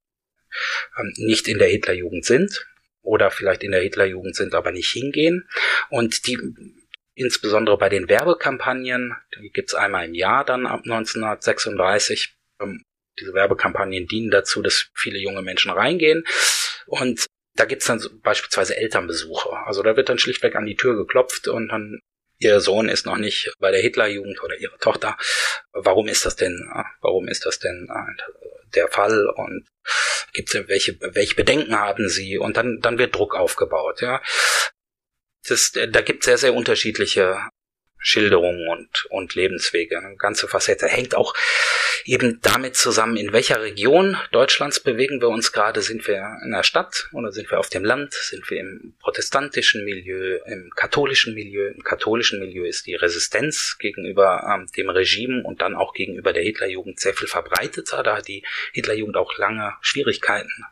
ähm, 0.98 1.14
nicht 1.18 1.48
in 1.48 1.60
der 1.60 1.68
Hitlerjugend 1.68 2.26
sind 2.26 2.66
oder 3.02 3.32
vielleicht 3.32 3.64
in 3.64 3.72
der 3.72 3.82
Hitlerjugend 3.82 4.36
sind, 4.36 4.54
aber 4.54 4.72
nicht 4.72 4.92
hingehen. 4.92 5.48
Und 5.90 6.28
die 6.28 6.38
insbesondere 7.16 7.78
bei 7.78 7.90
den 7.90 8.08
Werbekampagnen, 8.08 9.16
die 9.36 9.50
gibt's 9.50 9.74
einmal 9.74 10.06
im 10.06 10.14
Jahr 10.14 10.46
dann 10.46 10.66
ab 10.66 10.82
1936. 10.84 12.36
Ähm, 12.62 12.84
diese 13.20 13.34
Werbekampagnen 13.34 14.08
dienen 14.08 14.32
dazu, 14.32 14.62
dass 14.62 14.90
viele 14.96 15.20
junge 15.20 15.42
Menschen 15.42 15.72
reingehen. 15.72 16.24
Und 16.88 17.26
da 17.60 17.66
gibt's 17.66 17.88
dann 17.88 18.01
beispielsweise 18.24 18.78
Elternbesuche. 18.78 19.49
Also 19.66 19.84
da 19.84 19.97
wird 19.97 20.10
dann 20.10 20.18
schlichtweg 20.18 20.55
an 20.55 20.66
die 20.66 20.78
Tür 20.78 20.95
geklopft 20.95 21.47
und 21.47 21.68
dann 21.70 21.99
ihr 22.38 22.62
Sohn 22.62 22.88
ist 22.88 23.05
noch 23.05 23.18
nicht 23.18 23.51
bei 23.60 23.70
der 23.70 23.82
Hitlerjugend 23.82 24.41
oder 24.41 24.57
ihre 24.57 24.78
Tochter. 24.78 25.18
Warum 25.74 26.07
ist 26.07 26.26
das 26.26 26.38
denn? 26.38 26.72
Warum 27.01 27.28
ist 27.28 27.45
das 27.45 27.60
denn 27.60 27.89
äh, 27.91 28.22
der 28.76 28.88
Fall? 28.88 29.28
Und 29.36 29.68
gibt's 30.32 30.53
welche 30.53 30.97
welche 31.01 31.36
Bedenken 31.36 31.78
haben 31.78 32.07
Sie? 32.07 32.38
Und 32.38 32.55
dann 32.55 32.80
dann 32.80 32.97
wird 32.97 33.16
Druck 33.16 33.36
aufgebaut. 33.36 34.01
Ja, 34.01 34.22
das, 35.47 35.74
da 35.74 36.01
gibt's 36.01 36.26
sehr 36.26 36.38
sehr 36.38 36.53
unterschiedliche 36.53 37.41
Schilderungen 38.00 38.68
und, 38.68 39.06
und 39.10 39.36
Lebenswege. 39.36 39.97
Eine 39.97 40.16
ganze 40.16 40.47
Facette 40.47 40.88
hängt 40.88 41.16
auch 41.16 41.36
eben 42.06 42.39
damit 42.41 42.76
zusammen, 42.76 43.18
in 43.18 43.34
welcher 43.34 43.62
Region 43.62 44.18
Deutschlands 44.32 44.80
bewegen 44.80 45.22
wir 45.22 45.30
uns 45.30 45.52
gerade. 45.52 45.82
Sind 45.82 46.08
wir 46.08 46.38
in 46.43 46.52
der 46.52 46.64
Stadt 46.64 47.10
oder 47.14 47.32
sind 47.32 47.52
wir 47.52 47.60
auf 47.60 47.70
dem 47.70 47.84
Land? 47.84 48.14
Sind 48.14 48.50
wir 48.50 48.60
im 48.60 48.93
protestantischen 49.00 49.84
Milieu, 49.84 50.39
im 50.45 50.72
katholischen 50.76 51.34
Milieu? 51.34 51.68
Im 51.68 51.84
katholischen 51.84 52.39
Milieu 52.39 52.66
ist 52.66 52.88
die 52.88 52.95
Resistenz 52.95 53.78
gegenüber 53.80 54.43
ähm, 54.50 54.68
dem 54.78 54.89
Regime 54.89 55.43
und 55.43 55.62
dann 55.62 55.76
auch 55.76 55.93
gegenüber 55.93 56.34
der 56.34 56.43
Hitlerjugend 56.43 57.00
sehr 57.00 57.14
viel 57.14 57.28
verbreiteter. 57.28 58.02
Da 58.04 58.18
hat 58.18 58.28
die 58.28 58.43
Hitlerjugend 58.74 59.18
auch 59.18 59.38
lange 59.38 59.76
Schwierigkeiten, 59.82 60.66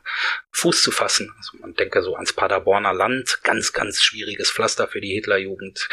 Fuß 0.52 0.82
zu 0.82 0.92
fassen. 0.92 1.34
Also 1.38 1.58
man 1.58 1.74
denke 1.74 2.02
so 2.02 2.16
ans 2.16 2.34
Paderborner 2.34 2.94
Land, 2.94 3.40
ganz, 3.44 3.74
ganz 3.74 4.02
schwieriges 4.02 4.52
Pflaster 4.52 4.88
für 4.88 5.02
die 5.02 5.14
Hitlerjugend. 5.14 5.88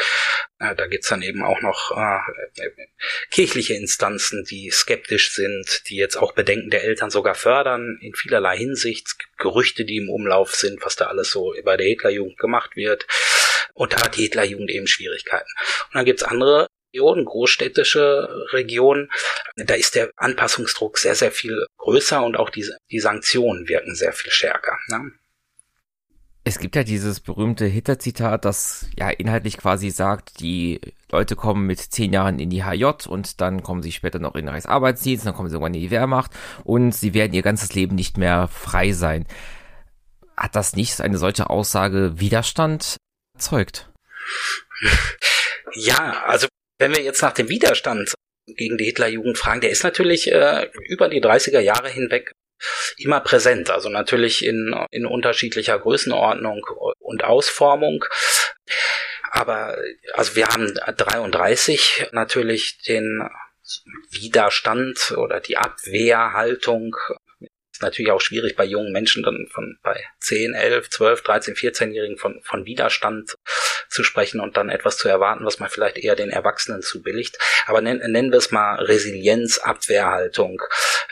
Äh, 0.59 0.75
da 0.75 0.87
gibt's 0.87 1.09
dann 1.09 1.21
eben 1.27 1.43
auch 1.43 1.61
noch 1.61 1.91
äh, 1.97 2.69
kirchliche 3.31 3.73
Instanzen, 3.73 4.45
die 4.45 4.69
skeptisch 4.71 5.31
sind, 5.31 5.83
die 5.89 5.97
jetzt 5.97 6.15
auch 6.15 6.33
Bedenken 6.33 6.69
der 6.69 6.83
Eltern 6.83 7.09
sogar 7.09 7.35
fördern 7.35 7.97
in 8.01 8.13
vielerlei 8.13 8.57
Hinsicht. 8.57 9.07
Es 9.07 9.17
gibt 9.17 9.37
Gerüchte, 9.37 9.85
die 9.85 9.97
im 9.97 10.09
Umlauf 10.09 10.55
sind, 10.55 10.83
was 10.83 10.95
da 10.95 11.07
alles 11.07 11.31
so 11.31 11.53
bei 11.63 11.77
der 11.77 11.87
Hitlerjugend 11.87 12.37
gemacht 12.37 12.75
wird. 12.75 13.07
Und 13.73 13.93
da 13.93 14.01
hat 14.03 14.15
die 14.15 14.23
Hitlerjugend 14.23 14.69
eben 14.69 14.87
Schwierigkeiten. 14.87 15.49
Und 15.87 15.95
dann 15.95 16.05
gibt's 16.05 16.23
andere 16.23 16.67
Regionen, 16.93 17.25
großstädtische 17.25 18.29
Regionen, 18.53 19.11
da 19.57 19.73
ist 19.73 19.95
der 19.95 20.11
Anpassungsdruck 20.15 20.97
sehr, 20.97 21.15
sehr 21.15 21.31
viel 21.31 21.65
größer 21.77 22.23
und 22.23 22.37
auch 22.37 22.49
die, 22.49 22.65
die 22.89 22.99
Sanktionen 22.99 23.67
wirken 23.67 23.95
sehr 23.95 24.13
viel 24.13 24.31
stärker. 24.31 24.77
Ne? 24.87 25.11
Es 26.47 26.59
gibt 26.59 26.75
ja 26.75 26.83
dieses 26.83 27.21
berühmte 27.21 27.65
Hitler-Zitat, 27.65 28.45
das 28.45 28.85
ja 28.95 29.09
inhaltlich 29.09 29.57
quasi 29.57 29.89
sagt, 29.89 30.39
die 30.39 30.79
Leute 31.11 31.35
kommen 31.35 31.65
mit 31.65 31.79
zehn 31.79 32.13
Jahren 32.13 32.37
in 32.37 32.51
die 32.51 32.63
HJ 32.63 33.07
und 33.07 33.41
dann 33.41 33.63
kommen 33.63 33.81
sie 33.81 33.91
später 33.91 34.19
noch 34.19 34.35
in 34.35 34.45
den 34.45 34.53
Reichsarbeitsdienst, 34.53 35.25
dann 35.25 35.33
kommen 35.33 35.49
sie 35.49 35.55
irgendwann 35.55 35.73
in 35.73 35.81
die 35.81 35.89
Wehrmacht 35.89 36.29
und 36.63 36.91
sie 36.91 37.15
werden 37.15 37.33
ihr 37.33 37.41
ganzes 37.41 37.73
Leben 37.73 37.95
nicht 37.95 38.19
mehr 38.19 38.47
frei 38.47 38.91
sein. 38.91 39.25
Hat 40.37 40.55
das 40.55 40.75
nicht 40.75 41.01
eine 41.01 41.17
solche 41.17 41.49
Aussage 41.49 42.19
Widerstand 42.19 42.97
erzeugt? 43.33 43.89
Ja, 45.73 46.25
also 46.27 46.47
wenn 46.77 46.93
wir 46.93 47.01
jetzt 47.01 47.23
nach 47.23 47.33
dem 47.33 47.49
Widerstand 47.49 48.13
gegen 48.45 48.77
die 48.77 48.85
Hitlerjugend 48.85 49.39
fragen, 49.39 49.61
der 49.61 49.71
ist 49.71 49.83
natürlich 49.83 50.31
äh, 50.31 50.69
über 50.89 51.09
die 51.09 51.23
30er 51.23 51.59
Jahre 51.59 51.89
hinweg 51.89 52.33
immer 52.97 53.19
präsent, 53.19 53.69
also 53.69 53.89
natürlich 53.89 54.45
in, 54.45 54.75
in 54.91 55.05
unterschiedlicher 55.05 55.79
Größenordnung 55.79 56.65
und 56.99 57.23
Ausformung. 57.23 58.05
Aber 59.31 59.77
also 60.13 60.35
wir 60.35 60.47
haben 60.47 60.73
33 60.73 62.07
natürlich 62.11 62.81
den 62.87 63.29
Widerstand 64.09 65.13
oder 65.17 65.41
die 65.41 65.57
Abwehrhaltung 65.57 66.95
ist 67.75 67.81
natürlich 67.81 68.11
auch 68.11 68.21
schwierig 68.21 68.55
bei 68.55 68.63
jungen 68.63 68.93
Menschen 68.93 69.21
dann 69.21 69.47
von 69.51 69.77
bei 69.83 70.01
10, 70.21 70.53
11, 70.53 70.89
12, 70.89 71.21
13, 71.23 71.55
14-Jährigen 71.55 72.17
von, 72.17 72.41
von 72.41 72.65
Widerstand 72.65 73.35
zu 73.89 74.03
sprechen 74.03 74.39
und 74.39 74.55
dann 74.55 74.69
etwas 74.69 74.97
zu 74.97 75.09
erwarten, 75.09 75.45
was 75.45 75.59
man 75.59 75.69
vielleicht 75.69 75.97
eher 75.97 76.15
den 76.15 76.29
Erwachsenen 76.29 76.81
zubilligt. 76.81 77.37
Aber 77.67 77.81
nennen, 77.81 78.09
nennen 78.11 78.31
wir 78.31 78.37
es 78.37 78.51
mal 78.51 78.75
Resilienz, 78.81 79.57
Abwehrhaltung. 79.57 80.61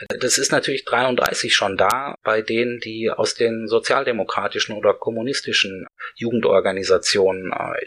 Das 0.08 0.38
ist 0.38 0.52
natürlich 0.52 0.86
33 0.86 1.54
schon 1.54 1.76
da 1.76 2.14
bei 2.22 2.40
denen, 2.40 2.80
die 2.80 3.10
aus 3.10 3.34
den 3.34 3.68
sozialdemokratischen 3.68 4.74
oder 4.74 4.94
kommunistischen 4.94 5.86
Jugendorganisationen 6.16 7.52
äh, 7.52 7.86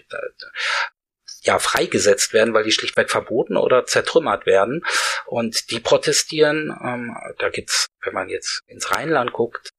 ja 1.48 1.60
freigesetzt 1.60 2.34
werden, 2.34 2.54
weil 2.54 2.64
die 2.64 2.72
schlichtweg 2.72 3.10
verboten 3.10 3.58
oder 3.58 3.86
zertrümmert 3.86 4.46
werden. 4.46 4.84
Und 5.26 5.72
die 5.72 5.80
protestieren. 5.80 6.78
Ähm, 6.84 7.18
da 7.40 7.50
gibt's, 7.50 7.88
wenn 8.04 8.14
man 8.14 8.30
jetzt 8.30 8.62
ins 8.68 8.92
Rheinland 8.92 9.34
guckt, 9.34 9.72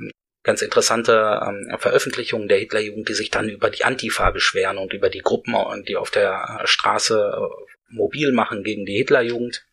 ähm, 0.00 0.10
ganz 0.42 0.62
interessante 0.62 1.40
ähm, 1.46 1.76
Veröffentlichungen 1.78 2.48
der 2.48 2.58
Hitlerjugend, 2.58 3.08
die 3.08 3.14
sich 3.14 3.30
dann 3.30 3.48
über 3.48 3.70
die 3.70 3.84
Antifa 3.84 4.30
beschweren 4.30 4.78
und 4.78 4.92
über 4.92 5.10
die 5.10 5.22
Gruppen, 5.22 5.54
die 5.84 5.96
auf 5.96 6.10
der 6.10 6.62
Straße 6.64 7.32
äh, 7.36 7.72
mobil 7.88 8.32
machen 8.32 8.64
gegen 8.64 8.84
die 8.86 8.96
Hitlerjugend. 8.96 9.64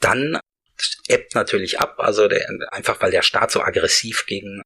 Dann 0.00 0.38
ebbt 1.08 1.34
natürlich 1.34 1.80
ab, 1.80 1.96
also 1.98 2.28
der, 2.28 2.46
einfach 2.70 3.00
weil 3.00 3.10
der 3.10 3.22
Staat 3.22 3.50
so 3.50 3.60
aggressiv 3.60 4.26
gegen 4.26 4.62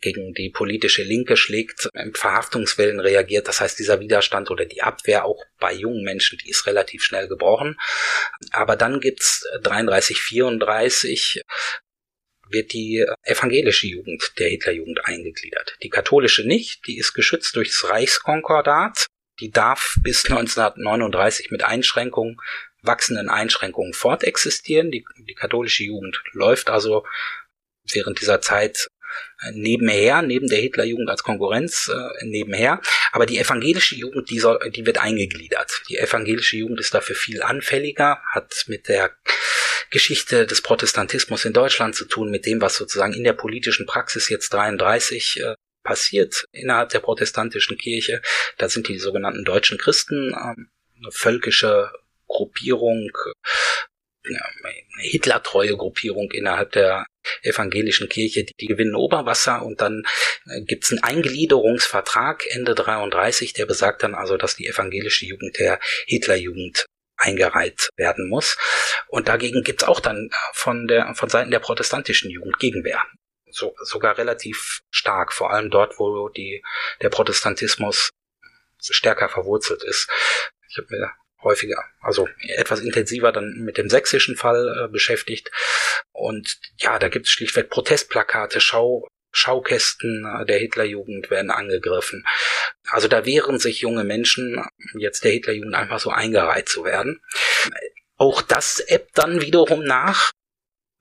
gegen 0.00 0.32
die 0.32 0.50
politische 0.50 1.02
Linke 1.02 1.36
schlägt, 1.36 1.88
im 1.94 2.14
Verhaftungswillen 2.14 3.00
reagiert. 3.00 3.48
Das 3.48 3.60
heißt, 3.60 3.78
dieser 3.78 4.00
Widerstand 4.00 4.50
oder 4.50 4.64
die 4.64 4.82
Abwehr 4.82 5.24
auch 5.24 5.44
bei 5.58 5.72
jungen 5.72 6.04
Menschen, 6.04 6.38
die 6.38 6.50
ist 6.50 6.66
relativ 6.66 7.02
schnell 7.02 7.28
gebrochen. 7.28 7.78
Aber 8.50 8.76
dann 8.76 9.00
gibt's 9.00 9.44
33, 9.62 10.20
34 10.20 11.42
wird 12.50 12.72
die 12.72 13.04
evangelische 13.24 13.86
Jugend 13.86 14.32
der 14.38 14.48
Hitlerjugend 14.48 15.04
eingegliedert. 15.04 15.76
Die 15.82 15.90
katholische 15.90 16.46
nicht, 16.46 16.86
die 16.86 16.98
ist 16.98 17.12
geschützt 17.12 17.56
durch 17.56 17.68
das 17.68 17.90
Reichskonkordat. 17.90 19.06
Die 19.40 19.50
darf 19.50 19.96
bis 20.02 20.24
1939 20.24 21.50
mit 21.50 21.62
Einschränkungen, 21.62 22.38
wachsenden 22.82 23.28
Einschränkungen 23.28 23.92
fortexistieren. 23.92 24.90
Die, 24.90 25.04
die 25.18 25.34
katholische 25.34 25.84
Jugend 25.84 26.22
läuft 26.32 26.70
also 26.70 27.04
während 27.92 28.20
dieser 28.20 28.40
Zeit 28.40 28.88
nebenher, 29.52 30.22
neben 30.22 30.48
der 30.48 30.58
Hitlerjugend 30.58 31.10
als 31.10 31.22
Konkurrenz 31.22 31.90
äh, 31.92 32.24
nebenher. 32.24 32.80
Aber 33.12 33.26
die 33.26 33.38
evangelische 33.38 33.96
Jugend, 33.96 34.30
die, 34.30 34.38
soll, 34.38 34.58
die 34.70 34.86
wird 34.86 34.98
eingegliedert. 34.98 35.82
Die 35.88 35.98
evangelische 35.98 36.56
Jugend 36.56 36.80
ist 36.80 36.94
dafür 36.94 37.16
viel 37.16 37.42
anfälliger, 37.42 38.20
hat 38.32 38.64
mit 38.66 38.88
der 38.88 39.16
Geschichte 39.90 40.46
des 40.46 40.62
Protestantismus 40.62 41.44
in 41.44 41.52
Deutschland 41.52 41.94
zu 41.94 42.04
tun, 42.04 42.30
mit 42.30 42.46
dem, 42.46 42.60
was 42.60 42.76
sozusagen 42.76 43.14
in 43.14 43.24
der 43.24 43.32
politischen 43.32 43.86
Praxis 43.86 44.28
jetzt 44.28 44.52
33 44.52 45.40
äh, 45.40 45.54
passiert 45.82 46.44
innerhalb 46.52 46.90
der 46.90 47.00
protestantischen 47.00 47.78
Kirche. 47.78 48.20
Da 48.58 48.68
sind 48.68 48.88
die 48.88 48.98
sogenannten 48.98 49.44
deutschen 49.44 49.78
Christen, 49.78 50.32
äh, 50.32 50.36
eine 50.36 51.10
völkische 51.10 51.90
Gruppierung, 52.26 53.10
eine 54.24 54.74
Hitlertreue 54.98 55.76
Gruppierung 55.76 56.30
innerhalb 56.32 56.72
der 56.72 57.06
evangelischen 57.42 58.08
Kirche, 58.08 58.44
die, 58.44 58.54
die 58.60 58.66
gewinnen 58.66 58.94
Oberwasser 58.94 59.62
und 59.62 59.80
dann 59.80 60.04
äh, 60.46 60.62
gibt's 60.62 60.90
einen 60.90 61.02
Eingliederungsvertrag 61.02 62.44
Ende 62.50 62.74
33, 62.74 63.52
der 63.52 63.66
besagt 63.66 64.02
dann 64.02 64.14
also, 64.14 64.36
dass 64.36 64.56
die 64.56 64.66
evangelische 64.66 65.26
Jugend 65.26 65.58
der 65.58 65.78
Hitlerjugend 66.06 66.86
eingereiht 67.16 67.90
werden 67.96 68.28
muss. 68.28 68.56
Und 69.08 69.28
dagegen 69.28 69.62
gibt's 69.62 69.84
auch 69.84 70.00
dann 70.00 70.30
von 70.52 70.86
der 70.86 71.14
von 71.14 71.28
Seiten 71.28 71.50
der 71.50 71.58
protestantischen 71.58 72.30
Jugend 72.30 72.58
Gegenwehr. 72.58 73.02
So, 73.50 73.74
sogar 73.82 74.18
relativ 74.18 74.80
stark, 74.90 75.32
vor 75.32 75.50
allem 75.50 75.70
dort, 75.70 75.98
wo 75.98 76.28
die, 76.28 76.62
der 77.00 77.08
Protestantismus 77.08 78.10
stärker 78.80 79.28
verwurzelt 79.28 79.82
ist. 79.82 80.08
Ich 80.68 80.76
habe 80.76 80.86
mir 80.90 81.10
häufiger, 81.42 81.84
also 82.00 82.28
etwas 82.56 82.80
intensiver 82.80 83.32
dann 83.32 83.62
mit 83.64 83.78
dem 83.78 83.88
sächsischen 83.88 84.36
Fall 84.36 84.84
äh, 84.84 84.88
beschäftigt. 84.88 85.50
Und 86.12 86.58
ja, 86.78 86.98
da 86.98 87.08
gibt 87.08 87.26
es 87.26 87.32
schlichtweg 87.32 87.70
Protestplakate, 87.70 88.60
Schau, 88.60 89.06
Schaukästen 89.30 90.26
äh, 90.26 90.46
der 90.46 90.58
Hitlerjugend 90.58 91.30
werden 91.30 91.50
angegriffen. 91.50 92.24
Also 92.90 93.08
da 93.08 93.24
wehren 93.24 93.58
sich 93.58 93.80
junge 93.80 94.04
Menschen 94.04 94.64
jetzt 94.98 95.24
der 95.24 95.32
Hitlerjugend 95.32 95.74
einfach 95.74 96.00
so 96.00 96.10
eingereiht 96.10 96.68
zu 96.68 96.84
werden. 96.84 97.20
Auch 98.16 98.42
das 98.42 98.80
ebbt 98.80 99.16
dann 99.16 99.40
wiederum 99.40 99.84
nach. 99.84 100.30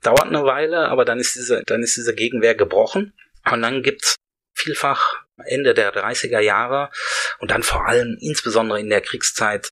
Dauert 0.04 0.28
eine 0.28 0.44
Weile, 0.44 0.90
aber 0.90 1.06
dann 1.06 1.20
ist 1.20 1.36
diese, 1.36 1.64
dann 1.66 1.82
ist 1.82 1.98
diese 1.98 2.14
Gegenwehr 2.14 2.54
gebrochen. 2.54 3.14
Und 3.52 3.62
dann 3.64 3.82
gibt's 3.82 4.16
vielfach 4.54 5.24
Ende 5.46 5.74
der 5.74 5.94
30er 5.94 6.40
Jahre 6.40 6.90
und 7.40 7.52
dann 7.52 7.64
vor 7.64 7.88
allem 7.88 8.18
insbesondere 8.20 8.80
in 8.80 8.90
der 8.90 9.02
Kriegszeit 9.02 9.70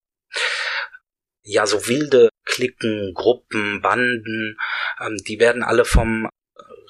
ja 1.44 1.66
so 1.66 1.88
wilde 1.88 2.30
Klicken, 2.46 3.14
Gruppen, 3.14 3.82
Banden, 3.82 4.58
ähm, 5.02 5.18
die 5.28 5.40
werden 5.40 5.64
alle 5.64 5.86
vom 5.86 6.30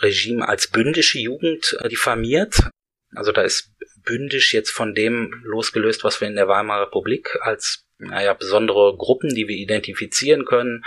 Regime 0.02 0.48
als 0.48 0.68
bündische 0.68 1.20
Jugend 1.20 1.78
äh, 1.80 1.90
diffamiert. 1.90 2.70
Also 3.16 3.32
da 3.32 3.42
ist 3.42 3.72
bündisch 4.04 4.54
jetzt 4.54 4.72
von 4.72 4.94
dem 4.94 5.42
losgelöst, 5.44 6.04
was 6.04 6.22
wir 6.22 6.28
in 6.28 6.36
der 6.36 6.48
Weimarer 6.48 6.88
Republik 6.88 7.38
als 7.42 7.86
naja, 7.98 8.34
besondere 8.34 8.96
Gruppen, 8.98 9.34
die 9.34 9.48
wir 9.48 9.56
identifizieren 9.56 10.46
können, 10.46 10.84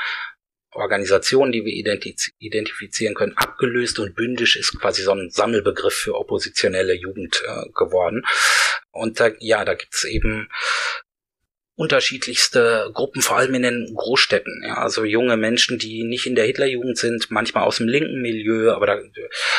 Organisationen, 0.73 1.53
die 1.53 1.65
wir 1.65 1.73
identif 1.73 2.29
identifizieren 2.39 3.15
können, 3.15 3.37
abgelöst 3.37 3.99
und 3.99 4.15
bündisch 4.15 4.57
ist 4.57 4.79
quasi 4.79 5.03
so 5.03 5.13
ein 5.13 5.31
Sammelbegriff 5.31 5.95
für 5.95 6.15
oppositionelle 6.15 6.95
Jugend 6.95 7.43
äh, 7.47 7.71
geworden. 7.71 8.25
Und 8.93 9.19
da, 9.19 9.31
ja, 9.41 9.65
da 9.65 9.75
gibt's 9.75 10.05
eben 10.05 10.51
unterschiedlichste 11.79 12.91
Gruppen, 12.93 13.23
vor 13.23 13.37
allem 13.37 13.55
in 13.55 13.63
den 13.63 13.95
Großstädten. 13.95 14.65
Ja, 14.67 14.79
also 14.79 15.05
junge 15.05 15.37
Menschen, 15.37 15.79
die 15.79 16.03
nicht 16.03 16.27
in 16.27 16.35
der 16.35 16.45
Hitlerjugend 16.45 16.99
sind, 16.99 17.31
manchmal 17.31 17.63
aus 17.63 17.77
dem 17.77 17.87
linken 17.87 18.21
Milieu, 18.21 18.73
aber, 18.73 18.87
da, 18.87 18.99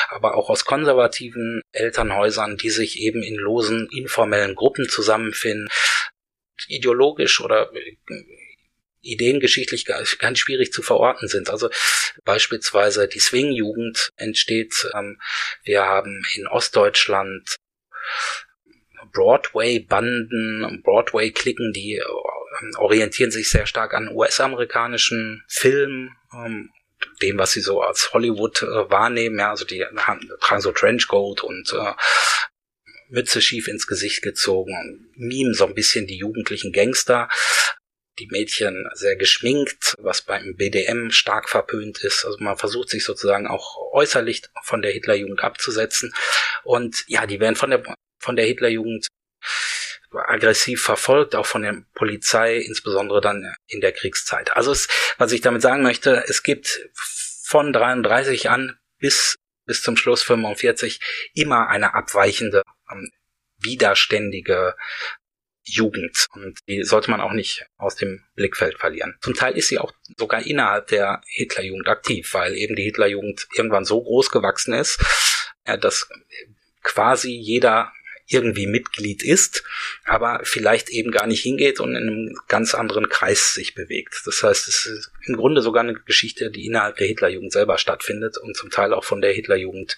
aber 0.09 0.36
auch 0.36 0.49
aus 0.49 0.65
konservativen 0.65 1.61
Elternhäusern, 1.72 2.57
die 2.57 2.72
sich 2.72 2.99
eben 2.99 3.24
in 3.24 3.36
losen, 3.36 3.88
informellen 3.95 4.55
Gruppen 4.55 4.89
zusammenfinden, 4.89 5.70
ideologisch 6.67 7.39
oder 7.39 7.72
äh, 7.74 7.95
ideengeschichtlich 8.99 9.86
ganz 9.86 10.39
schwierig 10.39 10.74
zu 10.74 10.82
verorten 10.82 11.30
sind. 11.30 11.49
Also 11.49 11.70
beispielsweise 12.26 13.07
die 13.07 13.20
Swing-Jugend 13.22 14.09
entsteht. 14.17 14.89
Ähm, 14.93 15.22
wir 15.63 15.84
haben 15.84 16.26
in 16.36 16.47
Ostdeutschland 16.47 17.55
Broadway-Banden, 19.12 20.82
Broadway-Klicken, 20.84 21.74
die 21.74 21.95
äh, 21.95 22.78
orientieren 22.78 23.32
sich 23.32 23.49
sehr 23.49 23.66
stark 23.66 23.93
an 23.93 24.10
US-amerikanischen 24.10 25.43
Filmen, 25.47 26.16
ähm, 26.34 26.72
dem, 27.22 27.38
was 27.38 27.51
sie 27.51 27.62
so 27.62 27.82
als 27.82 28.14
Hollywood 28.14 28.62
äh, 28.62 28.89
wahrnehmen. 28.89 29.39
Ja, 29.39 29.51
also 29.51 29.66
die 29.66 29.84
haben, 29.84 30.30
tragen 30.41 30.62
so 30.62 30.72
Trenchcoat 30.72 31.43
und 31.43 31.74
äh, 31.74 31.93
Mütze 33.10 33.41
schief 33.41 33.68
ins 33.68 33.88
Gesicht 33.88 34.22
gezogen 34.22 34.74
und 34.74 35.10
mimen 35.16 35.53
so 35.53 35.66
ein 35.66 35.74
bisschen 35.74 36.07
die 36.07 36.18
jugendlichen 36.18 36.72
Gangster. 36.72 37.30
Die 38.20 38.28
Mädchen 38.28 38.86
sehr 38.93 39.16
geschminkt, 39.16 39.95
was 39.97 40.22
beim 40.22 40.55
BDM 40.57 41.10
stark 41.10 41.47
verpönt 41.49 42.03
ist. 42.03 42.26
Also 42.26 42.38
man 42.41 42.57
versucht 42.57 42.89
sich 42.89 43.05
sozusagen 43.05 43.47
auch 43.47 43.78
äußerlich 43.93 44.43
von 44.64 44.82
der 44.82 44.91
Hitlerjugend 44.91 45.41
abzusetzen. 45.41 46.14
Und 46.64 47.05
ja, 47.07 47.26
die 47.26 47.39
werden 47.39 47.55
von 47.55 47.70
der 47.70 47.82
von 48.20 48.36
der 48.36 48.45
Hitlerjugend 48.45 49.07
aggressiv 50.11 50.82
verfolgt, 50.82 51.36
auch 51.36 51.45
von 51.45 51.61
der 51.61 51.84
Polizei, 51.93 52.57
insbesondere 52.57 53.22
dann 53.22 53.53
in 53.67 53.80
der 53.80 53.91
Kriegszeit. 53.91 54.55
Also 54.55 54.72
es, 54.72 54.88
was 55.17 55.32
ich 55.32 55.41
damit 55.41 55.61
sagen 55.61 55.84
möchte, 55.84 56.24
es 56.28 56.43
gibt 56.43 56.89
von 56.93 57.74
33 57.74 58.49
an 58.49 58.78
bis 58.97 59.39
bis 59.70 59.84
zum 59.84 59.95
Schluss 59.95 60.24
45 60.24 60.99
immer 61.36 61.67
eine 61.67 61.93
abweichende, 61.93 62.63
ähm, 62.91 63.11
widerständige 63.59 64.76
Jugend. 65.63 66.26
Und 66.34 66.57
die 66.67 66.84
sollte 66.84 67.11
man 67.11 67.22
auch 67.22 67.34
nicht 67.34 67.67
aus 67.78 67.95
dem 67.95 68.24
Blickfeld 68.34 68.80
verlieren. 68.80 69.15
Zum 69.22 69.36
Teil 69.36 69.55
ist 69.55 69.67
sie 69.67 69.78
auch 69.78 69.93
sogar 70.17 70.41
innerhalb 70.41 70.88
der 70.88 71.22
Hitlerjugend 71.28 71.88
aktiv, 71.88 72.34
weil 72.34 72.55
eben 72.55 72.76
die 72.76 72.82
Hitlerjugend 72.82 73.47
irgendwann 73.53 73.86
so 73.86 74.01
groß 74.01 74.32
gewachsen 74.32 74.74
ist, 74.74 74.99
dass 75.65 76.09
quasi 76.82 77.30
jeder 77.30 77.93
irgendwie 78.30 78.67
Mitglied 78.67 79.23
ist, 79.23 79.63
aber 80.05 80.41
vielleicht 80.43 80.89
eben 80.89 81.11
gar 81.11 81.27
nicht 81.27 81.41
hingeht 81.41 81.80
und 81.80 81.95
in 81.95 82.07
einem 82.07 82.36
ganz 82.47 82.75
anderen 82.75 83.09
Kreis 83.09 83.53
sich 83.53 83.73
bewegt. 83.73 84.21
Das 84.25 84.43
heißt, 84.43 84.67
es 84.67 84.86
ist 84.86 85.11
im 85.25 85.36
Grunde 85.36 85.61
sogar 85.61 85.84
eine 85.84 85.95
Geschichte, 85.95 86.51
die 86.51 86.65
innerhalb 86.65 86.97
der 86.97 87.07
Hitlerjugend 87.07 87.51
selber 87.51 87.77
stattfindet 87.77 88.38
und 88.38 88.55
zum 88.55 88.69
Teil 88.69 88.93
auch 88.93 89.03
von 89.03 89.21
der 89.21 89.34
Hitlerjugend 89.34 89.95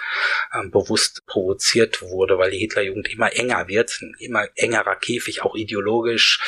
ähm, 0.53 0.71
bewusst 0.71 1.25
provoziert 1.25 2.01
wurde, 2.01 2.37
weil 2.37 2.51
die 2.51 2.59
Hitlerjugend 2.59 3.11
immer 3.11 3.33
enger 3.35 3.67
wird, 3.67 3.97
ein 4.01 4.15
immer 4.19 4.47
engerer 4.55 4.95
Käfig, 4.95 5.43
auch 5.43 5.55
ideologisch 5.55 6.39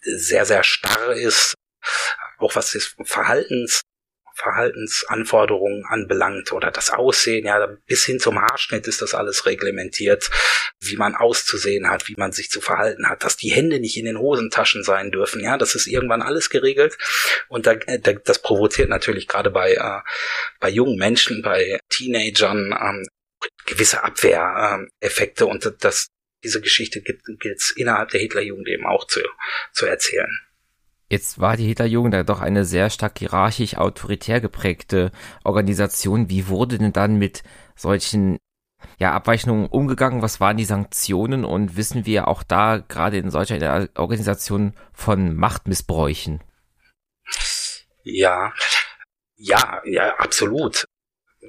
sehr, 0.00 0.44
sehr 0.44 0.62
starr 0.62 1.14
ist, 1.14 1.54
auch 2.38 2.54
was 2.54 2.72
des 2.72 2.94
Verhaltens 3.04 3.82
Verhaltensanforderungen 4.36 5.86
anbelangt 5.86 6.52
oder 6.52 6.70
das 6.70 6.90
Aussehen, 6.90 7.46
ja, 7.46 7.66
bis 7.86 8.04
hin 8.04 8.20
zum 8.20 8.38
Haarschnitt 8.38 8.86
ist 8.86 9.00
das 9.00 9.14
alles 9.14 9.46
reglementiert, 9.46 10.30
wie 10.80 10.96
man 10.96 11.14
auszusehen 11.14 11.88
hat, 11.90 12.08
wie 12.08 12.14
man 12.16 12.32
sich 12.32 12.50
zu 12.50 12.60
verhalten 12.60 13.08
hat, 13.08 13.24
dass 13.24 13.36
die 13.36 13.50
Hände 13.50 13.80
nicht 13.80 13.96
in 13.96 14.04
den 14.04 14.18
Hosentaschen 14.18 14.82
sein 14.82 15.10
dürfen, 15.10 15.42
ja, 15.42 15.56
das 15.56 15.74
ist 15.74 15.86
irgendwann 15.86 16.22
alles 16.22 16.50
geregelt 16.50 16.98
und 17.48 17.66
da, 17.66 17.74
da, 17.74 18.12
das 18.12 18.42
provoziert 18.42 18.88
natürlich 18.88 19.28
gerade 19.28 19.50
bei, 19.50 19.72
äh, 19.74 20.00
bei 20.60 20.68
jungen 20.68 20.98
Menschen, 20.98 21.42
bei 21.42 21.78
Teenagern 21.88 22.76
ähm, 22.78 23.06
gewisse 23.64 24.04
Abwehreffekte 24.04 25.44
ähm, 25.44 25.50
und 25.50 25.72
das, 25.80 26.08
diese 26.44 26.60
Geschichte 26.60 27.00
gilt 27.00 27.58
es 27.58 27.70
innerhalb 27.70 28.10
der 28.10 28.20
Hitlerjugend 28.20 28.68
eben 28.68 28.86
auch 28.86 29.06
zu, 29.06 29.20
zu 29.72 29.86
erzählen. 29.86 30.40
Jetzt 31.08 31.38
war 31.38 31.56
die 31.56 31.66
Hitlerjugend 31.66 32.14
ja 32.14 32.24
doch 32.24 32.40
eine 32.40 32.64
sehr 32.64 32.90
stark 32.90 33.18
hierarchisch 33.18 33.76
autoritär 33.76 34.40
geprägte 34.40 35.12
Organisation. 35.44 36.30
Wie 36.30 36.48
wurde 36.48 36.78
denn 36.78 36.92
dann 36.92 37.16
mit 37.16 37.44
solchen 37.76 38.38
ja, 38.98 39.12
Abweichungen 39.12 39.66
umgegangen? 39.66 40.22
Was 40.22 40.40
waren 40.40 40.56
die 40.56 40.64
Sanktionen? 40.64 41.44
Und 41.44 41.76
wissen 41.76 42.06
wir 42.06 42.28
auch 42.28 42.42
da 42.42 42.78
gerade 42.78 43.18
in 43.18 43.30
solcher 43.30 43.88
Organisation 43.96 44.74
von 44.92 45.34
Machtmissbräuchen? 45.34 46.42
Ja, 48.02 48.52
ja, 49.36 49.82
ja, 49.84 50.14
absolut. 50.16 50.84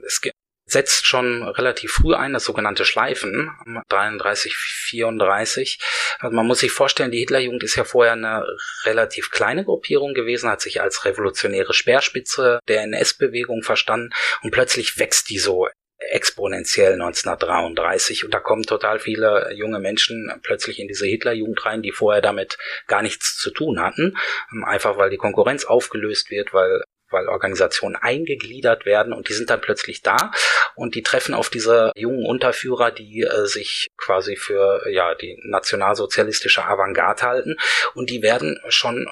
Es 0.06 0.22
setzt 0.66 1.06
schon 1.06 1.44
relativ 1.44 1.92
früh 1.92 2.14
ein, 2.14 2.34
das 2.34 2.44
sogenannte 2.44 2.84
Schleifen, 2.84 3.52
33, 3.90 4.56
34. 4.56 5.80
Also 6.20 6.36
man 6.36 6.46
muss 6.46 6.60
sich 6.60 6.72
vorstellen, 6.72 7.12
die 7.12 7.20
Hitlerjugend 7.20 7.64
ist 7.64 7.76
ja 7.76 7.86
vorher 7.86 8.14
eine 8.14 8.46
relativ 8.84 9.32
kleine 9.32 9.64
Gruppierung 9.64 10.14
gewesen, 10.14 10.50
hat 10.50 10.62
sich 10.62 10.82
als 10.82 11.06
revolutionäre 11.06 11.74
Speerspitze 11.74 12.60
der 12.68 12.82
NS-Bewegung 12.84 13.64
verstanden 13.64 14.14
und 14.42 14.52
plötzlich 14.52 15.00
wächst 15.00 15.30
die 15.30 15.40
so 15.40 15.68
exponentiell 16.12 16.94
1933 16.94 18.26
und 18.26 18.34
da 18.34 18.40
kommen 18.40 18.64
total 18.64 19.00
viele 19.00 19.52
junge 19.54 19.80
Menschen 19.80 20.32
plötzlich 20.44 20.80
in 20.80 20.88
diese 20.88 21.06
Hitlerjugend 21.06 21.66
rein, 21.66 21.82
die 21.82 21.92
vorher 21.92 22.22
damit 22.22 22.58
gar 22.88 23.02
nichts 23.02 23.38
zu 23.38 23.52
tun 23.52 23.82
hatten, 23.82 24.18
einfach 24.66 24.98
weil 24.98 25.10
die 25.10 25.18
Konkurrenz 25.18 25.66
aufgelöst 25.66 26.30
wird, 26.30 26.54
weil 26.54 26.82
weil 27.10 27.28
Organisationen 27.30 27.96
eingegliedert 27.96 28.86
werden 28.86 29.14
und 29.14 29.30
die 29.30 29.34
sind 29.34 29.50
dann 29.50 29.62
plötzlich 29.62 30.02
da. 30.02 30.32
Und 30.76 30.96
die 30.96 31.04
treffen 31.04 31.34
auf 31.34 31.50
diese 31.50 31.92
jungen 31.96 32.26
Unterführer, 32.26 32.92
die 32.92 33.22
äh, 33.22 33.46
sich 33.46 33.88
quasi 33.98 34.36
für 34.36 34.90
ja 34.90 35.16
die 35.16 35.40
nationalsozialistische 35.44 36.66
Avantgarde 36.66 37.22
halten. 37.24 37.58
Und 37.94 38.10
die 38.10 38.22
werden 38.22 38.60
schon 38.68 39.10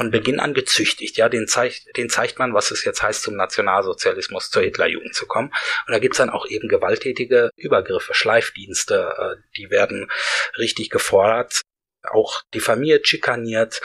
von 0.00 0.10
Beginn 0.10 0.40
an 0.40 0.54
gezüchtigt. 0.54 1.18
Ja, 1.18 1.28
den 1.28 1.46
zeigt, 1.46 1.94
den 1.98 2.08
zeigt 2.08 2.38
man, 2.38 2.54
was 2.54 2.70
es 2.70 2.84
jetzt 2.86 3.02
heißt, 3.02 3.20
zum 3.20 3.36
Nationalsozialismus, 3.36 4.48
zur 4.48 4.62
Hitlerjugend 4.62 5.14
zu 5.14 5.26
kommen. 5.26 5.48
Und 5.86 5.92
da 5.92 5.98
gibt's 5.98 6.16
dann 6.16 6.30
auch 6.30 6.46
eben 6.48 6.68
gewalttätige 6.68 7.50
Übergriffe, 7.54 8.14
Schleifdienste, 8.14 9.12
äh, 9.18 9.42
die 9.58 9.70
werden 9.70 10.10
richtig 10.56 10.88
gefordert 10.88 11.60
auch 12.02 12.40
diffamiert, 12.54 13.06
schikaniert 13.06 13.82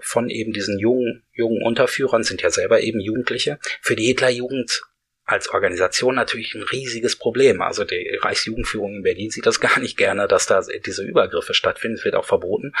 von 0.00 0.30
eben 0.30 0.52
diesen 0.52 0.80
jungen, 0.80 1.22
jungen 1.32 1.62
Unterführern, 1.62 2.24
sind 2.24 2.42
ja 2.42 2.50
selber 2.50 2.80
eben 2.80 2.98
Jugendliche. 2.98 3.60
Für 3.82 3.94
die 3.94 4.06
Hitlerjugend 4.06 4.82
als 5.26 5.48
Organisation 5.50 6.16
natürlich 6.16 6.56
ein 6.56 6.64
riesiges 6.64 7.14
Problem. 7.14 7.62
Also 7.62 7.84
die 7.84 8.18
Reichsjugendführung 8.20 8.96
in 8.96 9.02
Berlin 9.04 9.30
sieht 9.30 9.46
das 9.46 9.60
gar 9.68 9.78
nicht 9.78 9.96
gerne, 9.96 10.26
dass 10.26 10.46
da 10.46 10.60
diese 10.84 11.04
Übergriffe 11.04 11.54
stattfinden. 11.54 11.98
Es 11.98 12.04
wird 12.04 12.16
auch 12.16 12.24
verboten, 12.24 12.72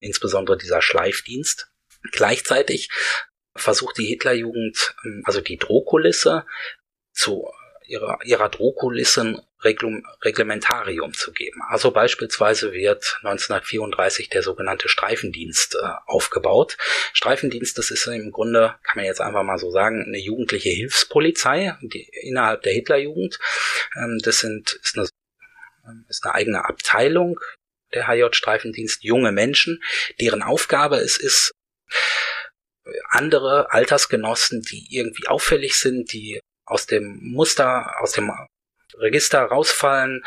insbesondere 0.00 0.58
dieser 0.58 0.82
Schleifdienst. 0.82 1.68
Gleichzeitig 2.12 2.90
versucht 3.54 3.98
die 3.98 4.06
Hitlerjugend, 4.06 4.94
also 5.24 5.40
die 5.40 5.56
Drohkulisse 5.56 6.46
zu 7.12 7.50
ihrer, 7.86 8.18
ihrer 8.24 8.48
Drohkulissen 8.48 9.40
Reglementarium 9.64 11.14
zu 11.14 11.32
geben. 11.32 11.60
Also 11.68 11.90
beispielsweise 11.90 12.72
wird 12.72 13.16
1934 13.22 14.28
der 14.28 14.42
sogenannte 14.42 14.88
Streifendienst 14.88 15.74
äh, 15.74 15.88
aufgebaut. 16.06 16.76
Streifendienst, 17.12 17.76
das 17.76 17.90
ist 17.90 18.06
im 18.06 18.30
Grunde, 18.30 18.76
kann 18.84 18.96
man 18.96 19.04
jetzt 19.04 19.20
einfach 19.20 19.42
mal 19.42 19.58
so 19.58 19.72
sagen, 19.72 20.04
eine 20.06 20.18
jugendliche 20.18 20.68
Hilfspolizei 20.68 21.76
die, 21.80 22.08
innerhalb 22.22 22.62
der 22.62 22.72
Hitlerjugend. 22.72 23.40
Ähm, 23.96 24.20
das 24.22 24.40
sind, 24.40 24.78
ist 24.80 24.96
eine, 24.96 25.08
ähm, 25.86 26.04
ist 26.08 26.24
eine 26.24 26.34
eigene 26.34 26.64
Abteilung 26.64 27.40
der 27.94 28.06
HJ-Streifendienst, 28.06 29.02
junge 29.02 29.32
Menschen, 29.32 29.82
deren 30.20 30.42
Aufgabe 30.42 30.96
es 30.96 31.16
ist, 31.16 31.52
andere 33.10 33.72
Altersgenossen, 33.72 34.62
die 34.62 34.86
irgendwie 34.90 35.26
auffällig 35.28 35.78
sind, 35.78 36.12
die 36.12 36.40
aus 36.64 36.86
dem 36.86 37.18
Muster, 37.22 38.00
aus 38.00 38.12
dem 38.12 38.30
Register 38.94 39.40
rausfallen, 39.40 40.24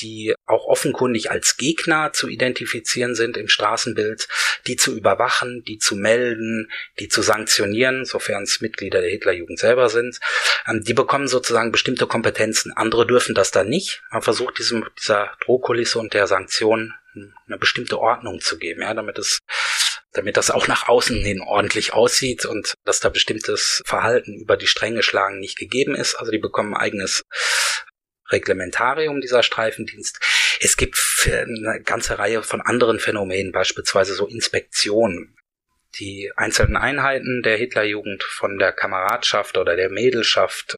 die 0.00 0.34
auch 0.46 0.66
offenkundig 0.66 1.30
als 1.30 1.56
Gegner 1.56 2.12
zu 2.12 2.28
identifizieren 2.28 3.14
sind 3.14 3.36
im 3.36 3.48
Straßenbild, 3.48 4.28
die 4.66 4.76
zu 4.76 4.96
überwachen, 4.96 5.64
die 5.64 5.78
zu 5.78 5.96
melden, 5.96 6.70
die 6.98 7.08
zu 7.08 7.22
sanktionieren, 7.22 8.04
sofern 8.04 8.42
es 8.42 8.60
Mitglieder 8.60 9.00
der 9.00 9.10
Hitlerjugend 9.10 9.58
selber 9.58 9.88
sind. 9.88 10.20
Ähm, 10.66 10.82
die 10.84 10.94
bekommen 10.94 11.28
sozusagen 11.28 11.72
bestimmte 11.72 12.06
Kompetenzen. 12.06 12.72
Andere 12.72 13.06
dürfen 13.06 13.34
das 13.34 13.50
dann 13.50 13.68
nicht. 13.68 14.02
Man 14.10 14.22
versucht 14.22 14.58
diesem, 14.58 14.86
dieser 14.98 15.34
Drohkulisse 15.44 15.98
und 15.98 16.14
der 16.14 16.26
Sanktion 16.26 16.94
eine 17.14 17.58
bestimmte 17.58 17.98
Ordnung 17.98 18.40
zu 18.40 18.58
geben, 18.58 18.82
ja, 18.82 18.94
damit 18.94 19.18
es 19.18 19.38
damit 20.12 20.36
das 20.36 20.50
auch 20.50 20.66
nach 20.66 20.88
außen 20.88 21.22
hin 21.22 21.40
ordentlich 21.40 21.92
aussieht 21.92 22.44
und 22.44 22.74
dass 22.84 23.00
da 23.00 23.08
bestimmtes 23.08 23.80
Verhalten 23.86 24.40
über 24.40 24.56
die 24.56 24.66
Stränge 24.66 25.02
schlagen 25.02 25.38
nicht 25.38 25.56
gegeben 25.56 25.94
ist. 25.94 26.16
Also 26.16 26.32
die 26.32 26.38
bekommen 26.38 26.74
ein 26.74 26.80
eigenes 26.80 27.22
Reglementarium 28.30 29.20
dieser 29.20 29.42
Streifendienst. 29.42 30.18
Es 30.60 30.76
gibt 30.76 30.98
eine 31.24 31.80
ganze 31.84 32.18
Reihe 32.18 32.42
von 32.42 32.60
anderen 32.60 32.98
Phänomenen, 32.98 33.52
beispielsweise 33.52 34.14
so 34.14 34.26
Inspektionen 34.26 35.36
die 35.98 36.30
einzelnen 36.36 36.76
Einheiten 36.76 37.42
der 37.42 37.56
Hitlerjugend 37.56 38.22
von 38.22 38.58
der 38.58 38.72
Kameradschaft 38.72 39.58
oder 39.58 39.76
der 39.76 39.90
Mädelschaft, 39.90 40.76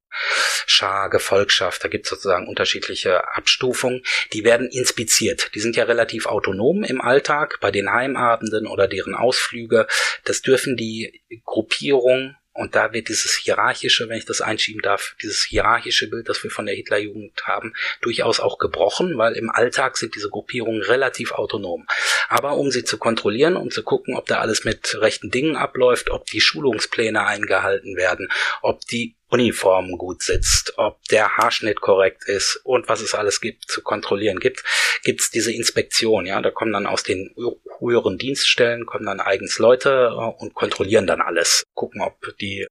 Schar, 0.67 1.11
Gefolgschaft, 1.11 1.85
da 1.85 1.89
gibt 1.89 2.07
es 2.07 2.11
sozusagen 2.11 2.49
unterschiedliche 2.49 3.35
Abstufungen, 3.35 4.03
die 4.33 4.45
werden 4.45 4.69
inspiziert. 4.69 5.55
Die 5.55 5.61
sind 5.61 5.77
ja 5.77 5.85
relativ 5.85 6.27
autonom 6.27 6.85
im 6.85 7.01
Alltag 7.01 7.59
bei 7.61 7.71
den 7.71 7.93
Heimabenden 7.93 8.67
oder 8.67 8.89
deren 8.89 9.15
Ausflüge. 9.15 9.87
Das 10.25 10.43
dürfen 10.43 10.77
die 10.77 11.23
Gruppierung 11.45 12.37
und 12.55 12.75
da 12.75 12.93
wird 12.93 13.09
dieses 13.09 13.35
hierarchische, 13.35 14.09
wenn 14.09 14.19
ich 14.19 14.27
das 14.27 14.43
einschieben 14.43 14.83
darf, 14.83 15.17
dieses 15.23 15.43
hierarchische 15.43 16.09
Bild, 16.09 16.29
das 16.29 16.43
wir 16.43 16.51
von 16.51 16.67
der 16.67 16.75
Hitlerjugend 16.75 17.47
haben, 17.47 17.73
durchaus 18.03 18.41
auch 18.41 18.59
gebrochen, 18.59 19.17
weil 19.17 19.35
im 19.35 19.49
Alltag 19.49 19.97
sind 19.97 20.15
diese 20.15 20.29
Gruppierungen 20.29 20.83
relativ 20.83 21.33
autonom. 21.33 21.87
Aber 22.29 22.57
um 22.57 22.71
sie 22.71 22.85
zu 22.85 22.99
kontrollieren, 22.99 23.57
um 23.57 23.71
zu 23.71 23.83
gucken, 23.83 24.17
ob 24.17 24.27
da 24.27 24.41
alles 24.41 24.65
mit 24.65 25.01
rechten 25.01 25.31
Dingen 25.31 25.57
abläuft, 25.57 26.11
ob 26.11 26.27
die 26.27 26.43
Schulungspläne 26.43 27.25
eingehalten 27.25 27.97
werden, 27.97 28.29
ob 28.61 28.87
die 28.87 29.17
Uniform 29.33 29.97
gut 29.97 30.23
sitzt, 30.23 30.75
ob 30.77 31.03
der 31.05 31.39
Haarschnitt 31.39 31.81
korrekt 31.81 32.25
ist 32.27 32.61
und 32.65 32.89
was 32.89 33.01
es 33.01 33.15
alles 33.15 33.41
gibt 33.41 33.71
zu 33.71 33.81
kontrollieren 33.81 34.41
gibt, 34.41 34.63
gibt's 35.05 35.31
diese 35.31 35.53
Inspektion. 35.53 36.27
Ja, 36.27 36.43
da 36.43 36.51
kommen 36.51 36.73
dann 36.73 36.87
aus 36.87 37.03
den 37.03 37.35
höheren 37.81 38.19
Dienststellen 38.19 38.85
kommen 38.85 39.07
dann 39.07 39.21
eigens 39.21 39.59
Leute 39.59 40.11
äh, 40.13 40.43
und 40.43 40.55
kontrollieren 40.55 41.07
dann 41.07 41.23
alles, 41.23 41.65
gucken, 41.75 42.03
ob 42.03 42.17
die 42.41 42.67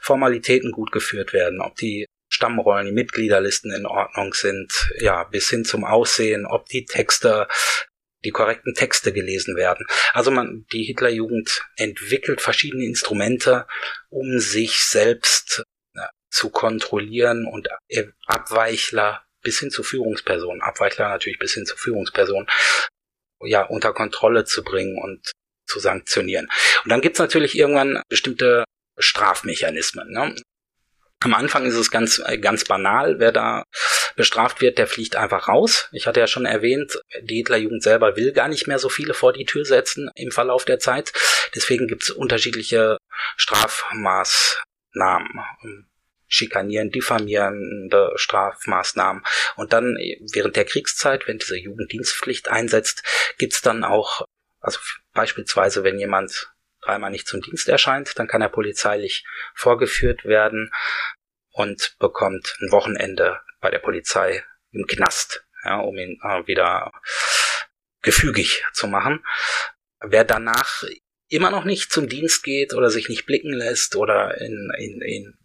Formalitäten 0.00 0.72
gut 0.72 0.90
geführt 0.90 1.32
werden, 1.32 1.60
ob 1.60 1.76
die 1.76 2.06
Stammrollen, 2.28 2.86
die 2.86 2.92
Mitgliederlisten 2.92 3.72
in 3.72 3.86
Ordnung 3.86 4.34
sind, 4.34 4.90
ja, 4.98 5.22
bis 5.22 5.48
hin 5.48 5.64
zum 5.64 5.84
Aussehen, 5.84 6.44
ob 6.44 6.66
die 6.66 6.84
Texte 6.84 7.46
die 8.24 8.30
korrekten 8.30 8.74
Texte 8.74 9.12
gelesen 9.12 9.56
werden. 9.56 9.86
Also 10.12 10.30
man, 10.30 10.64
die 10.72 10.84
Hitlerjugend 10.84 11.62
entwickelt 11.76 12.40
verschiedene 12.40 12.84
Instrumente, 12.84 13.66
um 14.08 14.38
sich 14.38 14.82
selbst 14.82 15.63
zu 16.34 16.50
kontrollieren 16.50 17.46
und 17.46 17.68
Abweichler 18.26 19.24
bis 19.40 19.60
hin 19.60 19.70
zu 19.70 19.84
Führungspersonen, 19.84 20.62
Abweichler 20.62 21.08
natürlich 21.08 21.38
bis 21.38 21.54
hin 21.54 21.64
zu 21.64 21.76
Führungspersonen, 21.76 22.48
ja, 23.42 23.62
unter 23.62 23.92
Kontrolle 23.92 24.44
zu 24.44 24.64
bringen 24.64 25.00
und 25.00 25.30
zu 25.66 25.78
sanktionieren. 25.78 26.48
Und 26.82 26.90
dann 26.90 27.02
gibt's 27.02 27.20
natürlich 27.20 27.56
irgendwann 27.56 28.02
bestimmte 28.08 28.64
Strafmechanismen. 28.98 30.10
Ne? 30.10 30.34
Am 31.20 31.34
Anfang 31.34 31.66
ist 31.66 31.76
es 31.76 31.92
ganz, 31.92 32.20
ganz 32.40 32.64
banal, 32.64 33.20
wer 33.20 33.30
da 33.30 33.62
bestraft 34.16 34.60
wird, 34.60 34.78
der 34.78 34.88
fliegt 34.88 35.14
einfach 35.14 35.46
raus. 35.48 35.88
Ich 35.92 36.08
hatte 36.08 36.18
ja 36.20 36.26
schon 36.26 36.46
erwähnt, 36.46 37.00
die 37.22 37.36
Hitlerjugend 37.36 37.82
selber 37.82 38.16
will 38.16 38.32
gar 38.32 38.48
nicht 38.48 38.66
mehr 38.66 38.80
so 38.80 38.88
viele 38.88 39.14
vor 39.14 39.32
die 39.32 39.44
Tür 39.44 39.64
setzen 39.64 40.10
im 40.16 40.32
Verlauf 40.32 40.64
der 40.64 40.80
Zeit. 40.80 41.12
Deswegen 41.54 41.86
gibt's 41.86 42.10
unterschiedliche 42.10 42.96
Strafmaßnahmen 43.36 45.86
schikanieren, 46.34 46.90
diffamierende 46.90 48.12
Strafmaßnahmen. 48.16 49.24
Und 49.56 49.72
dann 49.72 49.96
während 50.32 50.56
der 50.56 50.64
Kriegszeit, 50.64 51.26
wenn 51.26 51.38
diese 51.38 51.56
Jugenddienstpflicht 51.56 52.48
einsetzt, 52.48 53.02
gibt's 53.38 53.62
dann 53.62 53.84
auch, 53.84 54.26
also 54.60 54.78
beispielsweise, 55.12 55.84
wenn 55.84 55.98
jemand 55.98 56.52
dreimal 56.82 57.10
nicht 57.10 57.26
zum 57.26 57.40
Dienst 57.40 57.68
erscheint, 57.68 58.18
dann 58.18 58.28
kann 58.28 58.42
er 58.42 58.48
polizeilich 58.48 59.24
vorgeführt 59.54 60.24
werden 60.24 60.70
und 61.52 61.96
bekommt 61.98 62.56
ein 62.60 62.72
Wochenende 62.72 63.40
bei 63.60 63.70
der 63.70 63.78
Polizei 63.78 64.44
im 64.72 64.86
Knast, 64.86 65.46
ja, 65.64 65.78
um 65.78 65.96
ihn 65.96 66.20
äh, 66.22 66.46
wieder 66.46 66.92
gefügig 68.02 68.64
zu 68.72 68.86
machen. 68.86 69.24
Wer 70.00 70.24
danach 70.24 70.82
immer 71.28 71.50
noch 71.50 71.64
nicht 71.64 71.90
zum 71.90 72.08
Dienst 72.08 72.42
geht 72.42 72.74
oder 72.74 72.90
sich 72.90 73.08
nicht 73.08 73.24
blicken 73.24 73.52
lässt 73.52 73.96
oder 73.96 74.40
in, 74.40 74.70
in, 74.78 75.00
in 75.00 75.38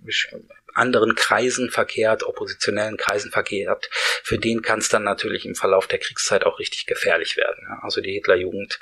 anderen 0.74 1.16
Kreisen 1.16 1.70
verkehrt, 1.70 2.24
oppositionellen 2.24 2.98
Kreisen 2.98 3.32
verkehrt, 3.32 3.90
für 4.24 4.38
den 4.38 4.62
kann 4.62 4.80
es 4.80 4.90
dann 4.90 5.04
natürlich 5.04 5.46
im 5.46 5.56
Verlauf 5.56 5.88
der 5.88 6.00
Kriegszeit 6.00 6.46
auch 6.46 6.60
richtig 6.60 6.86
gefährlich 6.86 7.38
werden. 7.38 7.68
Also 7.82 8.02
die 8.02 8.14
Hitlerjugend, 8.14 8.80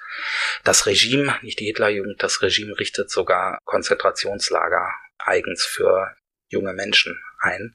das 0.63 0.85
Regime, 0.85 1.37
nicht 1.41 1.59
die 1.59 1.65
Hitlerjugend, 1.65 2.21
das 2.21 2.41
Regime 2.41 2.77
richtet 2.79 3.09
sogar 3.09 3.59
Konzentrationslager 3.65 4.91
eigens 5.17 5.65
für 5.65 6.15
junge 6.49 6.73
Menschen 6.73 7.21
ein, 7.39 7.73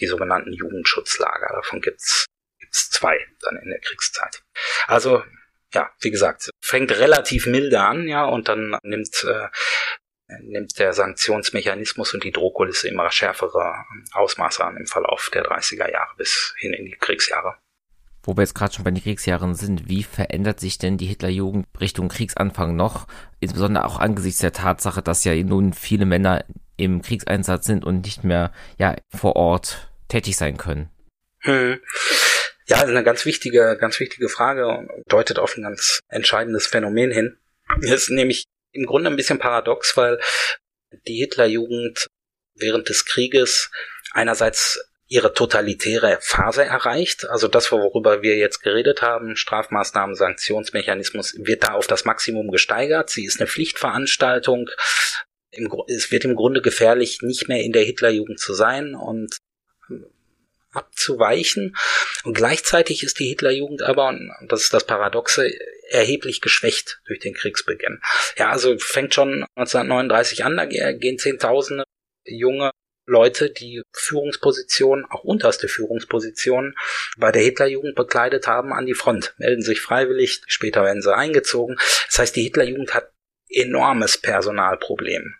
die 0.00 0.06
sogenannten 0.06 0.52
Jugendschutzlager. 0.52 1.48
Davon 1.54 1.80
gibt's 1.80 2.26
gibt's 2.58 2.90
zwei 2.90 3.18
dann 3.40 3.56
in 3.56 3.70
der 3.70 3.80
Kriegszeit. 3.80 4.42
Also 4.86 5.24
ja, 5.72 5.90
wie 6.00 6.10
gesagt, 6.10 6.50
fängt 6.60 6.92
relativ 6.92 7.46
milde 7.46 7.80
an, 7.80 8.08
ja, 8.08 8.24
und 8.24 8.48
dann 8.48 8.78
nimmt 8.82 9.24
äh, 9.24 9.48
nimmt 10.42 10.78
der 10.78 10.92
Sanktionsmechanismus 10.92 12.14
und 12.14 12.24
die 12.24 12.32
Drohkulisse 12.32 12.88
immer 12.88 13.10
schärfere 13.10 13.84
Ausmaße 14.12 14.64
an 14.64 14.76
im 14.76 14.86
Verlauf 14.86 15.30
der 15.32 15.44
30er 15.44 15.90
Jahre 15.90 16.14
bis 16.16 16.54
hin 16.58 16.72
in 16.72 16.86
die 16.86 16.96
Kriegsjahre. 16.98 17.56
Wo 18.22 18.36
wir 18.36 18.42
jetzt 18.42 18.54
gerade 18.54 18.74
schon 18.74 18.84
bei 18.84 18.90
den 18.90 19.02
Kriegsjahren 19.02 19.54
sind, 19.54 19.88
wie 19.88 20.02
verändert 20.02 20.58
sich 20.58 20.78
denn 20.78 20.98
die 20.98 21.06
Hitlerjugend 21.06 21.66
Richtung 21.80 22.08
Kriegsanfang 22.08 22.74
noch? 22.74 23.06
Insbesondere 23.38 23.84
auch 23.84 24.00
angesichts 24.00 24.40
der 24.40 24.52
Tatsache, 24.52 25.00
dass 25.00 25.22
ja 25.22 25.34
nun 25.36 25.72
viele 25.72 26.06
Männer 26.06 26.44
im 26.76 27.02
Kriegseinsatz 27.02 27.66
sind 27.66 27.84
und 27.84 28.04
nicht 28.04 28.24
mehr 28.24 28.52
ja, 28.78 28.96
vor 29.14 29.36
Ort 29.36 29.92
tätig 30.08 30.36
sein 30.36 30.56
können. 30.56 30.90
Hm. 31.40 31.78
Ja, 32.66 32.82
eine 32.82 33.04
ganz 33.04 33.24
wichtige, 33.26 33.76
ganz 33.80 34.00
wichtige 34.00 34.28
Frage 34.28 34.66
und 34.66 34.90
deutet 35.06 35.38
auf 35.38 35.56
ein 35.56 35.62
ganz 35.62 36.00
entscheidendes 36.08 36.66
Phänomen 36.66 37.12
hin. 37.12 37.38
Das 37.80 37.92
ist 37.92 38.10
nämlich 38.10 38.44
im 38.76 38.86
Grunde 38.86 39.10
ein 39.10 39.16
bisschen 39.16 39.38
paradox, 39.38 39.96
weil 39.96 40.20
die 41.06 41.16
Hitlerjugend 41.16 42.06
während 42.54 42.88
des 42.88 43.04
Krieges 43.04 43.70
einerseits 44.12 44.80
ihre 45.08 45.32
totalitäre 45.32 46.18
Phase 46.20 46.64
erreicht. 46.64 47.28
Also 47.28 47.48
das, 47.48 47.70
worüber 47.70 48.22
wir 48.22 48.36
jetzt 48.36 48.62
geredet 48.62 49.02
haben, 49.02 49.36
Strafmaßnahmen, 49.36 50.16
Sanktionsmechanismus, 50.16 51.34
wird 51.38 51.64
da 51.64 51.74
auf 51.74 51.86
das 51.86 52.04
Maximum 52.04 52.50
gesteigert. 52.50 53.10
Sie 53.10 53.24
ist 53.24 53.40
eine 53.40 53.46
Pflichtveranstaltung. 53.46 54.68
es 55.88 56.10
wird 56.10 56.24
im 56.24 56.34
Grunde 56.34 56.60
gefährlich, 56.60 57.20
nicht 57.22 57.48
mehr 57.48 57.62
in 57.62 57.72
der 57.72 57.84
Hitlerjugend 57.84 58.40
zu 58.40 58.52
sein 58.52 58.94
und 58.94 59.38
abzuweichen. 60.76 61.76
Und 62.24 62.34
gleichzeitig 62.34 63.02
ist 63.02 63.18
die 63.18 63.28
Hitlerjugend 63.28 63.82
aber, 63.82 64.08
und 64.08 64.30
das 64.48 64.62
ist 64.62 64.74
das 64.74 64.84
Paradoxe, 64.84 65.50
erheblich 65.88 66.40
geschwächt 66.40 67.00
durch 67.06 67.20
den 67.20 67.34
Kriegsbeginn. 67.34 68.00
Ja, 68.36 68.50
also 68.50 68.76
fängt 68.78 69.14
schon 69.14 69.46
1939 69.54 70.44
an, 70.44 70.56
da 70.56 70.64
gehen 70.66 71.18
Zehntausende 71.18 71.84
junge 72.24 72.70
Leute, 73.06 73.50
die 73.50 73.82
Führungspositionen, 73.92 75.04
auch 75.04 75.22
unterste 75.22 75.68
Führungspositionen 75.68 76.74
bei 77.16 77.30
der 77.30 77.42
Hitlerjugend 77.42 77.94
bekleidet 77.94 78.48
haben, 78.48 78.72
an 78.72 78.86
die 78.86 78.94
Front, 78.94 79.34
melden 79.38 79.62
sich 79.62 79.80
freiwillig, 79.80 80.42
später 80.48 80.82
werden 80.82 81.02
sie 81.02 81.14
eingezogen. 81.14 81.76
Das 82.08 82.18
heißt, 82.18 82.36
die 82.36 82.42
Hitlerjugend 82.42 82.94
hat 82.94 83.12
enormes 83.48 84.18
Personalproblem. 84.18 85.34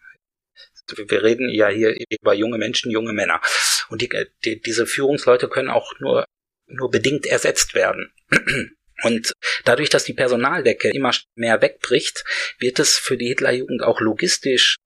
Wir 1.09 1.25
reden 1.25 1.49
ja 1.49 1.67
hier 1.67 1.97
über 2.09 2.33
junge 2.35 2.59
Menschen, 2.59 2.93
junge 2.93 3.13
Männer. 3.13 3.41
Und 3.89 4.03
die, 4.03 4.11
die, 4.45 4.61
diese 4.61 4.87
Führungsleute 4.87 5.49
können 5.49 5.71
auch 5.71 5.93
nur, 6.01 6.25
nur 6.67 6.91
bedingt 6.91 7.27
ersetzt 7.27 7.75
werden. 7.75 8.13
Und 9.03 9.33
dadurch, 9.65 9.91
dass 9.91 10.05
die 10.05 10.15
Personaldecke 10.15 10.89
immer 10.89 11.13
mehr 11.35 11.61
wegbricht, 11.61 12.25
wird 12.59 12.79
es 12.79 12.97
für 12.97 13.19
die 13.19 13.29
Hitlerjugend 13.29 13.83
auch 13.83 14.01
logistisch 14.01 14.77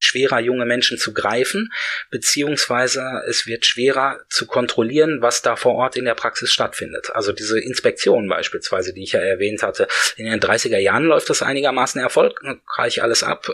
schwerer, 0.00 0.40
junge 0.40 0.64
Menschen 0.64 0.98
zu 0.98 1.12
greifen, 1.12 1.70
beziehungsweise 2.10 3.22
es 3.28 3.46
wird 3.46 3.66
schwerer 3.66 4.20
zu 4.28 4.46
kontrollieren, 4.46 5.20
was 5.20 5.42
da 5.42 5.56
vor 5.56 5.74
Ort 5.74 5.96
in 5.96 6.06
der 6.06 6.14
Praxis 6.14 6.52
stattfindet. 6.52 7.10
Also 7.12 7.32
diese 7.32 7.60
Inspektion 7.60 8.28
beispielsweise, 8.28 8.94
die 8.94 9.02
ich 9.02 9.12
ja 9.12 9.20
erwähnt 9.20 9.62
hatte, 9.62 9.86
in 10.16 10.24
den 10.24 10.40
30er 10.40 10.78
Jahren 10.78 11.04
läuft 11.04 11.30
das 11.30 11.42
einigermaßen 11.42 12.00
erfolgreich 12.00 13.02
alles 13.02 13.22
ab. 13.22 13.52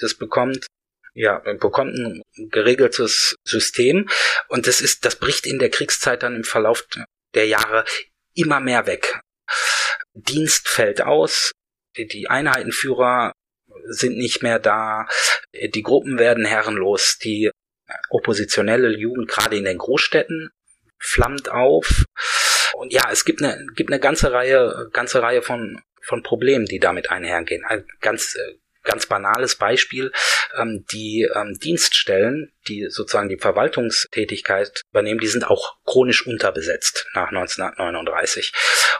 Das 0.00 0.14
bekommt 0.14 0.66
ja, 1.18 1.40
bekommt 1.54 1.98
ein 1.98 2.22
geregeltes 2.36 3.34
System 3.42 4.08
und 4.46 4.68
das 4.68 4.80
ist, 4.80 5.04
das 5.04 5.16
bricht 5.16 5.46
in 5.46 5.58
der 5.58 5.68
Kriegszeit 5.68 6.22
dann 6.22 6.36
im 6.36 6.44
Verlauf 6.44 6.86
der 7.34 7.46
Jahre 7.46 7.84
immer 8.34 8.60
mehr 8.60 8.86
weg. 8.86 9.20
Dienst 10.14 10.68
fällt 10.68 11.02
aus, 11.02 11.50
die 11.96 12.30
Einheitenführer 12.30 13.32
sind 13.88 14.16
nicht 14.16 14.44
mehr 14.44 14.60
da, 14.60 15.08
die 15.52 15.82
Gruppen 15.82 16.20
werden 16.20 16.44
herrenlos, 16.44 17.18
die 17.18 17.50
oppositionelle 18.10 18.96
Jugend 18.96 19.28
gerade 19.28 19.56
in 19.56 19.64
den 19.64 19.78
Großstädten 19.78 20.50
flammt 21.00 21.48
auf. 21.48 22.04
Und 22.74 22.92
ja, 22.92 23.10
es 23.10 23.24
gibt 23.24 23.42
eine, 23.42 23.66
gibt 23.74 23.90
eine 23.90 23.98
ganze 23.98 24.32
Reihe, 24.32 24.88
ganze 24.92 25.20
Reihe 25.20 25.42
von, 25.42 25.82
von 26.00 26.22
Problemen, 26.22 26.66
die 26.66 26.78
damit 26.78 27.10
einhergehen. 27.10 27.64
Ein 27.64 27.84
ganz 28.00 28.36
ganz 28.88 29.06
banales 29.06 29.56
Beispiel, 29.56 30.10
ähm, 30.56 30.84
die 30.90 31.28
ähm, 31.34 31.58
Dienststellen, 31.62 32.52
die 32.66 32.86
sozusagen 32.88 33.28
die 33.28 33.38
Verwaltungstätigkeit 33.38 34.82
übernehmen, 34.90 35.20
die 35.20 35.28
sind 35.28 35.44
auch 35.44 35.76
chronisch 35.84 36.26
unterbesetzt 36.26 37.06
nach 37.14 37.28
1939. 37.28 38.52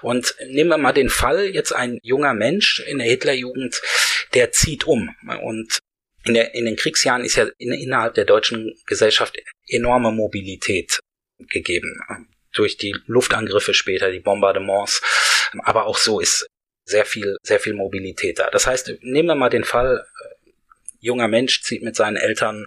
Und 0.03 0.35
nehmen 0.47 0.71
wir 0.71 0.79
mal 0.79 0.93
den 0.93 1.09
Fall, 1.09 1.47
jetzt 1.47 1.73
ein 1.73 1.99
junger 2.03 2.35
Mensch 2.35 2.81
in 2.87 2.99
der 2.99 3.09
Hitlerjugend, 3.09 3.81
der 4.35 4.53
zieht 4.53 4.87
um 4.87 5.15
und 5.43 5.79
in, 6.25 6.35
der, 6.35 6.55
in 6.55 6.67
den 6.67 6.77
Kriegsjahren 6.77 7.25
ist 7.25 7.37
ja 7.37 7.49
in, 7.57 7.73
innerhalb 7.73 8.15
der 8.15 8.27
deutschen 8.27 8.75
Gesellschaft 8.87 9.37
enorme 9.67 10.13
Mobilität 10.13 11.01
gegeben 11.39 12.01
durch 12.53 12.77
die 12.77 12.95
Luftangriffe 13.07 13.73
später, 13.73 14.11
die 14.11 14.21
Bombardements. 14.21 15.01
Aber 15.63 15.87
auch 15.87 15.97
so 15.97 16.21
ist 16.21 16.47
sehr 16.89 17.05
viel, 17.05 17.37
sehr 17.43 17.61
viel 17.61 17.75
Mobilität 17.75 18.39
da. 18.39 18.49
Das 18.51 18.67
heißt, 18.67 18.93
nehmen 19.03 19.29
wir 19.29 19.35
mal 19.35 19.51
den 19.51 19.65
Fall, 19.65 20.05
äh, 20.05 20.51
junger 21.01 21.29
Mensch 21.29 21.63
zieht 21.63 21.83
mit 21.83 21.97
seinen 21.97 22.17
Eltern 22.17 22.67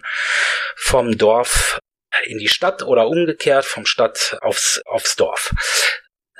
vom 0.76 1.18
Dorf 1.18 1.80
in 2.24 2.38
die 2.38 2.48
Stadt 2.48 2.82
oder 2.82 3.08
umgekehrt 3.08 3.64
vom 3.64 3.84
Stadt 3.86 4.38
aufs, 4.40 4.80
aufs 4.84 5.16
Dorf. 5.16 5.52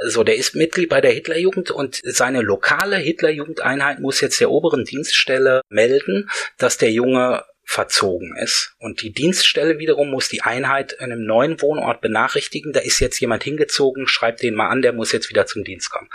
So, 0.04 0.24
der 0.24 0.36
ist 0.36 0.54
Mitglied 0.54 0.88
bei 0.88 1.00
der 1.00 1.12
Hitlerjugend 1.12 1.70
und 1.70 2.00
seine 2.02 2.40
lokale 2.40 2.96
Hitlerjugendeinheit 2.96 4.00
muss 4.00 4.20
jetzt 4.20 4.40
der 4.40 4.50
oberen 4.50 4.84
Dienststelle 4.84 5.60
melden, 5.68 6.30
dass 6.58 6.78
der 6.78 6.90
Junge 6.90 7.44
verzogen 7.64 8.36
ist. 8.36 8.74
Und 8.78 9.02
die 9.02 9.12
Dienststelle 9.12 9.78
wiederum 9.78 10.10
muss 10.10 10.28
die 10.28 10.42
Einheit 10.42 10.92
in 10.92 11.12
einem 11.12 11.24
neuen 11.24 11.60
Wohnort 11.60 12.00
benachrichtigen. 12.00 12.72
Da 12.72 12.80
ist 12.80 13.00
jetzt 13.00 13.20
jemand 13.20 13.44
hingezogen, 13.44 14.08
schreibt 14.08 14.42
den 14.42 14.54
mal 14.54 14.68
an, 14.68 14.82
der 14.82 14.92
muss 14.92 15.12
jetzt 15.12 15.30
wieder 15.30 15.46
zum 15.46 15.62
Dienst 15.62 15.90
kommen 15.90 16.08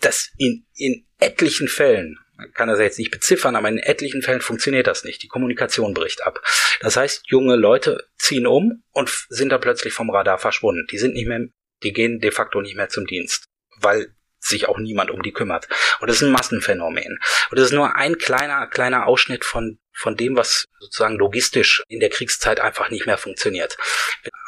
das 0.00 0.30
in, 0.38 0.66
in 0.74 1.06
etlichen 1.18 1.68
Fällen, 1.68 2.18
man 2.36 2.52
kann 2.54 2.68
das 2.68 2.78
jetzt 2.78 2.98
nicht 2.98 3.10
beziffern, 3.10 3.54
aber 3.54 3.68
in 3.68 3.78
etlichen 3.78 4.22
Fällen 4.22 4.40
funktioniert 4.40 4.86
das 4.86 5.04
nicht. 5.04 5.22
Die 5.22 5.28
Kommunikation 5.28 5.92
bricht 5.92 6.24
ab. 6.24 6.40
Das 6.80 6.96
heißt, 6.96 7.24
junge 7.26 7.56
Leute 7.56 8.08
ziehen 8.16 8.46
um 8.46 8.82
und 8.92 9.26
sind 9.28 9.50
da 9.50 9.58
plötzlich 9.58 9.92
vom 9.92 10.10
Radar 10.10 10.38
verschwunden. 10.38 10.86
Die 10.90 10.98
sind 10.98 11.12
nicht 11.14 11.28
mehr, 11.28 11.40
die 11.82 11.92
gehen 11.92 12.18
de 12.18 12.30
facto 12.30 12.62
nicht 12.62 12.76
mehr 12.76 12.88
zum 12.88 13.06
Dienst, 13.06 13.44
weil 13.76 14.14
sich 14.38 14.68
auch 14.68 14.78
niemand 14.78 15.10
um 15.10 15.22
die 15.22 15.32
kümmert. 15.32 15.68
Und 16.00 16.08
das 16.08 16.16
ist 16.16 16.22
ein 16.22 16.32
Massenphänomen. 16.32 17.18
Und 17.50 17.58
das 17.58 17.66
ist 17.66 17.72
nur 17.72 17.94
ein 17.94 18.16
kleiner, 18.16 18.66
kleiner 18.68 19.06
Ausschnitt 19.06 19.44
von, 19.44 19.78
von 19.92 20.16
dem, 20.16 20.34
was 20.34 20.64
sozusagen 20.78 21.16
logistisch 21.16 21.82
in 21.88 22.00
der 22.00 22.08
Kriegszeit 22.08 22.58
einfach 22.58 22.88
nicht 22.88 23.04
mehr 23.04 23.18
funktioniert. 23.18 23.76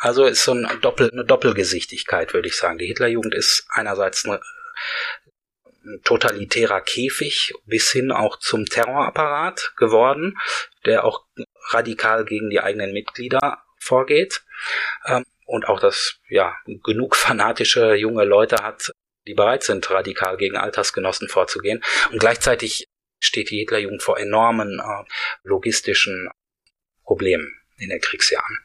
Also 0.01 0.25
ist 0.25 0.45
so 0.45 0.53
ein 0.53 0.67
Doppel, 0.81 1.11
eine 1.13 1.27
Doppelgesichtigkeit, 1.27 2.33
würde 2.33 2.49
ich 2.49 2.57
sagen. 2.57 2.79
Die 2.79 2.87
Hitlerjugend 2.87 3.35
ist 3.35 3.67
einerseits 3.69 4.25
eine 4.25 4.41
totalitärer 6.05 6.81
Käfig 6.81 7.53
bis 7.65 7.91
hin 7.91 8.13
auch 8.13 8.39
zum 8.39 8.67
Terrorapparat 8.67 9.73
geworden, 9.77 10.39
der 10.85 11.05
auch 11.05 11.25
radikal 11.71 12.25
gegen 12.25 12.51
die 12.51 12.61
eigenen 12.61 12.93
Mitglieder 12.93 13.63
vorgeht 13.79 14.43
ähm, 15.07 15.25
und 15.47 15.67
auch 15.67 15.81
das 15.81 16.21
ja 16.29 16.57
genug 16.85 17.17
fanatische 17.17 17.95
junge 17.95 18.25
Leute 18.25 18.57
hat, 18.63 18.93
die 19.27 19.35
bereit 19.35 19.63
sind, 19.63 19.91
radikal 19.91 20.37
gegen 20.37 20.57
Altersgenossen 20.57 21.29
vorzugehen. 21.29 21.83
Und 22.11 22.19
gleichzeitig 22.19 22.87
steht 23.21 23.51
die 23.51 23.59
Hitlerjugend 23.59 24.03
vor 24.03 24.19
enormen 24.19 24.81
äh, 24.81 25.05
logistischen 25.43 26.29
Problemen 27.05 27.53
in 27.79 27.91
den 27.91 28.01
Kriegsjahren. 28.01 28.59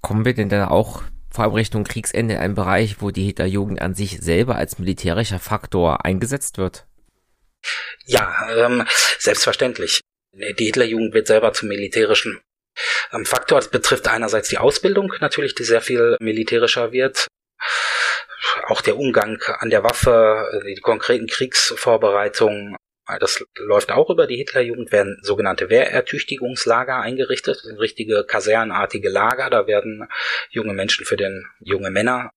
Kommen 0.00 0.24
wir 0.24 0.34
denn 0.34 0.48
da 0.48 0.68
auch 0.68 1.02
vor 1.36 1.44
allem 1.44 1.54
Richtung 1.54 1.84
Kriegsende 1.84 2.40
ein 2.40 2.54
Bereich, 2.54 2.96
wo 3.00 3.10
die 3.10 3.24
Hitlerjugend 3.24 3.80
an 3.80 3.94
sich 3.94 4.18
selber 4.20 4.56
als 4.56 4.78
militärischer 4.78 5.38
Faktor 5.38 6.04
eingesetzt 6.04 6.56
wird? 6.56 6.86
Ja, 8.06 8.48
ähm, 8.56 8.86
selbstverständlich. 9.18 10.00
Die 10.32 10.64
Hitlerjugend 10.64 11.14
wird 11.14 11.26
selber 11.26 11.52
zum 11.52 11.68
militärischen 11.68 12.40
ähm, 13.12 13.26
Faktor. 13.26 13.58
Das 13.58 13.70
betrifft 13.70 14.08
einerseits 14.08 14.48
die 14.48 14.58
Ausbildung 14.58 15.12
natürlich, 15.20 15.54
die 15.54 15.64
sehr 15.64 15.82
viel 15.82 16.16
militärischer 16.20 16.92
wird. 16.92 17.26
Auch 18.68 18.80
der 18.80 18.96
Umgang 18.96 19.40
an 19.58 19.70
der 19.70 19.84
Waffe, 19.84 20.62
die 20.66 20.80
konkreten 20.80 21.26
Kriegsvorbereitungen, 21.26 22.76
das 23.20 23.44
läuft 23.56 23.92
auch 23.92 24.10
über 24.10 24.26
die 24.26 24.36
Hitlerjugend, 24.36 24.92
werden 24.92 25.18
sogenannte 25.22 25.70
Wehrertüchtigungslager 25.70 27.00
eingerichtet, 27.00 27.62
richtige 27.78 28.24
kasernenartige 28.24 29.08
Lager, 29.08 29.48
da 29.50 29.66
werden 29.66 30.08
junge 30.50 30.74
Menschen 30.74 31.06
für 31.06 31.16
den, 31.16 31.46
junge 31.60 31.90
Männer 31.90 32.30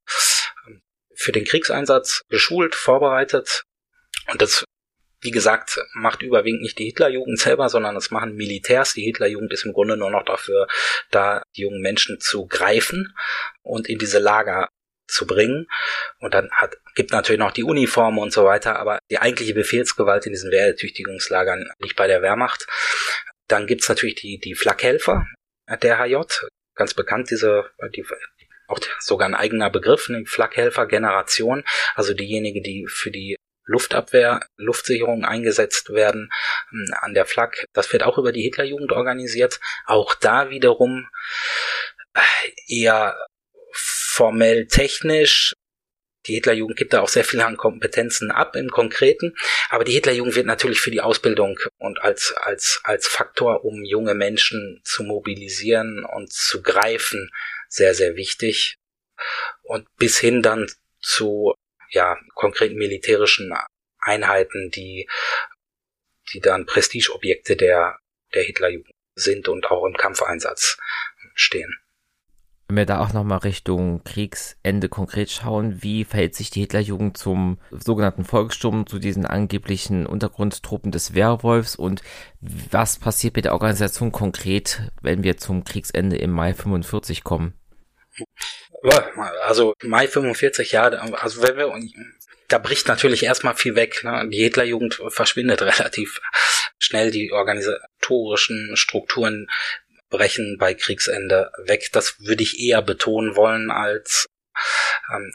ähm, 0.67 0.81
für 1.15 1.31
den 1.31 1.45
Kriegseinsatz 1.45 2.21
geschult, 2.29 2.75
vorbereitet. 2.75 3.63
Und 4.31 4.41
das 4.41 4.63
wie 5.21 5.31
gesagt, 5.31 5.79
macht 5.93 6.21
überwiegend 6.21 6.61
nicht 6.61 6.79
die 6.79 6.85
Hitlerjugend 6.85 7.39
selber, 7.39 7.67
sondern 7.67 7.95
es 7.97 8.09
machen 8.09 8.35
Militärs. 8.35 8.93
Die 8.93 9.03
Hitlerjugend 9.03 9.51
ist 9.51 9.65
im 9.65 9.73
Grunde 9.73 9.97
nur 9.97 10.09
noch 10.09 10.23
dafür 10.23 10.67
da, 11.11 11.43
die 11.57 11.63
jungen 11.63 11.81
Menschen 11.81 12.19
zu 12.19 12.45
greifen 12.47 13.13
und 13.61 13.89
in 13.89 13.99
diese 13.99 14.19
Lager 14.19 14.69
zu 15.09 15.27
bringen. 15.27 15.67
Und 16.19 16.33
dann 16.33 16.49
hat, 16.51 16.77
gibt 16.95 17.11
natürlich 17.11 17.39
noch 17.39 17.51
die 17.51 17.63
Uniform 17.63 18.17
und 18.17 18.31
so 18.31 18.45
weiter, 18.45 18.77
aber 18.77 18.99
die 19.09 19.19
eigentliche 19.19 19.53
Befehlsgewalt 19.53 20.25
in 20.25 20.33
diesen 20.33 20.51
Wehrertüchtigungslagern 20.51 21.69
liegt 21.79 21.95
bei 21.95 22.07
der 22.07 22.21
Wehrmacht. 22.21 22.67
Dann 23.47 23.67
gibt's 23.67 23.89
natürlich 23.89 24.15
die, 24.15 24.39
die 24.39 24.55
Flakhelfer 24.55 25.25
der 25.81 25.99
HJ, 25.99 26.21
ganz 26.75 26.93
bekannt, 26.93 27.29
diese, 27.29 27.69
die, 27.95 28.05
auch 28.67 28.79
sogar 28.99 29.27
ein 29.27 29.35
eigener 29.35 29.69
Begriff, 29.69 30.09
eine 30.09 30.25
Flakhelfer-Generation, 30.25 31.63
also 31.95 32.13
diejenigen, 32.13 32.63
die 32.63 32.87
für 32.87 33.11
die 33.11 33.35
Luftabwehr, 33.65 34.41
Luftsicherung 34.57 35.25
eingesetzt 35.25 35.91
werden 35.91 36.31
hm, 36.69 36.87
an 37.01 37.13
der 37.13 37.25
Flak. 37.25 37.65
Das 37.73 37.91
wird 37.93 38.03
auch 38.03 38.17
über 38.17 38.31
die 38.31 38.41
Hitlerjugend 38.41 38.91
organisiert. 38.91 39.59
Auch 39.85 40.15
da 40.15 40.49
wiederum 40.49 41.07
äh, 42.13 42.21
eher 42.67 43.15
formell 44.19 44.67
technisch. 44.67 45.53
Die 46.27 46.33
Hitlerjugend 46.33 46.77
gibt 46.77 46.91
da 46.91 46.99
auch 46.99 47.07
sehr 47.07 47.23
viel 47.23 47.39
an 47.39 47.55
Kompetenzen 47.55 48.31
ab 48.31 48.57
im 48.57 48.69
Konkreten, 48.69 49.33
aber 49.69 49.85
die 49.85 49.93
Hitlerjugend 49.93 50.35
wird 50.35 50.45
natürlich 50.45 50.81
für 50.81 50.91
die 50.91 50.99
Ausbildung 50.99 51.57
und 51.77 52.01
als, 52.01 52.33
als, 52.33 52.81
als 52.83 53.07
Faktor, 53.07 53.63
um 53.63 53.85
junge 53.85 54.15
Menschen 54.15 54.81
zu 54.83 55.03
mobilisieren 55.03 56.03
und 56.03 56.33
zu 56.33 56.61
greifen, 56.61 57.31
sehr, 57.69 57.95
sehr 57.95 58.17
wichtig. 58.17 58.75
Und 59.63 59.87
bis 59.95 60.19
hin 60.19 60.41
dann 60.41 60.69
zu 61.01 61.53
ja, 61.89 62.17
konkreten 62.35 62.75
militärischen 62.75 63.53
Einheiten, 64.01 64.69
die, 64.71 65.07
die 66.33 66.41
dann 66.41 66.65
Prestigeobjekte 66.65 67.55
der, 67.55 67.97
der 68.33 68.43
Hitlerjugend 68.43 68.91
sind 69.15 69.47
und 69.47 69.71
auch 69.71 69.85
im 69.85 69.95
Kampfeinsatz 69.95 70.77
stehen. 71.35 71.73
Wenn 72.69 72.77
wir 72.77 72.85
da 72.85 72.99
auch 72.99 73.13
nochmal 73.13 73.39
Richtung 73.39 74.03
Kriegsende 74.03 74.89
konkret 74.89 75.31
schauen, 75.31 75.81
wie 75.81 76.05
verhält 76.05 76.35
sich 76.35 76.51
die 76.51 76.59
Hitlerjugend 76.59 77.17
zum 77.17 77.57
sogenannten 77.71 78.25
Volkssturm, 78.25 78.85
zu 78.85 78.99
diesen 78.99 79.25
angeblichen 79.25 80.05
Untergrundtruppen 80.05 80.91
des 80.91 81.15
Werwolfs 81.15 81.75
und 81.75 82.03
was 82.41 82.99
passiert 82.99 83.35
mit 83.35 83.45
der 83.45 83.53
Organisation 83.53 84.11
konkret, 84.11 84.83
wenn 85.01 85.23
wir 85.23 85.37
zum 85.37 85.63
Kriegsende 85.63 86.17
im 86.17 86.29
Mai 86.29 86.53
45 86.53 87.23
kommen? 87.23 87.55
Also 89.41 89.73
Mai 89.81 90.07
45, 90.07 90.71
ja, 90.71 90.83
also 90.83 91.41
wenn 91.41 91.57
wir, 91.57 91.73
da 92.49 92.59
bricht 92.59 92.87
natürlich 92.87 93.23
erstmal 93.23 93.55
viel 93.55 93.75
weg. 93.75 94.03
Ne? 94.03 94.29
Die 94.31 94.43
Hitlerjugend 94.43 95.01
verschwindet 95.07 95.61
relativ 95.63 96.21
schnell, 96.77 97.09
die 97.09 97.31
organisatorischen 97.31 98.77
Strukturen 98.77 99.47
brechen 100.09 100.57
bei 100.57 100.73
Kriegsende 100.73 101.51
weg. 101.57 101.89
Das 101.91 102.19
würde 102.19 102.43
ich 102.43 102.59
eher 102.59 102.81
betonen 102.81 103.35
wollen 103.35 103.71
als 103.71 104.27
ähm, 105.13 105.31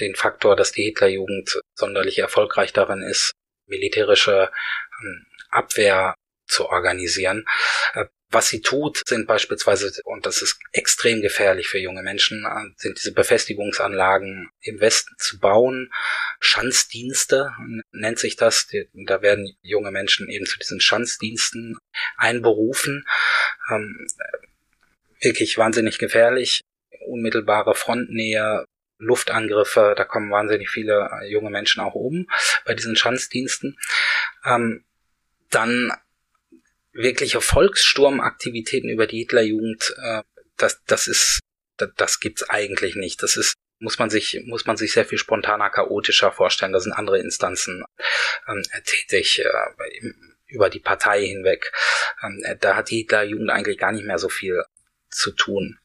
den 0.00 0.14
Faktor, 0.14 0.56
dass 0.56 0.72
die 0.72 0.84
Hitlerjugend 0.84 1.60
sonderlich 1.74 2.18
erfolgreich 2.18 2.72
darin 2.72 3.02
ist, 3.02 3.32
militärische 3.66 4.50
ähm, 5.00 5.26
Abwehr 5.50 6.14
zu 6.46 6.68
organisieren. 6.68 7.46
Äh, 7.94 8.06
was 8.32 8.48
sie 8.48 8.60
tut, 8.60 9.02
sind 9.06 9.26
beispielsweise, 9.26 9.92
und 10.04 10.26
das 10.26 10.42
ist 10.42 10.58
extrem 10.72 11.20
gefährlich 11.20 11.68
für 11.68 11.78
junge 11.78 12.02
Menschen, 12.02 12.44
äh, 12.44 12.70
sind 12.76 12.98
diese 12.98 13.12
Befestigungsanlagen 13.12 14.50
im 14.62 14.80
Westen 14.80 15.14
zu 15.18 15.38
bauen. 15.38 15.92
Schanzdienste 16.40 17.52
nennt 17.92 18.18
sich 18.18 18.36
das. 18.36 18.68
Da 18.92 19.22
werden 19.22 19.54
junge 19.62 19.90
Menschen 19.90 20.28
eben 20.28 20.46
zu 20.46 20.58
diesen 20.58 20.80
Schanzdiensten 20.80 21.78
einberufen. 22.16 23.06
Ähm, 23.70 24.06
wirklich 25.20 25.58
wahnsinnig 25.58 25.98
gefährlich. 25.98 26.62
Unmittelbare 27.06 27.74
Frontnähe, 27.74 28.64
Luftangriffe, 28.98 29.94
da 29.96 30.04
kommen 30.04 30.30
wahnsinnig 30.30 30.70
viele 30.70 31.10
junge 31.26 31.50
Menschen 31.50 31.80
auch 31.80 31.94
um 31.94 32.28
bei 32.64 32.74
diesen 32.74 32.94
Schanzdiensten. 32.94 33.76
Ähm, 34.44 34.84
dann 35.50 35.92
wirkliche 36.92 37.40
Volkssturmaktivitäten 37.40 38.90
über 38.90 39.06
die 39.06 39.18
Hitlerjugend, 39.18 39.94
äh, 40.02 40.22
das, 40.56 40.82
das 40.86 41.06
ist, 41.06 41.40
das, 41.76 41.90
das 41.96 42.20
gibt's 42.20 42.48
eigentlich 42.48 42.94
nicht. 42.94 43.22
Das 43.22 43.36
ist 43.36 43.54
muss 43.82 43.98
man 43.98 44.10
sich 44.10 44.40
muss 44.44 44.64
man 44.64 44.76
sich 44.76 44.92
sehr 44.92 45.04
viel 45.04 45.18
spontaner, 45.18 45.68
chaotischer 45.68 46.30
vorstellen. 46.30 46.72
Da 46.72 46.78
sind 46.78 46.92
andere 46.92 47.18
Instanzen 47.18 47.84
ähm, 48.48 48.62
tätig 48.84 49.44
äh, 49.44 50.12
über 50.46 50.70
die 50.70 50.78
Partei 50.78 51.26
hinweg. 51.26 51.72
Ähm, 52.22 52.44
da 52.60 52.76
hat 52.76 52.90
die 52.90 52.98
Hitlerjugend 52.98 53.50
eigentlich 53.50 53.78
gar 53.78 53.90
nicht 53.90 54.06
mehr 54.06 54.18
so 54.18 54.28
viel 54.28 54.62
zu 55.10 55.32
tun. 55.32 55.78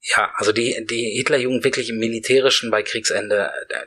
Ja, 0.00 0.32
also 0.34 0.50
die 0.50 0.84
die 0.84 1.12
Hitlerjugend 1.16 1.62
wirklich 1.62 1.90
im 1.90 1.98
militärischen 1.98 2.72
bei 2.72 2.82
Kriegsende 2.82 3.52
äh, 3.68 3.86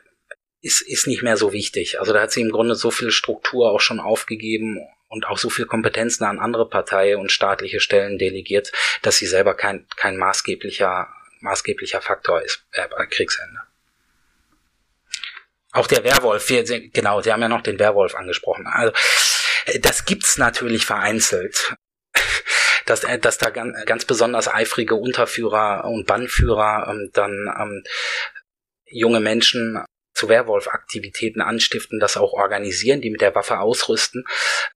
ist 0.62 0.82
ist 0.82 1.08
nicht 1.08 1.24
mehr 1.24 1.36
so 1.36 1.52
wichtig. 1.52 2.00
Also 2.00 2.14
da 2.14 2.22
hat 2.22 2.32
sie 2.32 2.42
im 2.42 2.52
Grunde 2.52 2.76
so 2.76 2.90
viel 2.90 3.12
Struktur 3.12 3.70
auch 3.70 3.82
schon 3.82 4.00
aufgegeben 4.00 4.80
und 5.16 5.26
auch 5.28 5.38
so 5.38 5.50
viel 5.50 5.66
Kompetenzen 5.66 6.26
an 6.26 6.40
andere 6.40 6.68
Partei 6.70 7.16
und 7.16 7.32
staatliche 7.32 7.80
Stellen 7.80 8.18
delegiert, 8.18 8.72
dass 9.02 9.16
sie 9.16 9.26
selber 9.26 9.56
kein, 9.56 9.88
kein 9.96 10.18
maßgeblicher, 10.18 11.08
maßgeblicher 11.40 12.02
Faktor 12.02 12.42
ist 12.42 12.66
äh, 12.74 12.86
bei 12.90 13.06
Kriegsende. 13.06 13.62
Auch 15.72 15.88
der 15.88 16.04
Werwolf, 16.04 16.50
wir, 16.50 16.64
genau, 16.64 17.22
Sie 17.22 17.32
haben 17.32 17.42
ja 17.42 17.48
noch 17.48 17.62
den 17.62 17.80
Werwolf 17.80 18.14
angesprochen. 18.16 18.68
Also, 18.68 18.94
äh, 19.66 19.80
das 19.80 20.04
gibt's 20.06 20.38
natürlich 20.38 20.86
vereinzelt. 20.86 21.76
Dass, 22.86 23.04
äh, 23.04 23.18
dass 23.18 23.40
da 23.40 23.50
ganz, 23.50 23.84
ganz 23.86 24.06
besonders 24.06 24.48
eifrige 24.48 24.94
Unterführer 24.94 25.86
und 25.86 26.06
Bannführer 26.06 26.88
ähm, 26.88 27.10
dann 27.14 27.52
ähm, 27.60 27.84
junge 28.86 29.20
Menschen 29.20 29.84
zu 30.16 30.30
Werwolf-Aktivitäten 30.30 31.42
anstiften, 31.42 32.00
das 32.00 32.18
auch 32.18 32.34
organisieren, 32.34 33.02
die 33.02 33.12
mit 33.12 33.22
der 33.22 33.36
Waffe 33.36 33.60
ausrüsten. 33.60 34.26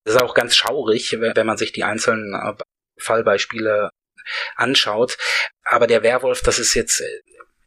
Das 0.03 0.15
ist 0.15 0.21
auch 0.21 0.35
ganz 0.35 0.55
schaurig, 0.55 1.15
wenn 1.19 1.47
man 1.47 1.57
sich 1.57 1.71
die 1.71 1.83
einzelnen 1.83 2.33
äh, 2.33 2.53
Fallbeispiele 2.97 3.89
anschaut. 4.55 5.17
Aber 5.63 5.87
der 5.87 6.03
Werwolf, 6.03 6.41
das 6.41 6.59
ist 6.59 6.73
jetzt 6.73 6.99
äh, 6.99 7.21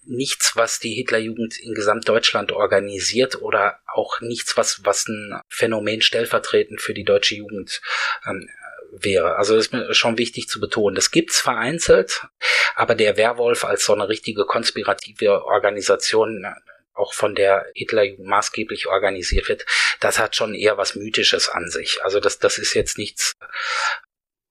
nichts, 0.04 0.54
was 0.54 0.80
die 0.80 0.94
Hitlerjugend 0.94 1.58
in 1.58 1.74
Gesamtdeutschland 1.74 2.52
organisiert 2.52 3.40
oder 3.40 3.78
auch 3.86 4.20
nichts, 4.20 4.56
was, 4.56 4.84
was 4.84 5.06
ein 5.08 5.40
Phänomen 5.48 6.02
stellvertretend 6.02 6.80
für 6.80 6.94
die 6.94 7.04
deutsche 7.04 7.36
Jugend 7.36 7.80
ähm, 8.26 8.48
wäre. 8.90 9.36
Also 9.36 9.56
ist 9.56 9.72
mir 9.72 9.94
schon 9.94 10.18
wichtig 10.18 10.48
zu 10.48 10.60
betonen. 10.60 10.94
Das 10.94 11.10
gibt's 11.10 11.40
vereinzelt, 11.40 12.26
aber 12.74 12.94
der 12.94 13.16
Werwolf 13.16 13.64
als 13.64 13.84
so 13.84 13.94
eine 13.94 14.08
richtige 14.08 14.44
konspirative 14.44 15.44
Organisation 15.44 16.44
auch 16.94 17.14
von 17.14 17.34
der 17.34 17.66
Hitlerjugend 17.74 18.26
maßgeblich 18.26 18.86
organisiert 18.86 19.48
wird, 19.48 19.64
das 20.00 20.18
hat 20.18 20.36
schon 20.36 20.54
eher 20.54 20.76
was 20.76 20.94
Mythisches 20.94 21.48
an 21.48 21.68
sich. 21.68 22.00
Also 22.02 22.20
das, 22.20 22.38
das 22.38 22.58
ist 22.58 22.74
jetzt 22.74 22.98
nichts, 22.98 23.32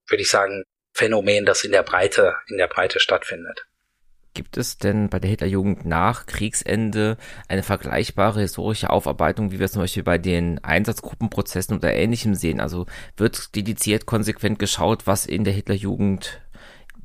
würde 0.08 0.22
ich 0.22 0.30
sagen, 0.30 0.64
Phänomen, 0.94 1.46
das 1.46 1.64
in 1.64 1.72
der 1.72 1.84
Breite, 1.84 2.36
in 2.48 2.58
der 2.58 2.68
Breite 2.68 3.00
stattfindet. 3.00 3.66
Gibt 4.34 4.56
es 4.56 4.78
denn 4.78 5.10
bei 5.10 5.20
der 5.20 5.30
Hitlerjugend 5.30 5.86
nach 5.86 6.26
Kriegsende 6.26 7.18
eine 7.50 7.64
vergleichbare 7.64 8.40
historische 8.40 8.90
Aufarbeitung, 8.90 9.52
wie 9.52 9.60
wir 9.60 9.68
zum 9.68 9.82
Beispiel 9.82 10.04
bei 10.04 10.18
den 10.18 10.64
Einsatzgruppenprozessen 10.64 11.78
oder 11.78 11.94
ähnlichem 11.94 12.34
sehen? 12.34 12.62
Also 12.62 12.86
wird 13.18 13.56
dediziert 13.56 14.06
konsequent 14.06 14.58
geschaut, 14.58 15.06
was 15.06 15.26
in 15.26 15.44
der 15.44 15.54
Hitlerjugend 15.54 16.42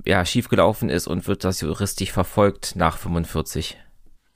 ja, 0.04 0.24
schiefgelaufen 0.24 0.88
ist 0.88 1.08
und 1.08 1.26
wird 1.26 1.42
das 1.42 1.60
juristisch 1.62 2.12
verfolgt 2.12 2.76
nach 2.76 2.96
45? 2.96 3.76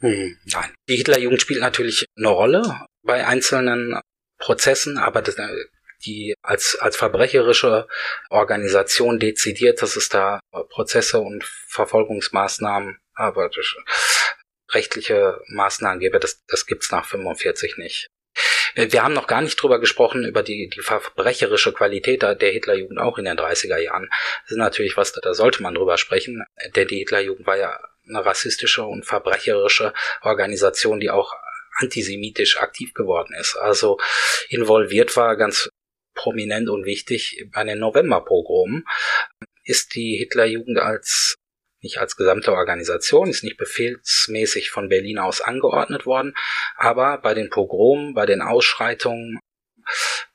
Hm, 0.00 0.38
nein. 0.44 0.74
Die 0.88 0.96
Hitlerjugend 0.96 1.42
spielt 1.42 1.60
natürlich 1.60 2.06
eine 2.16 2.28
Rolle 2.28 2.86
bei 3.02 3.26
einzelnen 3.26 4.00
Prozessen, 4.38 4.98
aber 4.98 5.20
das, 5.22 5.36
äh, 5.36 5.48
die 6.04 6.34
als, 6.42 6.76
als 6.80 6.96
verbrecherische 6.96 7.86
Organisation 8.30 9.18
dezidiert, 9.18 9.82
dass 9.82 9.96
es 9.96 10.08
da 10.08 10.40
Prozesse 10.70 11.20
und 11.20 11.44
Verfolgungsmaßnahmen, 11.44 12.98
aber 13.14 13.50
rechtliche 14.72 15.40
Maßnahmen 15.48 16.00
gäbe, 16.00 16.18
das, 16.18 16.42
das 16.46 16.64
gibt's 16.66 16.90
nach 16.90 17.04
45 17.04 17.76
nicht. 17.76 18.06
wir 18.74 19.02
haben 19.02 19.12
noch 19.12 19.26
gar 19.26 19.42
nicht 19.42 19.56
drüber 19.56 19.80
gesprochen, 19.80 20.24
über 20.24 20.42
die, 20.42 20.70
die 20.70 20.80
verbrecherische 20.80 21.74
Qualität 21.74 22.22
der 22.22 22.50
Hitlerjugend 22.50 22.98
auch 22.98 23.18
in 23.18 23.26
den 23.26 23.36
30er 23.36 23.76
Jahren. 23.76 24.08
Das 24.44 24.52
ist 24.52 24.56
natürlich 24.56 24.96
was, 24.96 25.12
da 25.12 25.34
sollte 25.34 25.62
man 25.62 25.74
drüber 25.74 25.98
sprechen, 25.98 26.44
denn 26.74 26.88
die 26.88 26.98
Hitlerjugend 26.98 27.46
war 27.46 27.58
ja 27.58 27.78
eine 28.10 28.24
rassistische 28.24 28.84
und 28.84 29.04
verbrecherische 29.04 29.92
Organisation, 30.22 31.00
die 31.00 31.10
auch 31.10 31.32
antisemitisch 31.76 32.60
aktiv 32.60 32.92
geworden 32.94 33.34
ist. 33.38 33.56
Also 33.56 33.98
involviert 34.48 35.16
war 35.16 35.36
ganz 35.36 35.70
prominent 36.14 36.68
und 36.68 36.84
wichtig 36.84 37.46
bei 37.52 37.64
den 37.64 37.78
Novemberpogromen 37.78 38.84
ist 39.64 39.94
die 39.94 40.16
Hitlerjugend 40.16 40.78
als 40.78 41.36
nicht 41.82 41.98
als 41.98 42.16
gesamte 42.16 42.52
Organisation, 42.52 43.30
ist 43.30 43.42
nicht 43.42 43.56
befehlsmäßig 43.56 44.70
von 44.70 44.90
Berlin 44.90 45.18
aus 45.18 45.40
angeordnet 45.40 46.04
worden, 46.04 46.34
aber 46.76 47.18
bei 47.18 47.32
den 47.32 47.48
Pogromen, 47.48 48.12
bei 48.12 48.26
den 48.26 48.42
Ausschreitungen, 48.42 49.38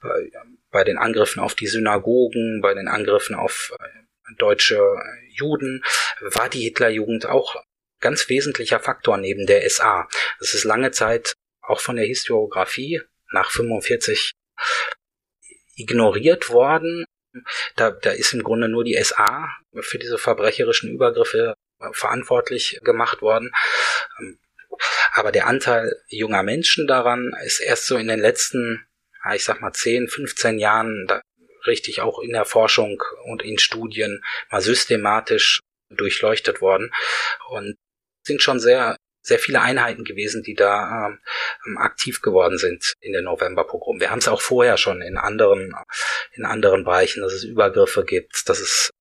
bei, 0.01 0.31
bei 0.71 0.83
den 0.83 0.97
Angriffen 0.97 1.39
auf 1.39 1.53
die 1.53 1.67
Synagogen, 1.67 2.61
bei 2.61 2.73
den 2.73 2.87
Angriffen 2.87 3.35
auf 3.35 3.73
äh, 3.79 4.04
deutsche 4.37 4.81
Juden, 5.29 5.83
war 6.21 6.49
die 6.49 6.63
Hitlerjugend 6.63 7.25
auch 7.25 7.55
ganz 7.99 8.29
wesentlicher 8.29 8.79
Faktor 8.79 9.17
neben 9.17 9.45
der 9.45 9.67
SA. 9.69 10.07
Das 10.39 10.53
ist 10.53 10.63
lange 10.63 10.91
Zeit 10.91 11.33
auch 11.61 11.79
von 11.79 11.95
der 11.95 12.05
Historiografie 12.05 13.01
nach 13.31 13.51
45 13.51 14.31
ignoriert 15.75 16.49
worden. 16.49 17.05
Da, 17.75 17.91
da 17.91 18.11
ist 18.11 18.33
im 18.33 18.43
Grunde 18.43 18.69
nur 18.69 18.83
die 18.83 19.01
SA 19.03 19.49
für 19.81 19.99
diese 19.99 20.17
verbrecherischen 20.17 20.91
Übergriffe 20.91 21.53
verantwortlich 21.91 22.79
gemacht 22.83 23.21
worden. 23.21 23.51
Aber 25.13 25.31
der 25.31 25.47
Anteil 25.47 25.93
junger 26.07 26.43
Menschen 26.43 26.87
daran 26.87 27.33
ist 27.43 27.59
erst 27.59 27.87
so 27.87 27.97
in 27.97 28.07
den 28.07 28.19
letzten, 28.19 28.85
ich 29.33 29.43
sag 29.43 29.61
mal, 29.61 29.73
10, 29.73 30.07
15 30.07 30.59
Jahren 30.59 31.07
richtig 31.67 32.01
auch 32.01 32.19
in 32.19 32.31
der 32.31 32.45
Forschung 32.45 33.01
und 33.25 33.43
in 33.43 33.57
Studien 33.57 34.23
mal 34.49 34.61
systematisch 34.61 35.59
durchleuchtet 35.89 36.61
worden 36.61 36.91
und 37.49 37.75
sind 38.25 38.41
schon 38.41 38.59
sehr 38.59 38.97
sehr 39.25 39.39
viele 39.39 39.59
Einheiten 39.59 40.03
gewesen, 40.03 40.43
die 40.43 40.53
da 40.53 41.17
ähm, 41.65 41.77
aktiv 41.77 42.21
geworden 42.21 42.59
sind 42.59 42.93
in 43.01 43.11
der 43.11 43.23
Novemberprogramm. 43.23 43.99
Wir 43.99 44.11
haben 44.11 44.19
es 44.19 44.27
auch 44.27 44.41
vorher 44.41 44.77
schon 44.77 45.01
in 45.01 45.17
anderen 45.17 45.73
in 46.33 46.45
anderen 46.45 46.83
Bereichen, 46.83 47.21
dass 47.21 47.33
es 47.33 47.43
Übergriffe 47.43 48.05
gibt, 48.05 48.47
dass 48.47 48.59
es 48.59 48.91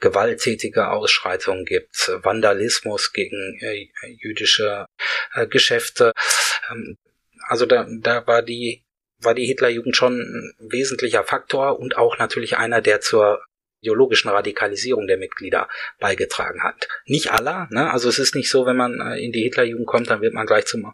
gewalttätige 0.00 0.90
Ausschreitungen 0.90 1.64
gibt, 1.64 2.10
Vandalismus 2.22 3.12
gegen 3.12 3.58
äh, 3.60 3.88
jüdische 4.20 4.86
äh, 5.32 5.46
Geschäfte. 5.46 6.12
Ähm, 6.70 6.98
also 7.48 7.66
da, 7.66 7.86
da 7.88 8.26
war 8.26 8.42
die 8.42 8.81
war 9.24 9.34
die 9.34 9.46
Hitlerjugend 9.46 9.96
schon 9.96 10.20
ein 10.20 10.54
wesentlicher 10.70 11.24
Faktor 11.24 11.78
und 11.78 11.96
auch 11.96 12.18
natürlich 12.18 12.56
einer, 12.56 12.80
der 12.80 13.00
zur 13.00 13.42
ideologischen 13.82 14.30
Radikalisierung 14.30 15.06
der 15.06 15.18
Mitglieder 15.18 15.68
beigetragen 15.98 16.62
hat. 16.62 16.88
Nicht 17.06 17.32
aller, 17.32 17.68
ne? 17.70 17.90
also 17.92 18.08
es 18.08 18.18
ist 18.18 18.34
nicht 18.34 18.48
so, 18.48 18.64
wenn 18.64 18.76
man 18.76 19.00
äh, 19.00 19.18
in 19.18 19.32
die 19.32 19.42
Hitlerjugend 19.42 19.86
kommt, 19.86 20.08
dann 20.08 20.20
wird 20.20 20.34
man 20.34 20.46
gleich 20.46 20.66
zum 20.66 20.92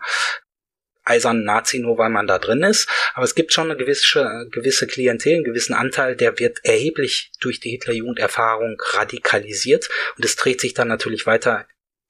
eisernen 1.04 1.44
Nazi, 1.44 1.78
nur 1.78 1.98
weil 1.98 2.10
man 2.10 2.26
da 2.26 2.38
drin 2.38 2.62
ist. 2.62 2.88
Aber 3.14 3.24
es 3.24 3.34
gibt 3.34 3.52
schon 3.52 3.70
eine 3.70 3.78
gewisse, 3.78 4.46
gewisse 4.50 4.86
Klientel, 4.86 5.36
einen 5.36 5.44
gewissen 5.44 5.74
Anteil, 5.74 6.16
der 6.16 6.38
wird 6.38 6.64
erheblich 6.64 7.32
durch 7.40 7.60
die 7.60 7.70
Hitlerjugenderfahrung 7.70 8.80
radikalisiert 8.92 9.88
und 10.16 10.24
es 10.24 10.36
dreht 10.36 10.60
sich 10.60 10.74
dann 10.74 10.88
natürlich 10.88 11.26
weiter 11.26 11.66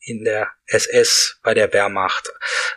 in 0.08 0.24
der 0.24 0.50
SS, 0.66 1.38
bei 1.42 1.54
der 1.54 1.72
Wehrmacht. 1.72 2.28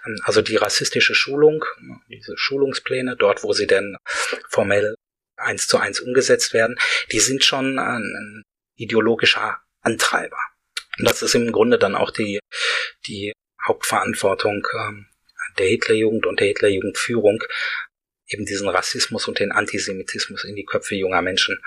Ähm, 0.05 0.19
also 0.23 0.41
die 0.41 0.57
rassistische 0.57 1.15
Schulung, 1.15 1.63
diese 2.09 2.37
Schulungspläne, 2.37 3.15
dort 3.17 3.43
wo 3.43 3.53
sie 3.53 3.67
denn 3.67 3.97
formell 4.49 4.95
eins 5.37 5.67
zu 5.67 5.77
eins 5.77 5.99
umgesetzt 5.99 6.53
werden, 6.53 6.77
die 7.11 7.19
sind 7.19 7.43
schon 7.43 7.79
ein 7.79 8.43
ideologischer 8.75 9.59
Antreiber. 9.81 10.37
Und 10.99 11.07
das 11.07 11.21
ist 11.21 11.35
im 11.35 11.51
Grunde 11.51 11.79
dann 11.79 11.95
auch 11.95 12.11
die, 12.11 12.39
die 13.07 13.33
Hauptverantwortung 13.65 14.67
ähm, 14.77 15.07
der 15.57 15.67
Hitlerjugend 15.67 16.25
und 16.25 16.39
der 16.39 16.47
Hitlerjugendführung, 16.47 17.43
eben 18.27 18.45
diesen 18.45 18.69
Rassismus 18.69 19.27
und 19.27 19.39
den 19.39 19.51
Antisemitismus 19.51 20.43
in 20.43 20.55
die 20.55 20.65
Köpfe 20.65 20.95
junger 20.95 21.21
Menschen 21.21 21.61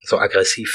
so 0.00 0.18
aggressiv 0.18 0.72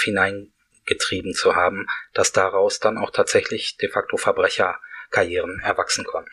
hineingetrieben 0.83 1.33
zu 1.33 1.55
haben, 1.55 1.87
dass 2.13 2.31
daraus 2.31 2.79
dann 2.79 2.97
auch 2.97 3.11
tatsächlich 3.11 3.77
de 3.77 3.89
facto 3.89 4.17
Verbrecherkarrieren 4.17 5.59
erwachsen 5.63 6.05
konnten. 6.05 6.31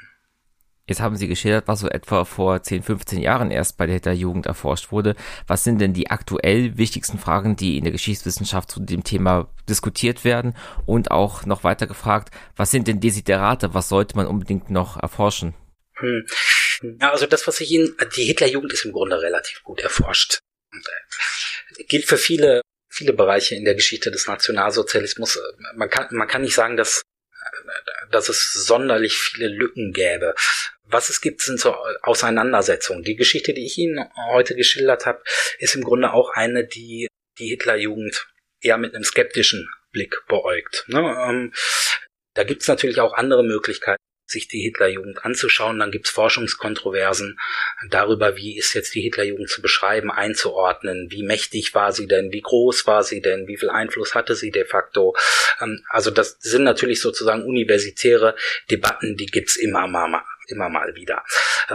Jetzt 0.86 1.00
haben 1.00 1.14
Sie 1.14 1.28
geschildert, 1.28 1.68
was 1.68 1.80
so 1.80 1.88
etwa 1.88 2.24
vor 2.24 2.64
10, 2.64 2.82
15 2.82 3.20
Jahren 3.20 3.52
erst 3.52 3.76
bei 3.76 3.86
der 3.86 3.94
Hitlerjugend 3.94 4.46
erforscht 4.46 4.90
wurde. 4.90 5.14
Was 5.46 5.62
sind 5.62 5.80
denn 5.80 5.92
die 5.92 6.10
aktuell 6.10 6.78
wichtigsten 6.78 7.16
Fragen, 7.16 7.54
die 7.54 7.78
in 7.78 7.84
der 7.84 7.92
Geschichtswissenschaft 7.92 8.72
zu 8.72 8.80
dem 8.80 9.04
Thema 9.04 9.48
diskutiert 9.68 10.24
werden? 10.24 10.56
Und 10.86 11.12
auch 11.12 11.46
noch 11.46 11.62
weiter 11.62 11.86
gefragt, 11.86 12.34
was 12.56 12.72
sind 12.72 12.88
denn 12.88 12.98
Desiderate? 12.98 13.72
Was 13.72 13.88
sollte 13.88 14.16
man 14.16 14.26
unbedingt 14.26 14.68
noch 14.68 15.00
erforschen? 15.00 15.54
Hm. 15.94 16.26
Ja, 17.00 17.12
also 17.12 17.26
das, 17.26 17.46
was 17.46 17.60
ich 17.60 17.70
Ihnen, 17.70 17.94
die 18.16 18.24
Hitlerjugend 18.24 18.72
ist 18.72 18.84
im 18.84 18.92
Grunde 18.92 19.22
relativ 19.22 19.62
gut 19.62 19.80
erforscht. 19.80 20.40
Und, 20.72 20.84
äh, 20.88 21.84
gilt 21.84 22.06
für 22.06 22.16
viele, 22.16 22.62
viele 23.00 23.14
Bereiche 23.14 23.54
in 23.54 23.64
der 23.64 23.74
Geschichte 23.74 24.10
des 24.10 24.26
Nationalsozialismus. 24.26 25.40
Man 25.74 25.88
kann, 25.88 26.08
man 26.10 26.28
kann 26.28 26.42
nicht 26.42 26.54
sagen, 26.54 26.76
dass 26.76 27.02
dass 28.10 28.28
es 28.28 28.52
sonderlich 28.52 29.14
viele 29.14 29.48
Lücken 29.48 29.92
gäbe. 29.92 30.34
Was 30.84 31.08
es 31.08 31.20
gibt, 31.20 31.42
sind 31.42 31.60
so 31.60 31.76
Auseinandersetzungen. 32.02 33.04
Die 33.04 33.14
Geschichte, 33.14 33.54
die 33.54 33.64
ich 33.64 33.78
Ihnen 33.78 34.04
heute 34.30 34.56
geschildert 34.56 35.06
habe, 35.06 35.22
ist 35.58 35.76
im 35.76 35.84
Grunde 35.84 36.12
auch 36.12 36.30
eine, 36.30 36.66
die 36.66 37.06
die 37.38 37.48
Hitlerjugend 37.48 38.26
eher 38.60 38.76
mit 38.76 38.94
einem 38.94 39.04
skeptischen 39.04 39.70
Blick 39.92 40.16
beäugt. 40.26 40.84
Ne? 40.88 40.98
Ähm, 40.98 41.52
da 42.34 42.44
gibt's 42.44 42.68
natürlich 42.68 43.00
auch 43.00 43.14
andere 43.14 43.44
Möglichkeiten 43.44 43.99
sich 44.30 44.48
die 44.48 44.62
Hitlerjugend 44.62 45.24
anzuschauen. 45.24 45.78
Dann 45.78 45.90
gibt's 45.90 46.10
Forschungskontroversen 46.10 47.38
darüber, 47.88 48.36
wie 48.36 48.56
ist 48.56 48.74
jetzt 48.74 48.94
die 48.94 49.02
Hitlerjugend 49.02 49.48
zu 49.48 49.62
beschreiben, 49.62 50.10
einzuordnen, 50.10 51.08
wie 51.10 51.22
mächtig 51.22 51.74
war 51.74 51.92
sie 51.92 52.06
denn, 52.06 52.32
wie 52.32 52.42
groß 52.42 52.86
war 52.86 53.02
sie 53.02 53.20
denn, 53.20 53.48
wie 53.48 53.56
viel 53.56 53.70
Einfluss 53.70 54.14
hatte 54.14 54.34
sie 54.34 54.50
de 54.50 54.64
facto. 54.64 55.16
Ähm, 55.60 55.84
also 55.88 56.10
das 56.10 56.38
sind 56.40 56.64
natürlich 56.64 57.00
sozusagen 57.00 57.44
universitäre 57.44 58.36
Debatten, 58.70 59.16
die 59.16 59.26
gibt's 59.26 59.56
immer 59.56 59.86
mal, 59.86 60.22
immer 60.48 60.68
mal 60.68 60.94
wieder. 60.94 61.24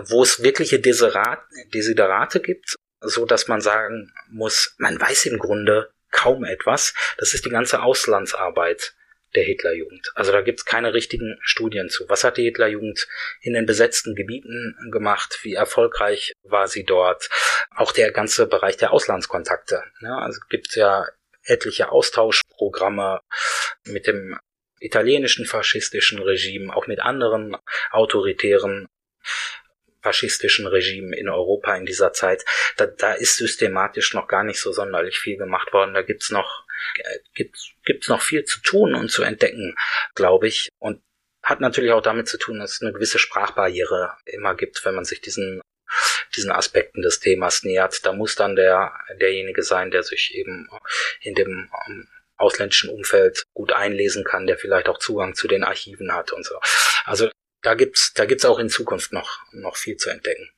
Wo 0.08 0.24
es 0.24 0.44
wirkliche 0.44 0.80
Desiderat, 0.80 1.40
Desiderate 1.74 2.40
gibt, 2.40 2.76
so 3.02 3.26
dass 3.26 3.48
man 3.48 3.62
sagen 3.62 4.12
muss, 4.30 4.76
man 4.78 5.00
weiß 5.00 5.26
im 5.28 5.40
Grunde 5.40 5.92
kaum 6.12 6.44
etwas. 6.46 6.94
Das 7.18 7.34
ist 7.34 7.46
die 7.46 7.50
ganze 7.50 7.82
Auslandsarbeit 7.82 8.96
der 9.36 9.44
Hitlerjugend. 9.44 10.12
Also 10.16 10.32
da 10.32 10.42
gibt's 10.42 10.66
keine 10.66 10.94
richtigen 10.94 11.38
Studien 11.42 11.90
zu. 11.90 12.08
Was 12.10 12.24
hat 12.24 12.38
die 12.38 12.44
Hitlerjugend 12.44 13.08
in 13.42 13.54
den 13.54 13.66
besetzten 13.66 14.16
Gebieten 14.16 14.76
gemacht? 14.92 15.40
Wie 15.44 15.54
erfolgreich 15.54 16.34
war 16.44 16.68
sie 16.68 16.84
dort? 16.84 17.30
Auch 17.76 17.92
der 17.92 18.12
ganze 18.12 18.48
Bereich 18.48 18.78
der 18.78 18.92
Auslandskontakte. 18.92 19.84
Ja, 20.02 20.18
also 20.20 20.40
gibt 20.50 20.76
ja 20.76 21.06
etliche 21.44 21.90
Austauschprogramme 21.90 23.20
mit 23.86 24.08
dem 24.08 24.38
italienischen 24.80 25.46
faschistischen 25.46 26.20
Regime, 26.20 26.76
auch 26.76 26.88
mit 26.88 27.00
anderen 27.00 27.56
autoritären 27.92 28.88
faschistischen 30.06 30.68
Regimen 30.68 31.14
in 31.14 31.30
Europa 31.30 31.76
in 31.76 31.88
dieser 31.88 32.14
Zeit. 32.14 32.46
Da, 32.78 32.86
da 32.86 33.14
ist 33.14 33.38
systematisch 33.38 34.14
noch 34.14 34.28
gar 34.28 34.44
nicht 34.44 34.62
so 34.62 34.72
sonderlich 34.72 35.18
viel 35.18 35.36
gemacht 35.36 35.74
worden. 35.74 35.96
Da 35.96 36.04
gibt's 36.04 36.30
noch 36.30 36.64
gibt 37.34 37.58
gibt's 37.86 38.08
noch 38.08 38.22
viel 38.22 38.46
zu 38.46 38.62
tun 38.62 38.94
und 38.94 39.10
zu 39.10 39.24
entdecken, 39.24 39.76
glaube 40.14 40.48
ich. 40.48 40.70
Und 40.78 41.02
hat 41.42 41.60
natürlich 41.60 41.92
auch 41.92 42.04
damit 42.04 42.28
zu 42.28 42.38
tun, 42.38 42.60
dass 42.60 42.74
es 42.74 42.82
eine 42.82 42.94
gewisse 42.94 43.18
Sprachbarriere 43.18 44.16
immer 44.26 44.56
gibt, 44.56 44.86
wenn 44.86 44.94
man 44.94 45.06
sich 45.06 45.22
diesen 45.22 45.62
diesen 46.36 46.52
Aspekten 46.52 47.02
des 47.02 47.20
Themas 47.20 47.64
nähert. 47.64 48.06
Da 48.06 48.14
muss 48.14 48.36
dann 48.36 48.56
der 48.56 48.94
derjenige 49.20 49.64
sein, 49.64 49.90
der 49.90 50.04
sich 50.04 50.36
eben 50.36 50.70
in 51.22 51.34
dem 51.34 51.72
ähm, 51.88 52.08
ausländischen 52.38 52.92
Umfeld 52.92 53.44
gut 53.54 53.74
einlesen 53.74 54.24
kann, 54.24 54.46
der 54.46 54.58
vielleicht 54.58 54.88
auch 54.88 55.00
Zugang 55.00 55.34
zu 55.34 55.48
den 55.48 55.64
Archiven 55.64 56.14
hat 56.14 56.32
und 56.32 56.46
so. 56.46 56.56
Also 57.06 57.30
da 57.66 57.74
gibt's 57.74 58.14
da 58.14 58.26
gibt's 58.26 58.46
auch 58.46 58.60
in 58.60 58.70
Zukunft 58.70 59.12
noch 59.12 59.40
noch 59.52 59.76
viel 59.76 59.98
zu 59.98 60.10
entdecken. 60.12 60.50